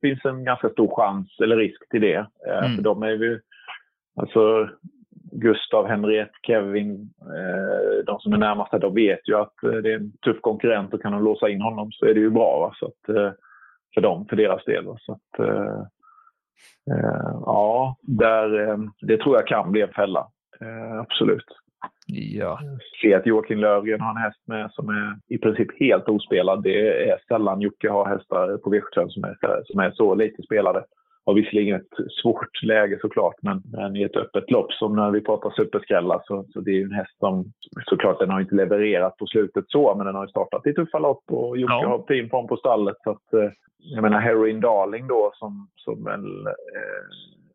finns 0.02 0.26
en 0.26 0.44
ganska 0.44 0.70
stor 0.70 0.96
chans 0.96 1.40
eller 1.44 1.58
risk 1.58 1.90
till 1.90 2.02
det. 2.02 2.26
Mm. 2.64 2.76
För 2.76 2.84
de 2.84 3.04
är 3.04 3.10
ju, 3.12 3.42
alltså 4.16 4.70
Gustav, 5.40 5.88
Henriette, 5.88 6.34
Kevin, 6.48 7.10
eh, 7.22 8.06
de 8.06 8.20
som 8.20 8.34
är 8.34 8.38
närmast 8.38 8.72
här, 8.72 8.80
de 8.80 8.96
vet 8.96 9.30
ju 9.30 9.36
att 9.36 9.64
eh, 9.64 9.72
det 9.72 9.92
är 9.92 9.96
en 9.96 10.12
tuff 10.18 10.42
konkurrent 10.42 10.94
och 10.94 11.02
kan 11.02 11.12
de 11.12 11.24
låsa 11.24 11.50
in 11.50 11.62
honom 11.62 11.92
så 11.92 12.06
är 12.06 12.14
det 12.14 12.20
ju 12.20 12.30
bra 12.30 12.60
va? 12.60 12.74
Så 12.76 12.86
att, 12.86 13.16
eh, 13.18 13.32
för 13.94 14.02
dem, 14.02 14.26
för 14.30 14.36
deras 14.36 14.66
del. 14.66 14.86
Va? 14.86 14.98
Så 15.00 15.12
att, 15.12 15.48
ja, 17.46 17.98
där, 18.02 18.78
det 19.02 19.18
tror 19.18 19.36
jag 19.36 19.48
kan 19.48 19.72
bli 19.72 19.82
en 19.82 19.94
fälla. 19.94 20.28
Absolut. 21.02 21.46
Ja, 22.08 22.60
Se 23.02 23.14
att 23.14 23.26
Joakim 23.26 23.60
Lövgren 23.60 24.02
har 24.02 24.12
en 24.12 24.18
häst 24.18 24.42
med 24.48 24.72
som 24.72 24.90
är 24.90 25.20
i 25.28 25.38
princip 25.38 25.80
helt 25.80 26.10
ospelad. 26.10 26.64
Det 26.64 27.10
är 27.10 27.18
sällan 27.28 27.62
Jocke 27.62 27.90
har 27.90 28.06
hästar 28.06 28.58
på 28.58 28.74
V75 28.74 29.08
som 29.08 29.24
är, 29.24 29.64
som 29.66 29.80
är 29.80 29.92
så 29.92 30.16
lite 30.16 30.44
spelade. 30.44 30.86
Har 31.26 31.34
visserligen 31.34 31.76
ett 31.76 32.12
svårt 32.22 32.64
läge 32.64 32.98
såklart, 33.02 33.36
men, 33.42 33.62
men 33.66 33.96
i 33.96 34.04
ett 34.04 34.16
öppet 34.16 34.52
lopp 34.52 34.72
som 34.74 34.96
när 34.96 35.12
vi 35.12 35.22
pratar 35.22 35.50
superskrällar 35.50 36.22
så, 36.26 36.46
så 36.54 36.60
det 36.62 36.72
är 36.72 36.76
ju 36.76 36.84
en 36.84 36.92
häst 36.92 37.18
som 37.20 37.46
såklart 37.86 38.20
den 38.20 38.30
har 38.30 38.42
inte 38.42 38.56
levererat 38.56 39.18
på 39.18 39.26
slutet 39.26 39.66
så, 39.68 39.96
men 39.96 40.06
den 40.06 40.16
har 40.16 40.24
ju 40.24 40.30
startat 40.30 40.68
i 40.68 40.74
tuffa 40.74 41.00
lopp 41.00 41.24
och 41.32 41.58
Jocke 41.58 41.74
Ja. 41.74 41.88
har 41.88 42.06
fin 42.08 42.30
form 42.30 42.48
på 42.48 42.58
stallet. 42.58 42.96
Så 43.04 43.10
att, 43.12 43.34
eh, 43.34 43.52
jag 43.78 44.02
menar 44.02 44.20
Heroin 44.20 44.62
Darling 44.62 45.08
då 45.08 45.32
som, 45.34 45.68
som 45.76 46.04
väl, 46.04 46.48
eh, 46.48 47.04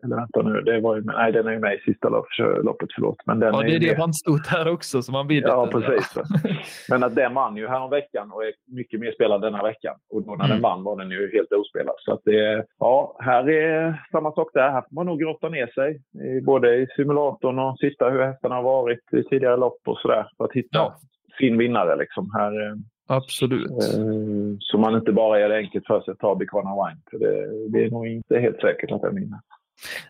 eller 0.05 0.17
vänta 0.17 0.43
nu, 0.43 0.61
det 0.61 0.81
var 0.81 0.97
ju, 0.97 1.03
nej 1.05 1.33
den 1.33 1.47
är 1.47 1.53
ju 1.53 1.59
med 1.59 1.75
i 1.75 1.79
sista 1.79 2.09
lopp, 2.09 2.27
loppet, 2.63 2.89
förlåt. 2.95 3.17
Men 3.27 3.41
den 3.41 3.55
ja 3.55 3.61
är 3.63 3.67
det 3.67 3.75
är 3.77 3.81
det 3.81 3.87
med. 3.87 3.99
han 3.99 4.15
stod 4.15 4.47
här 4.47 4.73
också 4.73 5.03
så 5.03 5.13
man 5.13 5.27
vill 5.29 5.43
Ja, 5.47 5.69
precis. 5.73 6.15
Men 6.91 7.03
att 7.03 7.15
den 7.15 7.35
vann 7.35 7.57
ju 7.57 7.69
veckan 7.91 8.31
och 8.33 8.45
är 8.45 8.53
mycket 8.67 9.01
mer 9.01 9.13
spelad 9.13 9.41
denna 9.43 9.63
veckan. 9.63 9.95
Och 10.11 10.23
då 10.23 10.31
när 10.31 10.39
den 10.39 10.51
Mm. 10.51 10.63
vann 10.63 10.85
var 10.85 10.97
den 10.97 11.11
ju 11.11 11.31
helt 11.33 11.53
ospelad. 11.53 11.95
Så 11.99 12.13
att 12.13 12.21
det, 12.25 12.65
ja, 12.79 13.17
här 13.21 13.49
är 13.51 14.03
samma 14.11 14.33
sak 14.33 14.51
där. 14.55 14.71
Här 14.71 14.81
får 14.81 14.95
man 14.95 15.07
nog 15.07 15.21
grotta 15.21 15.49
ner 15.49 15.67
sig. 15.67 16.01
Både 16.43 16.77
i 16.77 16.87
simulatorn 16.97 17.59
och 17.59 17.79
sitta 17.79 18.11
hur 18.11 18.23
hästarna 18.23 18.55
har 18.55 18.63
varit 18.63 19.13
i 19.13 19.23
tidigare 19.23 19.57
lopp 19.57 19.79
och 19.87 19.99
sådär. 19.99 20.27
För 20.37 20.45
att 20.45 20.53
hitta 20.53 20.79
Ja. 20.79 20.97
sin 21.39 21.59
vinnare 21.59 21.97
liksom. 21.97 22.31
Här, 22.35 22.67
eh, 22.67 22.75
Absolut. 23.09 23.71
eh, 23.71 24.57
så 24.59 24.79
man 24.79 24.95
inte 24.95 25.13
bara 25.13 25.41
gör 25.41 25.49
det 25.49 25.57
enkelt 25.57 25.87
för 25.87 26.01
sig 26.01 26.13
att 26.13 26.19
ta 26.19 26.35
Bicana 26.35 26.71
Wine. 26.71 27.01
För 27.11 27.19
det, 27.19 27.69
det 27.73 27.85
är 27.87 27.91
nog 27.91 28.07
inte 28.07 28.39
helt 28.39 28.61
säkert 28.61 28.93
att 28.93 29.03
den 29.03 29.15
vinner. 29.15 29.39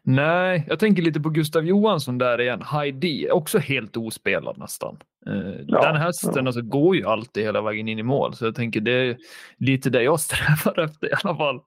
Nej, 0.02 0.64
jag 0.68 0.78
tänker 0.78 1.02
lite 1.02 1.20
på 1.20 1.30
Gustav 1.30 1.66
Johansson 1.66 2.18
där 2.18 2.40
igen. 2.40 2.62
Heidi, 2.62 3.30
också 3.30 3.58
helt 3.58 3.96
ospelad 3.96 4.58
nästan. 4.58 4.96
Eh, 5.26 5.60
Ja, 5.66 5.82
den 5.92 5.96
hästen 5.96 6.32
ja. 6.34 6.46
alltså, 6.46 6.62
går 6.62 6.96
ju 6.96 7.06
alltid 7.06 7.44
hela 7.44 7.62
vägen 7.62 7.88
in 7.88 7.98
i 7.98 8.02
mål, 8.02 8.34
så 8.34 8.44
jag 8.44 8.54
tänker 8.54 8.80
det 8.80 8.92
är 8.92 9.16
lite 9.56 9.90
det 9.90 10.02
jag 10.02 10.20
strävar 10.30 10.84
efter 10.84 11.06
i 11.06 11.12
alla 11.24 11.36
fall. 11.36 11.60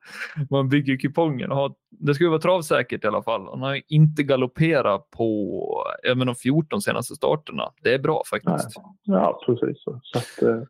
Man 0.50 0.70
bygger 0.70 0.98
kupongen 0.98 1.52
och 1.52 1.58
har, 1.58 1.74
det 1.90 2.14
ska 2.14 2.24
ju 2.24 2.30
vara 2.30 2.42
travsäkert 2.42 3.04
i 3.04 3.08
alla 3.08 3.24
fall. 3.24 3.48
Han 3.50 3.62
har 3.62 3.76
ju 3.76 3.82
inte 3.88 4.24
galopperat 4.24 5.10
på 5.10 5.86
de 6.16 6.36
14 6.36 6.82
senaste 6.82 7.16
starterna. 7.16 7.70
Det 7.82 7.94
är 7.94 8.00
bra 8.00 8.24
faktiskt. 8.30 8.82
Ja, 9.04 9.44
precis. 9.46 9.84
Så, 9.84 10.02
att, 10.18 10.42
eh, 10.42 10.64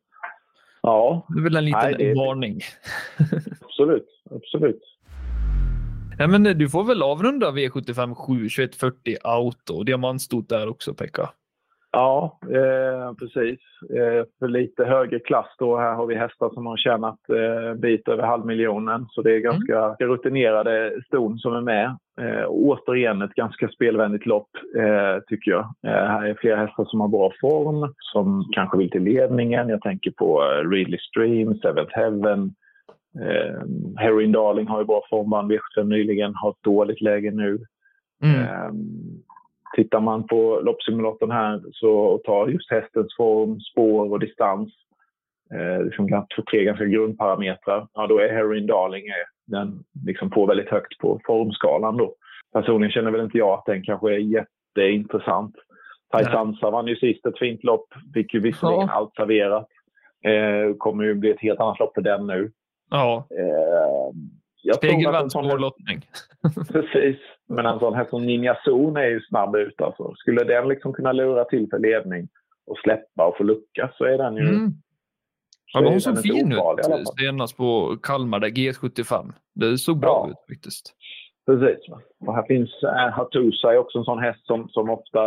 ja, 0.81 1.25
Det 1.29 1.39
är 1.39 1.43
väl 1.43 1.55
en 1.55 1.65
liten 1.65 1.95
Nej, 1.97 2.15
varning. 2.15 2.59
absolut. 3.61 4.07
absolut. 4.31 4.81
Ja, 6.19 6.27
men 6.27 6.43
du 6.43 6.69
får 6.69 6.83
väl 6.83 7.03
avrunda 7.03 7.51
V75 7.51 8.15
7 8.15 8.33
2140 8.33 9.15
auto. 9.23 9.83
Diamantstot 9.83 10.49
där 10.49 10.69
också 10.69 10.93
Pekka. 10.93 11.29
Ja, 11.95 12.39
eh, 12.43 13.13
precis. 13.13 13.59
Eh, 13.89 14.25
för 14.39 14.47
lite 14.47 14.85
högre 14.85 15.19
klass 15.19 15.55
då. 15.59 15.77
Här 15.77 15.93
har 15.93 16.05
vi 16.05 16.15
hästar 16.15 16.49
som 16.53 16.65
har 16.65 16.77
tjänat 16.77 17.19
eh, 17.29 17.69
en 17.69 17.79
bit 17.79 18.07
över 18.07 18.23
halvmiljonen. 18.23 19.05
Så 19.09 19.21
det 19.21 19.35
är 19.35 19.39
ganska 19.39 19.95
rutinerade 19.99 21.01
ston 21.07 21.37
som 21.37 21.53
är 21.53 21.61
med. 21.61 21.97
Eh, 22.21 22.45
återigen 22.47 23.21
ett 23.21 23.33
ganska 23.33 23.67
spelvänligt 23.67 24.25
lopp, 24.25 24.49
eh, 24.77 25.23
tycker 25.27 25.51
jag. 25.51 25.63
Eh, 25.87 26.07
här 26.07 26.25
är 26.25 26.33
flera 26.33 26.57
hästar 26.57 26.85
som 26.85 27.01
har 27.01 27.07
bra 27.07 27.31
form, 27.41 27.93
som 27.99 28.49
kanske 28.51 28.77
vill 28.77 28.91
till 28.91 29.03
ledningen. 29.03 29.69
Jag 29.69 29.81
tänker 29.81 30.11
på 30.11 30.43
eh, 30.43 30.69
Ridley 30.69 30.99
Stream, 30.99 31.55
Seventh 31.55 31.95
Heaven. 31.95 32.53
Eh, 33.21 33.61
Heroin 33.97 34.31
Darling 34.31 34.67
har 34.67 34.79
ju 34.79 34.85
bra 34.85 35.01
form, 35.09 35.29
vann 35.29 35.51
V75 35.51 35.83
nyligen, 35.83 36.33
har 36.35 36.49
ett 36.49 36.63
dåligt 36.63 37.01
läge 37.01 37.31
nu. 37.31 37.59
Mm. 38.23 38.41
Ehm, 38.41 38.77
Tittar 39.75 39.99
man 39.99 40.27
på 40.27 40.59
loppsimulatorn 40.63 41.31
här 41.31 41.61
så 41.71 42.17
tar 42.25 42.47
just 42.47 42.71
hästens 42.71 43.15
form, 43.17 43.59
spår 43.59 44.11
och 44.11 44.19
distans, 44.19 44.73
eh, 45.53 45.83
liksom 45.83 46.25
tre 46.51 46.63
ganska 46.63 46.85
grundparametrar, 46.85 47.87
ja, 47.93 48.07
då 48.07 48.19
är 48.19 48.33
Heroin 48.33 48.67
Darling 48.67 49.07
är 49.07 49.25
den 49.51 49.83
liksom 50.05 50.29
på 50.29 50.45
väldigt 50.45 50.69
högt 50.69 50.97
på 50.97 51.19
formskalan. 51.25 51.97
Då. 51.97 52.15
Personligen 52.53 52.91
känner 52.91 53.11
väl 53.11 53.21
inte 53.21 53.37
jag 53.37 53.53
att 53.53 53.65
den 53.65 53.83
kanske 53.83 54.13
är 54.13 54.17
jätteintressant. 54.17 55.55
Taisansa 56.11 56.69
vann 56.69 56.87
ju 56.87 56.95
sist 56.95 57.25
ett 57.25 57.39
fint 57.39 57.63
lopp, 57.63 57.87
fick 58.13 58.33
ju 58.33 58.39
visserligen 58.39 58.87
Ja. 58.87 58.93
allt 58.93 59.15
serverat. 59.15 59.67
Eh, 60.25 60.75
kommer 60.77 61.03
ju 61.03 61.13
bli 61.13 61.31
ett 61.31 61.41
helt 61.41 61.59
annat 61.59 61.79
lopp 61.79 61.93
för 61.93 62.01
den 62.01 62.27
nu. 62.27 62.51
Ja, 62.93 63.27
Eh, 63.29 64.15
jag 64.63 64.83
här- 64.83 65.29
spårlottning. 65.29 66.01
Precis. 66.71 67.17
Men 67.47 67.65
en 67.65 67.79
sån 67.79 67.93
här 67.93 68.05
som 68.09 68.25
Ninja 68.25 68.57
Zon 68.65 68.97
är 68.97 69.05
ju 69.05 69.21
snabb 69.21 69.55
ut. 69.55 69.81
Alltså. 69.81 70.13
Skulle 70.15 70.43
den 70.43 70.67
liksom 70.67 70.93
kunna 70.93 71.11
lura 71.11 71.45
till 71.45 71.67
för 71.69 71.79
ledning 71.79 72.27
och 72.67 72.77
släppa 72.77 73.27
och 73.27 73.37
få 73.37 73.43
lucka 73.43 73.91
så 73.97 74.03
är 74.05 74.17
den 74.17 74.35
ju... 74.35 74.41
Mm. 74.49 74.71
Ja, 75.73 75.81
men 75.81 75.91
hon 75.91 76.01
såg 76.01 76.21
fin 76.21 76.51
ut 76.51 76.59
senast 77.19 77.57
på 77.57 77.97
Kalmar, 78.03 78.39
där 78.39 78.49
GS75. 78.49 79.33
Det 79.55 79.77
såg 79.77 79.99
bra 79.99 80.25
Ja. 80.27 80.31
ut 80.31 80.55
faktiskt. 80.55 80.95
Precis. 81.45 81.85
Och 82.27 82.35
här 82.35 82.43
finns 82.47 82.83
eh, 82.83 83.09
Hattusa 83.11 83.73
är 83.73 83.77
också 83.77 83.97
en 83.97 84.03
sån 84.05 84.19
häst 84.19 84.45
som, 84.45 84.69
som 84.69 84.89
ofta 84.89 85.25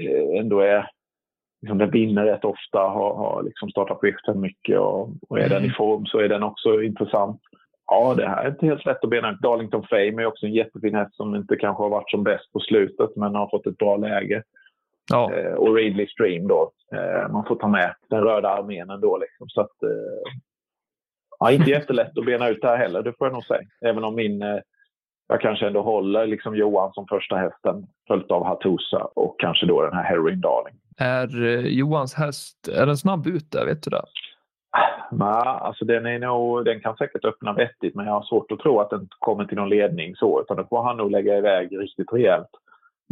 eh, 0.00 0.38
ändå 0.40 0.60
är... 0.60 0.90
Liksom 1.64 1.78
den 1.78 1.90
vinner 1.90 2.24
rätt 2.24 2.44
ofta, 2.44 2.78
har, 2.78 3.14
har 3.14 3.42
liksom 3.42 3.70
startat 3.70 3.98
skiften 3.98 4.40
mycket 4.40 4.78
och, 4.78 5.08
och 5.28 5.38
är 5.38 5.48
den 5.48 5.58
Mm. 5.58 5.70
i 5.70 5.74
form 5.74 6.06
så 6.06 6.18
är 6.18 6.28
den 6.28 6.42
också 6.42 6.82
intressant. 6.82 7.40
Ja, 7.86 8.14
det 8.16 8.28
här 8.28 8.44
är 8.44 8.48
inte 8.50 8.66
helt 8.66 8.86
lätt 8.86 9.04
att 9.04 9.10
bena 9.10 9.30
ut. 9.30 9.40
Darlington 9.40 9.86
Fame 9.90 10.22
är 10.22 10.26
också 10.26 10.46
en 10.46 10.52
jättefin 10.52 10.94
häst 10.94 11.16
som 11.16 11.34
inte 11.34 11.56
kanske 11.56 11.82
har 11.82 11.90
varit 11.90 12.10
som 12.10 12.24
bäst 12.24 12.52
på 12.52 12.60
slutet 12.60 13.16
men 13.16 13.34
har 13.34 13.48
fått 13.50 13.66
ett 13.66 13.78
bra 13.78 13.96
läge. 13.96 14.42
Ja, 15.12 15.32
Eh, 15.32 15.52
och 15.54 15.74
Ridley 15.74 16.06
Stream 16.06 16.48
då. 16.48 16.70
Eh, 16.92 17.32
man 17.32 17.44
får 17.44 17.56
ta 17.56 17.68
med 17.68 17.94
den 18.10 18.20
röda 18.20 18.48
armén 18.48 18.90
ändå. 18.90 19.18
Liksom. 19.18 19.48
Så 19.48 19.60
att, 19.60 19.82
eh, 19.82 20.32
ja, 21.40 21.52
inte 21.52 21.70
jättelätt 21.70 22.18
att 22.18 22.26
bena 22.26 22.48
ut 22.48 22.62
det 22.62 22.68
här 22.68 22.76
heller, 22.76 23.02
det 23.02 23.12
får 23.18 23.26
jag 23.26 23.32
nog 23.34 23.44
säga. 23.44 23.62
Även 23.84 24.04
om 24.04 24.14
min, 24.14 24.42
eh, 24.42 24.58
jag 25.28 25.40
kanske 25.40 25.66
ändå 25.66 25.82
håller 25.82 26.26
liksom 26.26 26.56
Johan 26.56 26.92
som 26.92 27.06
första 27.06 27.36
hästen, 27.36 27.86
följt 28.08 28.30
av 28.30 28.44
Hattusa 28.44 29.08
och 29.14 29.40
kanske 29.40 29.66
då 29.66 29.82
den 29.82 29.92
här 29.94 30.04
Heroin 30.04 30.40
Darling. 30.40 30.74
Är 30.96 31.42
eh, 31.42 31.66
Johans 31.66 32.14
häst, 32.14 32.68
är 32.68 32.86
den 32.86 32.96
snabb 32.96 33.26
ut 33.26 33.50
där? 33.50 33.66
Vet 33.66 33.82
du 33.82 33.90
det? 33.90 34.02
Nej, 35.10 35.42
alltså 35.44 35.84
den, 35.84 36.06
är 36.06 36.18
nog, 36.18 36.64
den 36.64 36.80
kan 36.80 36.96
säkert 36.96 37.24
öppna 37.24 37.52
vettigt 37.52 37.94
men 37.94 38.06
jag 38.06 38.12
har 38.12 38.22
svårt 38.22 38.52
att 38.52 38.58
tro 38.58 38.80
att 38.80 38.90
den 38.90 39.08
kommer 39.18 39.44
till 39.44 39.56
någon 39.56 39.68
ledning 39.68 40.16
så. 40.16 40.40
Utan 40.40 40.56
då 40.56 40.64
får 40.64 40.82
han 40.82 40.96
nog 40.96 41.10
lägga 41.10 41.38
iväg 41.38 41.80
riktigt 41.80 42.12
rejält. 42.12 42.50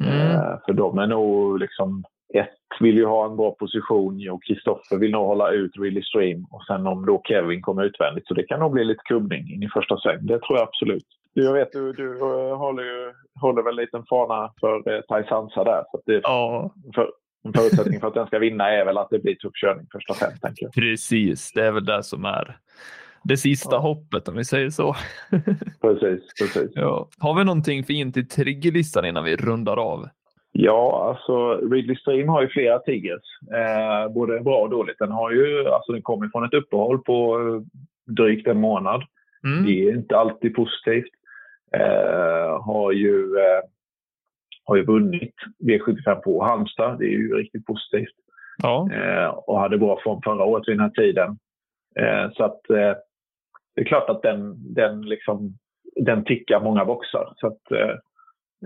Mm. 0.03 0.30
Eh, 0.30 0.59
för 0.66 0.72
de 0.72 0.99
är 0.99 1.07
nog 1.07 1.59
liksom... 1.59 2.05
Ett 2.35 2.49
vill 2.80 2.97
ju 2.97 3.07
ha 3.07 3.26
en 3.26 3.37
bra 3.37 3.51
position 3.51 4.28
och 4.30 4.43
Kristoffer 4.43 4.97
vill 4.97 5.11
nog 5.11 5.26
hålla 5.26 5.51
ut 5.51 5.76
Really 5.78 6.03
Stream. 6.03 6.47
Och 6.51 6.64
sen 6.66 6.87
om 6.87 7.07
då 7.07 7.22
Kevin 7.24 7.62
kommer 7.62 7.85
utvändigt. 7.85 8.26
Så 8.26 8.35
det 8.35 8.43
kan 8.43 8.61
nog 8.61 8.72
bli 8.72 8.85
lite 8.85 9.03
kubbning 9.05 9.55
in 9.55 9.62
i 9.62 9.68
första 9.68 9.97
sväng. 9.97 10.26
Det 10.26 10.39
tror 10.39 10.59
jag 10.59 10.68
absolut. 10.68 11.07
Du, 11.35 11.45
jag 11.45 11.53
vet, 11.53 11.72
du, 11.72 11.93
du 11.93 12.18
eh, 12.18 12.57
håller, 12.57 12.83
ju, 12.83 13.12
håller 13.41 13.62
väl 13.62 13.78
en 13.78 13.85
liten 13.85 14.05
fana 14.09 14.53
för 14.61 14.93
eh, 14.95 15.01
Taisansa 15.01 15.64
där. 15.64 15.85
Så 15.91 15.97
att 15.97 16.03
det, 16.07 16.20
Ja, 16.22 16.70
för, 16.95 17.11
en 17.45 17.53
förutsättning 17.53 18.01
för 18.01 18.09
att 18.09 18.14
den 18.14 18.26
ska 18.26 18.38
vinna 18.38 18.70
är 18.70 18.84
väl 18.84 18.99
att 18.99 19.11
det 19.11 19.18
blir 19.18 19.34
tuff 19.34 19.53
körning 19.55 19.86
första 19.93 20.14
fem. 20.14 20.32
Tänker 20.43 20.64
jag. 20.64 20.72
Precis, 20.72 21.53
det 21.53 21.66
är 21.66 21.72
väl 21.72 21.84
det 21.84 22.03
som 22.03 22.24
är 22.24 22.57
det 23.24 23.36
sista 23.36 23.74
ja. 23.76 23.78
hoppet 23.78 24.28
om 24.28 24.36
vi 24.36 24.45
säger 24.45 24.70
så. 24.70 24.95
precis, 25.80 26.22
precis. 26.40 26.70
Ja. 26.74 27.09
Har 27.18 27.34
vi 27.34 27.45
någonting 27.45 27.84
fint 27.84 28.16
i 28.16 28.24
triggerlistan 28.24 29.05
innan 29.05 29.24
vi 29.24 29.36
rundar 29.36 29.76
av? 29.76 30.09
Ja, 30.53 31.09
alltså 31.09 31.57
Ridley 31.70 31.97
Stream 31.97 32.28
har 32.28 32.43
ju 32.43 32.49
flera 32.49 32.78
Tigers. 32.78 33.22
Eh, 33.53 34.12
både 34.12 34.40
bra 34.40 34.59
och 34.59 34.70
dåligt. 34.70 34.99
Den 34.99 35.12
har 35.12 35.30
ju, 35.30 35.68
alltså 35.68 35.93
den 35.93 36.03
kommer 36.03 36.28
från 36.28 36.45
ett 36.45 36.55
uppehåll 36.55 37.03
på 37.03 37.38
drygt 38.07 38.49
en 38.49 38.61
månad. 38.61 39.03
Mm. 39.45 39.66
Det 39.66 39.88
är 39.88 39.95
inte 39.95 40.16
alltid 40.16 40.55
positivt. 40.55 41.12
Eh, 41.76 42.64
har 42.64 42.93
ju 42.93 43.36
eh, 43.36 43.62
har 44.65 44.77
ju 44.77 44.85
vunnit 44.85 45.35
V75 45.65 46.15
på 46.15 46.45
Halmstad. 46.45 46.99
Det 46.99 47.05
är 47.05 47.19
ju 47.19 47.35
riktigt 47.35 47.67
positivt. 47.67 48.15
Ja. 48.63 48.89
Eh, 48.93 49.29
och 49.29 49.61
hade 49.61 49.79
bra 49.79 50.01
form 50.05 50.21
förra 50.25 50.45
året 50.45 50.69
vid 50.69 50.77
den 50.77 50.85
här 50.85 50.91
tiden. 50.91 51.39
Eh, 51.97 52.33
så 52.33 52.45
att 52.45 52.71
eh, 52.71 52.95
det 53.75 53.81
är 53.81 53.85
klart 53.85 54.09
att 54.09 54.23
den, 54.23 54.75
den, 54.75 55.03
liksom, 55.03 55.59
den 55.97 56.25
tickar 56.25 56.61
många 56.61 56.85
boxar. 56.85 57.33
Så 57.37 57.47
att, 57.47 57.71
eh, 57.71 57.97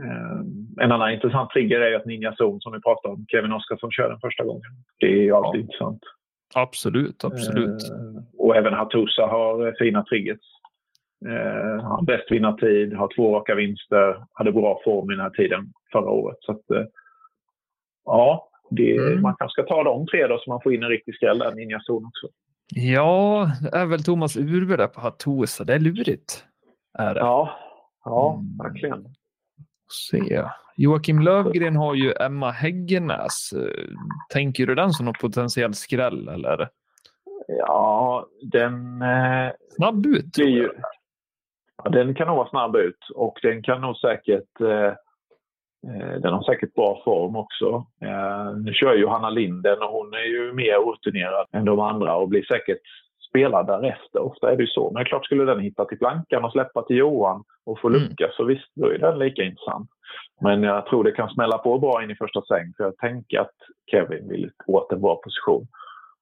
eh, 0.04 0.40
en 0.80 0.92
annan 0.92 1.12
intressant 1.12 1.50
trigger 1.50 1.80
är 1.80 1.96
att 1.96 2.06
Ninja 2.06 2.34
Zone 2.38 2.60
som 2.60 2.72
vi 2.72 2.80
pratade 2.80 3.14
om, 3.14 3.26
Kevin 3.28 3.52
Oskarsson 3.52 3.90
kör 3.92 4.08
den 4.08 4.20
första 4.20 4.44
gången. 4.44 4.70
Det 5.00 5.06
är 5.06 5.22
ju 5.22 5.32
alltid 5.32 5.60
ja. 5.60 5.64
intressant. 5.64 6.02
Absolut, 6.54 7.24
absolut. 7.24 7.82
Eh, 7.90 8.22
och 8.38 8.56
även 8.56 8.74
Hatusa 8.74 9.26
har 9.26 9.74
fina 9.78 10.02
triggers. 10.02 10.46
Eh, 11.24 11.84
har 11.84 12.02
bäst 12.02 12.30
vinnartid, 12.30 12.94
har 12.94 13.10
två 13.16 13.36
raka 13.36 13.54
vinster, 13.54 14.26
hade 14.32 14.52
bra 14.52 14.80
form 14.84 15.10
i 15.10 15.14
den 15.14 15.22
här 15.22 15.30
tiden 15.30 15.72
förra 15.92 16.10
året. 16.10 16.36
Så 16.40 16.52
att, 16.52 16.70
eh, 16.70 16.84
ja, 18.04 18.48
det, 18.70 18.96
mm. 18.96 19.22
man 19.22 19.36
kanske 19.38 19.62
ska 19.62 19.74
ta 19.74 19.84
de 19.84 20.06
tre 20.06 20.26
då 20.26 20.38
så 20.38 20.50
man 20.50 20.60
får 20.62 20.74
in 20.74 20.82
en 20.82 20.88
riktig 20.88 21.14
skräll 21.14 21.38
där, 21.38 21.54
Ninja 21.54 21.80
Zone 21.88 22.06
också. 22.06 22.28
Ja, 22.74 23.50
det 23.60 23.78
är 23.78 23.86
väl 23.86 24.04
Thomas 24.04 24.36
Urberg 24.36 24.78
där 24.78 24.86
på 24.86 25.00
Hatosa. 25.00 25.64
Det 25.64 25.74
är 25.74 25.78
lurigt. 25.78 26.44
Är 26.98 27.14
det. 27.14 27.20
Ja, 27.20 27.58
ja 28.04 28.34
mm. 28.34 28.56
verkligen. 28.58 29.14
Se. 30.10 30.42
Joakim 30.76 31.20
Lövgren 31.20 31.76
har 31.76 31.94
ju 31.94 32.12
Emma 32.20 32.50
Häggenäs. 32.50 33.50
Tänker 34.32 34.66
du 34.66 34.74
den 34.74 34.90
som 34.90 35.04
någon 35.04 35.14
potentiell 35.20 35.74
skräll 35.74 36.28
eller? 36.28 36.68
Ja, 37.48 38.26
den... 38.42 39.02
Eh, 39.02 39.50
snabb 39.70 40.06
ut. 40.06 40.38
Ju, 40.38 40.62
ja, 40.62 40.72
den 41.88 42.14
kan 42.14 42.26
nog 42.26 42.36
vara 42.36 42.48
snabb 42.48 42.76
ut 42.76 43.10
och 43.14 43.38
den 43.42 43.62
kan 43.62 43.80
nog 43.80 43.96
säkert 43.96 44.60
eh, 44.60 44.92
Eh, 45.86 46.20
den 46.20 46.32
har 46.32 46.42
säkert 46.42 46.74
bra 46.74 47.02
form 47.04 47.36
också. 47.36 47.86
Eh, 48.02 48.56
nu 48.56 48.72
kör 48.72 48.94
ju 48.94 49.06
Hanna 49.06 49.30
Linden 49.30 49.82
och 49.82 49.88
hon 49.88 50.14
är 50.14 50.28
ju 50.28 50.52
mer 50.52 50.92
rutinerad 50.92 51.46
än 51.52 51.64
de 51.64 51.80
andra 51.80 52.16
och 52.16 52.28
blir 52.28 52.42
säkert 52.42 52.80
spelad 53.28 53.66
därefter. 53.66 54.20
Ofta 54.20 54.52
är 54.52 54.56
det 54.56 54.62
ju 54.62 54.68
så. 54.68 54.90
Men 54.90 55.04
klart 55.04 55.24
skulle 55.24 55.44
den 55.44 55.60
hitta 55.60 55.84
till 55.84 55.98
plankan 55.98 56.44
och 56.44 56.52
släppa 56.52 56.82
till 56.82 56.96
Johan 56.96 57.44
och 57.66 57.80
få 57.80 57.88
mm. 57.88 58.00
lucka 58.00 58.24
mm. 58.24 58.34
så 58.36 58.44
visst, 58.44 58.70
då 58.74 58.86
är 58.86 58.98
den 58.98 59.18
lika 59.18 59.42
intressant. 59.42 59.90
Men 60.40 60.62
jag 60.62 60.86
tror 60.86 61.04
det 61.04 61.12
kan 61.12 61.28
smälla 61.28 61.58
på 61.58 61.78
bra 61.78 62.02
in 62.02 62.10
i 62.10 62.14
första 62.14 62.42
sväng 62.42 62.72
för 62.76 62.84
jag 62.84 62.96
tänker 62.96 63.40
att 63.40 63.56
Kevin 63.90 64.28
vill 64.28 64.50
åt 64.66 64.92
en 64.92 65.00
bra 65.00 65.16
position. 65.16 65.66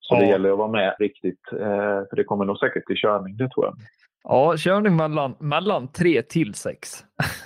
Så 0.00 0.14
ja. 0.14 0.20
det 0.20 0.26
gäller 0.26 0.52
att 0.52 0.58
vara 0.58 0.68
med 0.68 0.96
riktigt, 0.98 1.40
eh, 1.52 2.00
för 2.08 2.16
det 2.16 2.24
kommer 2.24 2.44
nog 2.44 2.58
säkert 2.58 2.86
till 2.86 2.96
körning, 2.96 3.36
det 3.36 3.48
tror 3.48 3.64
jag. 3.64 3.74
Ja, 4.28 4.54
körning 4.56 4.96
mellan, 4.96 5.36
mellan 5.38 5.92
3 5.92 6.22
till 6.22 6.54
6. 6.54 6.88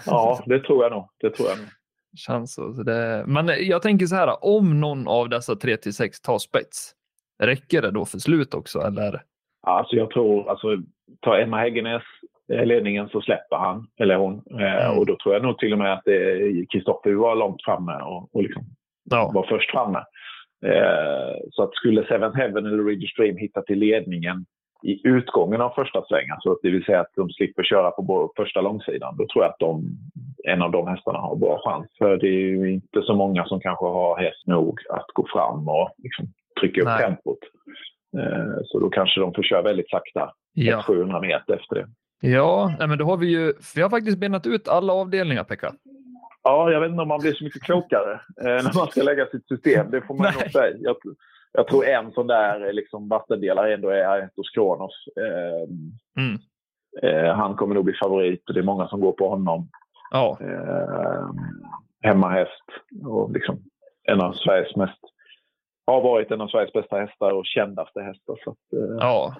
ja, 0.07 0.43
det 0.47 0.61
tror 0.61 0.85
jag 0.85 0.93
nog. 0.93 1.09
Det 1.20 1.31
tror 1.31 1.49
jag 1.49 1.59
nog. 1.59 1.66
Känns 2.16 2.55
så. 2.55 2.68
Det, 2.68 3.24
men 3.26 3.51
jag 3.61 3.83
tänker 3.83 4.07
så 4.07 4.16
här, 4.16 4.45
om 4.45 4.81
någon 4.81 5.09
av 5.09 5.29
dessa 5.29 5.57
3 5.57 5.76
till 5.76 5.95
6 5.95 6.20
tar 6.20 6.39
spets, 6.39 6.95
räcker 7.43 7.83
det 7.83 7.91
då 7.91 8.05
för 8.05 8.18
slut 8.18 8.55
också 8.55 8.79
eller? 8.79 9.22
Alltså 9.62 9.97
jag 9.97 10.11
tror, 10.11 10.51
alltså 10.51 10.76
tar 11.20 11.39
Emma 11.39 11.59
Häggenäs 11.59 12.03
ledningen 12.49 13.09
så 13.09 13.20
släpper 13.20 13.57
han, 13.57 13.87
eller 14.01 14.16
hon. 14.16 14.43
Eh, 14.61 14.87
mm. 14.87 14.99
och 14.99 15.07
då 15.07 15.16
tror 15.16 15.35
jag 15.35 15.43
nog 15.43 15.59
till 15.59 15.72
och 15.72 15.79
med 15.79 15.93
att 15.93 16.05
Kristoffer 16.72 17.12
var 17.12 17.37
långt 17.37 17.64
framme 17.64 17.93
och, 17.93 18.35
och 18.35 18.43
liksom 18.43 18.64
ja. 19.11 19.31
var 19.35 19.47
först 19.49 19.70
framme. 19.70 19.99
Eh, 20.66 21.37
så 21.51 21.62
att 21.62 21.74
skulle 21.74 22.07
Seven 22.07 22.35
Heaven 22.35 22.66
eller 22.66 22.85
Ridge 22.85 23.09
Stream 23.09 23.37
hitta 23.37 23.62
till 23.62 23.79
ledningen 23.79 24.47
i 24.83 25.09
utgången 25.09 25.61
av 25.61 25.70
första 25.70 26.05
svängen, 26.09 26.33
alltså 26.33 26.59
det 26.62 26.70
vill 26.70 26.85
säga 26.85 27.01
att 27.01 27.12
de 27.16 27.31
slipper 27.31 27.62
köra 27.62 27.91
på 27.91 28.33
första 28.37 28.61
långsidan, 28.61 29.16
då 29.16 29.26
tror 29.26 29.45
jag 29.45 29.51
att 29.51 29.59
de, 29.59 29.85
en 30.45 30.62
av 30.62 30.70
de 30.70 30.89
hästarna 30.89 31.18
har 31.18 31.37
bra 31.37 31.61
chans. 31.64 31.87
För 31.99 32.16
det 32.16 32.26
är 32.26 32.41
ju 32.41 32.72
inte 32.72 33.03
så 33.03 33.14
många 33.14 33.45
som 33.45 33.61
kanske 33.61 33.85
har 33.85 34.18
häst 34.18 34.47
nog 34.47 34.81
att 34.91 35.07
gå 35.14 35.26
fram 35.33 35.68
och 35.68 35.91
liksom 35.99 36.26
trycka 36.61 36.81
upp 36.81 36.87
Nej. 36.87 37.01
tempot. 37.01 37.39
Eh, 38.18 38.61
så 38.64 38.79
då 38.79 38.91
kanske 38.91 39.20
de 39.20 39.35
får 39.35 39.43
köra 39.43 39.62
väldigt 39.62 39.91
sakta, 39.91 40.31
ja. 40.53 40.83
700 40.83 41.20
meter 41.20 41.55
efter 41.55 41.74
det. 41.74 41.87
Ja, 42.20 42.72
men 42.79 42.99
då 42.99 43.05
har 43.05 43.16
vi 43.16 43.26
ju, 43.26 43.53
vi 43.74 43.83
har 43.83 43.91
faktiskt 43.91 44.18
benat 44.18 44.47
ut 44.47 44.68
alla 44.68 44.93
avdelningar, 44.93 45.45
Pekka. 45.45 45.72
Ja, 46.43 46.70
jag 46.70 46.81
vet 46.81 46.91
inte 46.91 47.03
om 47.03 47.09
man 47.09 47.20
blir 47.20 47.33
så 47.33 47.45
mycket 47.45 47.62
klokare 47.62 48.12
eh, 48.41 48.64
när 48.64 48.76
man 48.79 48.87
ska 48.87 49.03
lägga 49.03 49.26
sitt 49.26 49.49
system. 49.49 49.91
Det 49.91 50.03
får 50.03 50.14
man 50.14 50.26
nog 50.41 50.53
säga. 50.53 50.76
Jag, 50.81 50.97
jag 51.53 51.68
tror 51.68 51.86
en 51.86 52.12
sån 52.12 52.26
där 52.26 52.72
liksom, 52.72 53.09
vattendelare 53.09 53.74
ändå 53.74 53.88
är 53.88 54.05
Aetos 54.05 54.51
Kronos. 54.51 55.05
Eh, 55.16 56.22
mm. 56.22 56.38
eh, 57.03 57.34
han 57.34 57.57
kommer 57.57 57.74
nog 57.74 57.84
bli 57.84 57.94
favorit 57.94 58.49
och 58.49 58.55
det 58.55 58.61
är 58.61 58.64
många 58.64 58.88
som 58.88 59.01
går 59.01 59.12
på 59.12 59.28
honom. 59.28 59.68
Ja. 60.11 60.38
Eh, 60.40 61.28
hemmahäst 62.03 62.64
och 63.05 63.32
liksom 63.32 63.62
en 64.03 64.20
av 64.20 64.32
Sveriges 64.32 64.76
mest 64.76 65.01
har 65.86 66.03
varit 66.03 66.30
en 66.30 66.40
av 66.40 66.49
Sveriges 66.49 66.72
bästa 66.72 66.96
hästar 66.96 67.32
och 67.32 67.46
kändaste 67.46 68.01
hästar. 68.01 68.36
Så 68.44 68.51
att, 68.51 68.72
eh. 68.72 68.96
Ja, 69.01 69.34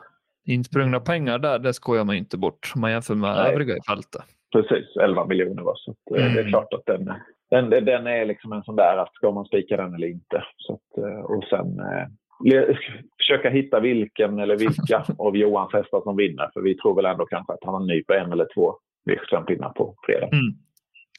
insprungna 0.45 1.01
pengar 1.01 1.39
där, 1.39 1.59
det 1.59 1.75
skojar 1.75 2.05
man 2.05 2.17
inte 2.17 2.39
bort 2.39 2.73
om 2.75 2.81
man 2.81 2.91
jämför 2.91 3.15
med 3.15 3.35
Nej. 3.35 3.53
övriga 3.53 3.77
i 3.77 3.81
fältet. 3.89 4.23
Precis, 4.53 4.97
11 4.97 5.27
miljoner. 5.27 5.63
Va? 5.63 5.73
Så 5.77 5.91
att, 5.91 6.19
mm. 6.19 6.35
det 6.35 6.39
är 6.39 6.41
mm. 6.41 6.53
klart 6.53 6.73
att 6.73 6.87
den, 6.87 7.13
den, 7.51 7.71
den 7.71 8.07
är 8.07 8.25
liksom 8.25 8.53
en 8.53 8.63
sån 8.63 8.77
där 8.77 8.97
att 8.97 9.15
ska 9.15 9.31
man 9.31 9.45
spika 9.45 9.77
den 9.77 9.95
eller 9.95 10.07
inte. 10.07 10.45
Så 10.57 10.73
att, 10.73 11.05
eh, 11.05 11.21
och 11.21 11.45
sen 11.45 11.81
eh, 11.81 12.77
försöka 13.19 13.51
hitta 13.51 13.81
vilken 13.81 14.39
eller 14.39 14.57
vilka 14.57 15.05
av 15.19 15.37
Johans 15.37 15.73
hästar 15.73 16.01
som 16.01 16.17
vinner. 16.17 16.51
För 16.55 16.61
vi 16.61 16.75
tror 16.75 16.97
väl 16.97 17.07
ändå 17.07 17.27
kanske 17.27 17.53
att 17.53 17.65
han 17.65 17.75
har 17.75 17.85
ny 17.85 18.05
på 18.05 18.13
en 18.13 18.33
eller 18.33 18.47
två 18.55 18.75
V75-pinnar 19.11 19.73
på 19.73 19.95
fredag. 20.07 20.27
Mm. 20.27 20.55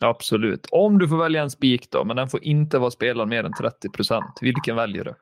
Absolut. 0.02 0.68
Om 0.72 1.00
du 1.00 1.08
får 1.08 1.18
välja 1.18 1.42
en 1.42 1.50
spik 1.50 1.92
då, 1.92 2.04
men 2.04 2.16
den 2.16 2.28
får 2.28 2.44
inte 2.44 2.80
vara 2.80 2.92
spelad 2.92 3.28
mer 3.28 3.44
än 3.44 3.54
30 3.54 3.90
procent. 3.90 4.40
Vilken 4.42 4.76
väljer 4.76 5.04
du? 5.04 5.14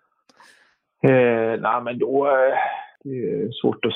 Eh, 1.10 1.60
nej, 1.62 1.82
men 1.84 2.00
då... 2.00 2.28
Eh, 2.28 2.58
det 3.04 3.10
är 3.10 3.52
svårt 3.52 3.86
att 3.86 3.94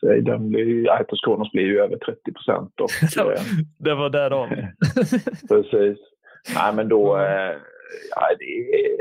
säga. 0.00 0.22
Den 0.22 0.48
blir, 0.48 0.90
Aitos 0.90 1.20
Kronos 1.20 1.52
blir 1.52 1.62
ju 1.62 1.80
över 1.80 1.96
30 1.96 2.32
procent. 2.32 2.72
Eh, 2.80 3.42
det 3.78 3.94
var 3.94 4.10
där 4.10 4.30
de. 4.30 4.48
Precis. 5.48 5.98
Nej, 6.54 6.74
men 6.74 6.88
då... 6.88 7.16
Eh, 7.16 7.56
ja, 8.10 8.36
det 8.38 8.44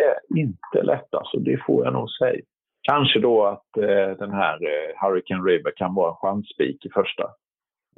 är 0.01 0.39
inte 0.39 0.83
lätt 0.83 1.13
alltså, 1.13 1.39
det 1.39 1.57
får 1.65 1.85
jag 1.85 1.93
nog 1.93 2.09
säga. 2.11 2.41
Kanske 2.81 3.19
då 3.19 3.45
att 3.45 3.77
eh, 3.77 4.17
den 4.17 4.31
här 4.31 4.53
eh, 4.53 5.01
Hurricane 5.01 5.43
River 5.43 5.73
kan 5.75 5.95
vara 5.95 6.09
en 6.09 6.15
chansspik 6.15 6.85
i 6.85 6.89
första. 6.89 7.23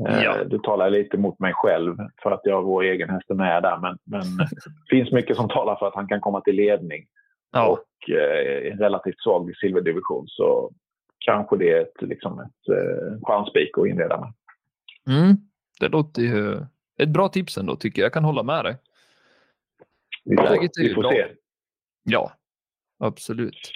Eh, 0.07 0.23
ja. 0.23 0.43
Du 0.43 0.59
talar 0.59 0.89
lite 0.89 1.17
mot 1.17 1.39
mig 1.39 1.53
själv 1.53 1.97
för 2.23 2.31
att 2.31 2.41
jag 2.43 2.63
vår 2.63 2.83
egen 2.83 3.09
häst 3.09 3.29
med 3.29 3.63
där. 3.63 3.77
Men, 3.77 3.97
men 4.03 4.21
det 4.37 4.47
finns 4.89 5.11
mycket 5.11 5.37
som 5.37 5.49
talar 5.49 5.75
för 5.75 5.87
att 5.87 5.95
han 5.95 6.07
kan 6.07 6.21
komma 6.21 6.41
till 6.41 6.55
ledning. 6.55 7.05
Ja. 7.51 7.67
Och 7.67 8.09
eh, 8.09 8.71
en 8.71 8.79
relativt 8.79 9.21
svag 9.21 9.55
silverdivision 9.57 10.25
så 10.27 10.71
kanske 11.19 11.57
det 11.57 11.71
är 11.71 11.81
ett, 11.81 12.01
liksom 12.01 12.39
ett 12.39 12.69
eh, 12.69 13.19
chansspik 13.27 13.77
att 13.77 13.87
inleda 13.87 14.19
med. 14.19 14.33
Mm. 15.15 15.37
Det 15.79 15.87
låter 15.87 16.21
ju 16.21 16.57
ett 16.97 17.09
bra 17.09 17.27
tips 17.27 17.57
ändå 17.57 17.75
tycker 17.75 18.01
jag. 18.01 18.05
Jag 18.05 18.13
kan 18.13 18.23
hålla 18.23 18.43
med 18.43 18.65
dig. 18.65 18.77
Vi 20.25 20.37
får, 20.37 20.81
vi 20.83 20.93
får 20.93 21.11
se. 21.11 21.27
Ja, 22.03 22.31
absolut. 22.99 23.71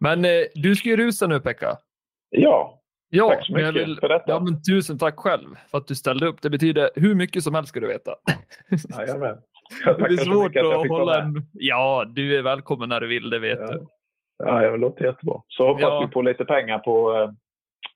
Men 0.00 0.24
eh, 0.24 0.30
du 0.54 0.76
ska 0.76 0.88
ju 0.88 0.96
rusa 0.96 1.26
nu 1.26 1.40
Pekka. 1.40 1.76
Ja, 2.30 2.80
Ja, 3.12 3.28
tack 3.28 3.46
så 3.46 3.52
mycket 3.52 3.74
vill, 3.74 3.98
för 4.00 4.08
detta. 4.08 4.24
Ja, 4.26 4.40
men 4.40 4.62
tusen 4.62 4.98
tack 4.98 5.16
själv 5.16 5.56
för 5.70 5.78
att 5.78 5.86
du 5.86 5.94
ställde 5.94 6.26
upp. 6.26 6.42
Det 6.42 6.50
betyder 6.50 6.90
hur 6.94 7.14
mycket 7.14 7.44
som 7.44 7.54
helst 7.54 7.68
ska 7.68 7.80
du 7.80 7.86
veta. 7.86 8.14
Jajamän. 8.98 9.38
Det 9.84 9.90
är 9.90 10.24
svårt 10.24 10.56
att, 10.56 10.66
att 10.66 10.88
hålla 10.88 11.22
en... 11.22 11.46
Ja, 11.52 12.04
du 12.08 12.38
är 12.38 12.42
välkommen 12.42 12.88
när 12.88 13.00
du 13.00 13.06
vill, 13.06 13.30
det 13.30 13.38
vet 13.38 13.58
ja. 13.58 13.66
du. 13.66 13.86
Ja, 14.38 14.70
det 14.70 14.76
låter 14.76 15.04
jättebra. 15.04 15.42
Så 15.48 15.66
hoppas 15.66 15.82
ja. 15.82 16.00
vi 16.06 16.12
på 16.12 16.22
lite 16.22 16.44
pengar 16.44 16.78
på, 16.78 17.16
eh, 17.16 17.30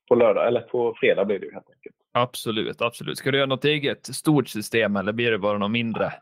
på 0.09 0.15
lördag, 0.15 0.49
eller 0.49 0.61
på 0.61 0.95
fredag 1.01 1.25
blir 1.25 1.39
det 1.39 1.53
helt 1.53 1.71
enkelt. 1.71 1.97
Absolut, 2.13 2.83
absolut. 2.83 3.19
Ska 3.19 3.31
du 3.31 3.37
göra 3.37 3.47
något 3.47 3.65
eget 3.65 4.07
stort 4.07 4.49
system 4.49 4.97
eller 4.97 5.13
blir 5.13 5.31
det 5.31 5.39
bara 5.39 5.59
något 5.59 5.71
mindre? 5.71 6.13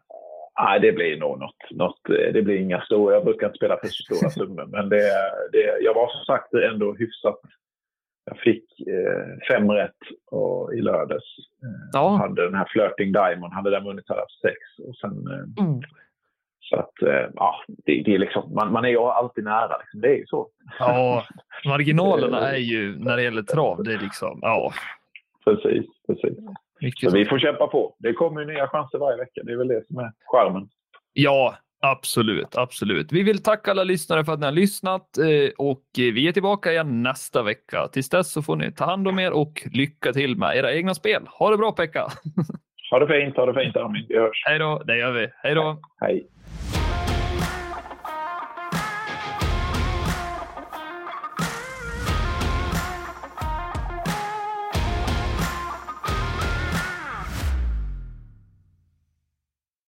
Nej, 0.61 0.80
det 0.80 0.92
blir 0.92 1.16
nog 1.16 1.38
något, 1.38 1.70
något. 1.70 2.09
Eh, 2.09 2.32
det 2.32 2.42
blir 2.42 2.57
inga 2.57 2.80
stora. 2.80 3.14
Jag 3.14 3.24
brukar 3.24 3.46
inte 3.46 3.57
spela 3.57 3.76
för 3.76 3.86
stora 3.86 4.30
summor. 4.38 4.66
Men 4.66 4.88
det, 4.88 5.03
det, 5.53 5.78
jag 5.80 5.94
var 5.94 6.09
som 6.09 6.24
sagt 6.24 6.55
ändå 6.55 6.94
hyfsat 6.94 7.40
jag 8.24 8.38
fick 8.38 8.80
eh, 8.80 9.55
fem 9.55 9.70
rätt 9.70 9.96
och, 10.30 10.74
i 10.74 10.80
lördags. 10.80 11.24
Eh, 11.62 11.88
ja. 11.92 12.16
Hade 12.16 12.44
den 12.44 12.55
här 12.55 12.68
Flirting 12.68 13.12
Diamond, 13.12 13.53
hade 13.53 13.70
den 13.70 13.84
vunnit 13.84 14.09
haft 14.09 14.40
sex. 14.40 14.57
Och 14.88 14.96
sen, 14.96 15.26
eh, 15.26 15.64
mm. 15.64 15.82
Så 16.61 16.76
att, 16.76 17.03
eh, 17.03 17.30
ja, 17.34 17.55
det, 17.68 18.03
det 18.05 18.14
är 18.14 18.18
liksom, 18.18 18.55
man, 18.55 18.72
man 18.72 18.84
är 18.84 18.88
ju 18.88 18.98
alltid 18.98 19.44
nära. 19.44 19.78
Liksom. 19.78 20.00
Det 20.00 20.09
är 20.09 20.16
ju 20.16 20.26
så. 20.26 20.48
Ja, 20.78 21.24
marginalerna 21.64 22.50
är 22.50 22.57
ju 22.57 22.98
när 22.98 23.16
det 23.16 23.22
gäller 23.22 23.42
trav, 23.42 23.84
det 23.84 23.94
är 23.94 23.98
liksom, 23.98 24.38
ja. 24.42 24.72
Precis, 25.44 25.86
precis. 26.07 26.38
Mycket 26.82 27.10
så 27.10 27.16
vi 27.16 27.24
får 27.24 27.38
kämpa 27.38 27.66
på. 27.66 27.96
Det 27.98 28.12
kommer 28.12 28.44
nya 28.44 28.68
chanser 28.68 28.98
varje 28.98 29.16
vecka. 29.18 29.40
Det 29.44 29.52
är 29.52 29.56
väl 29.56 29.68
det 29.68 29.86
som 29.86 29.98
är 29.98 30.12
charmen. 30.24 30.68
Ja, 31.12 31.56
absolut, 31.82 32.56
absolut. 32.56 33.12
Vi 33.12 33.22
vill 33.22 33.42
tacka 33.42 33.70
alla 33.70 33.84
lyssnare 33.84 34.24
för 34.24 34.32
att 34.32 34.40
ni 34.40 34.44
har 34.44 34.52
lyssnat 34.52 35.18
eh, 35.18 35.50
och 35.58 35.82
vi 35.96 36.28
är 36.28 36.32
tillbaka 36.32 36.72
igen 36.72 37.02
nästa 37.02 37.42
vecka. 37.42 37.88
Tills 37.88 38.08
dess 38.08 38.32
så 38.32 38.42
får 38.42 38.56
ni 38.56 38.72
ta 38.72 38.84
hand 38.84 39.08
om 39.08 39.18
er 39.18 39.32
och 39.32 39.62
lycka 39.72 40.12
till 40.12 40.36
med 40.36 40.56
era 40.56 40.72
egna 40.72 40.94
spel. 40.94 41.22
Ha 41.38 41.50
det 41.50 41.56
bra 41.56 41.72
Pekka! 41.72 42.06
Ha 42.90 42.98
det 42.98 43.06
fint, 43.06 43.36
ha 43.36 43.46
det 43.46 43.64
fint 43.64 43.76
Armin. 43.76 44.06
Vi 44.08 44.18
hörs. 44.18 44.42
Hej 44.46 44.58
då, 44.58 44.82
det 44.86 44.96
gör 44.98 45.12
vi. 45.12 45.28
Hej 45.42 45.54
då! 45.54 45.80
Hej. 46.00 46.26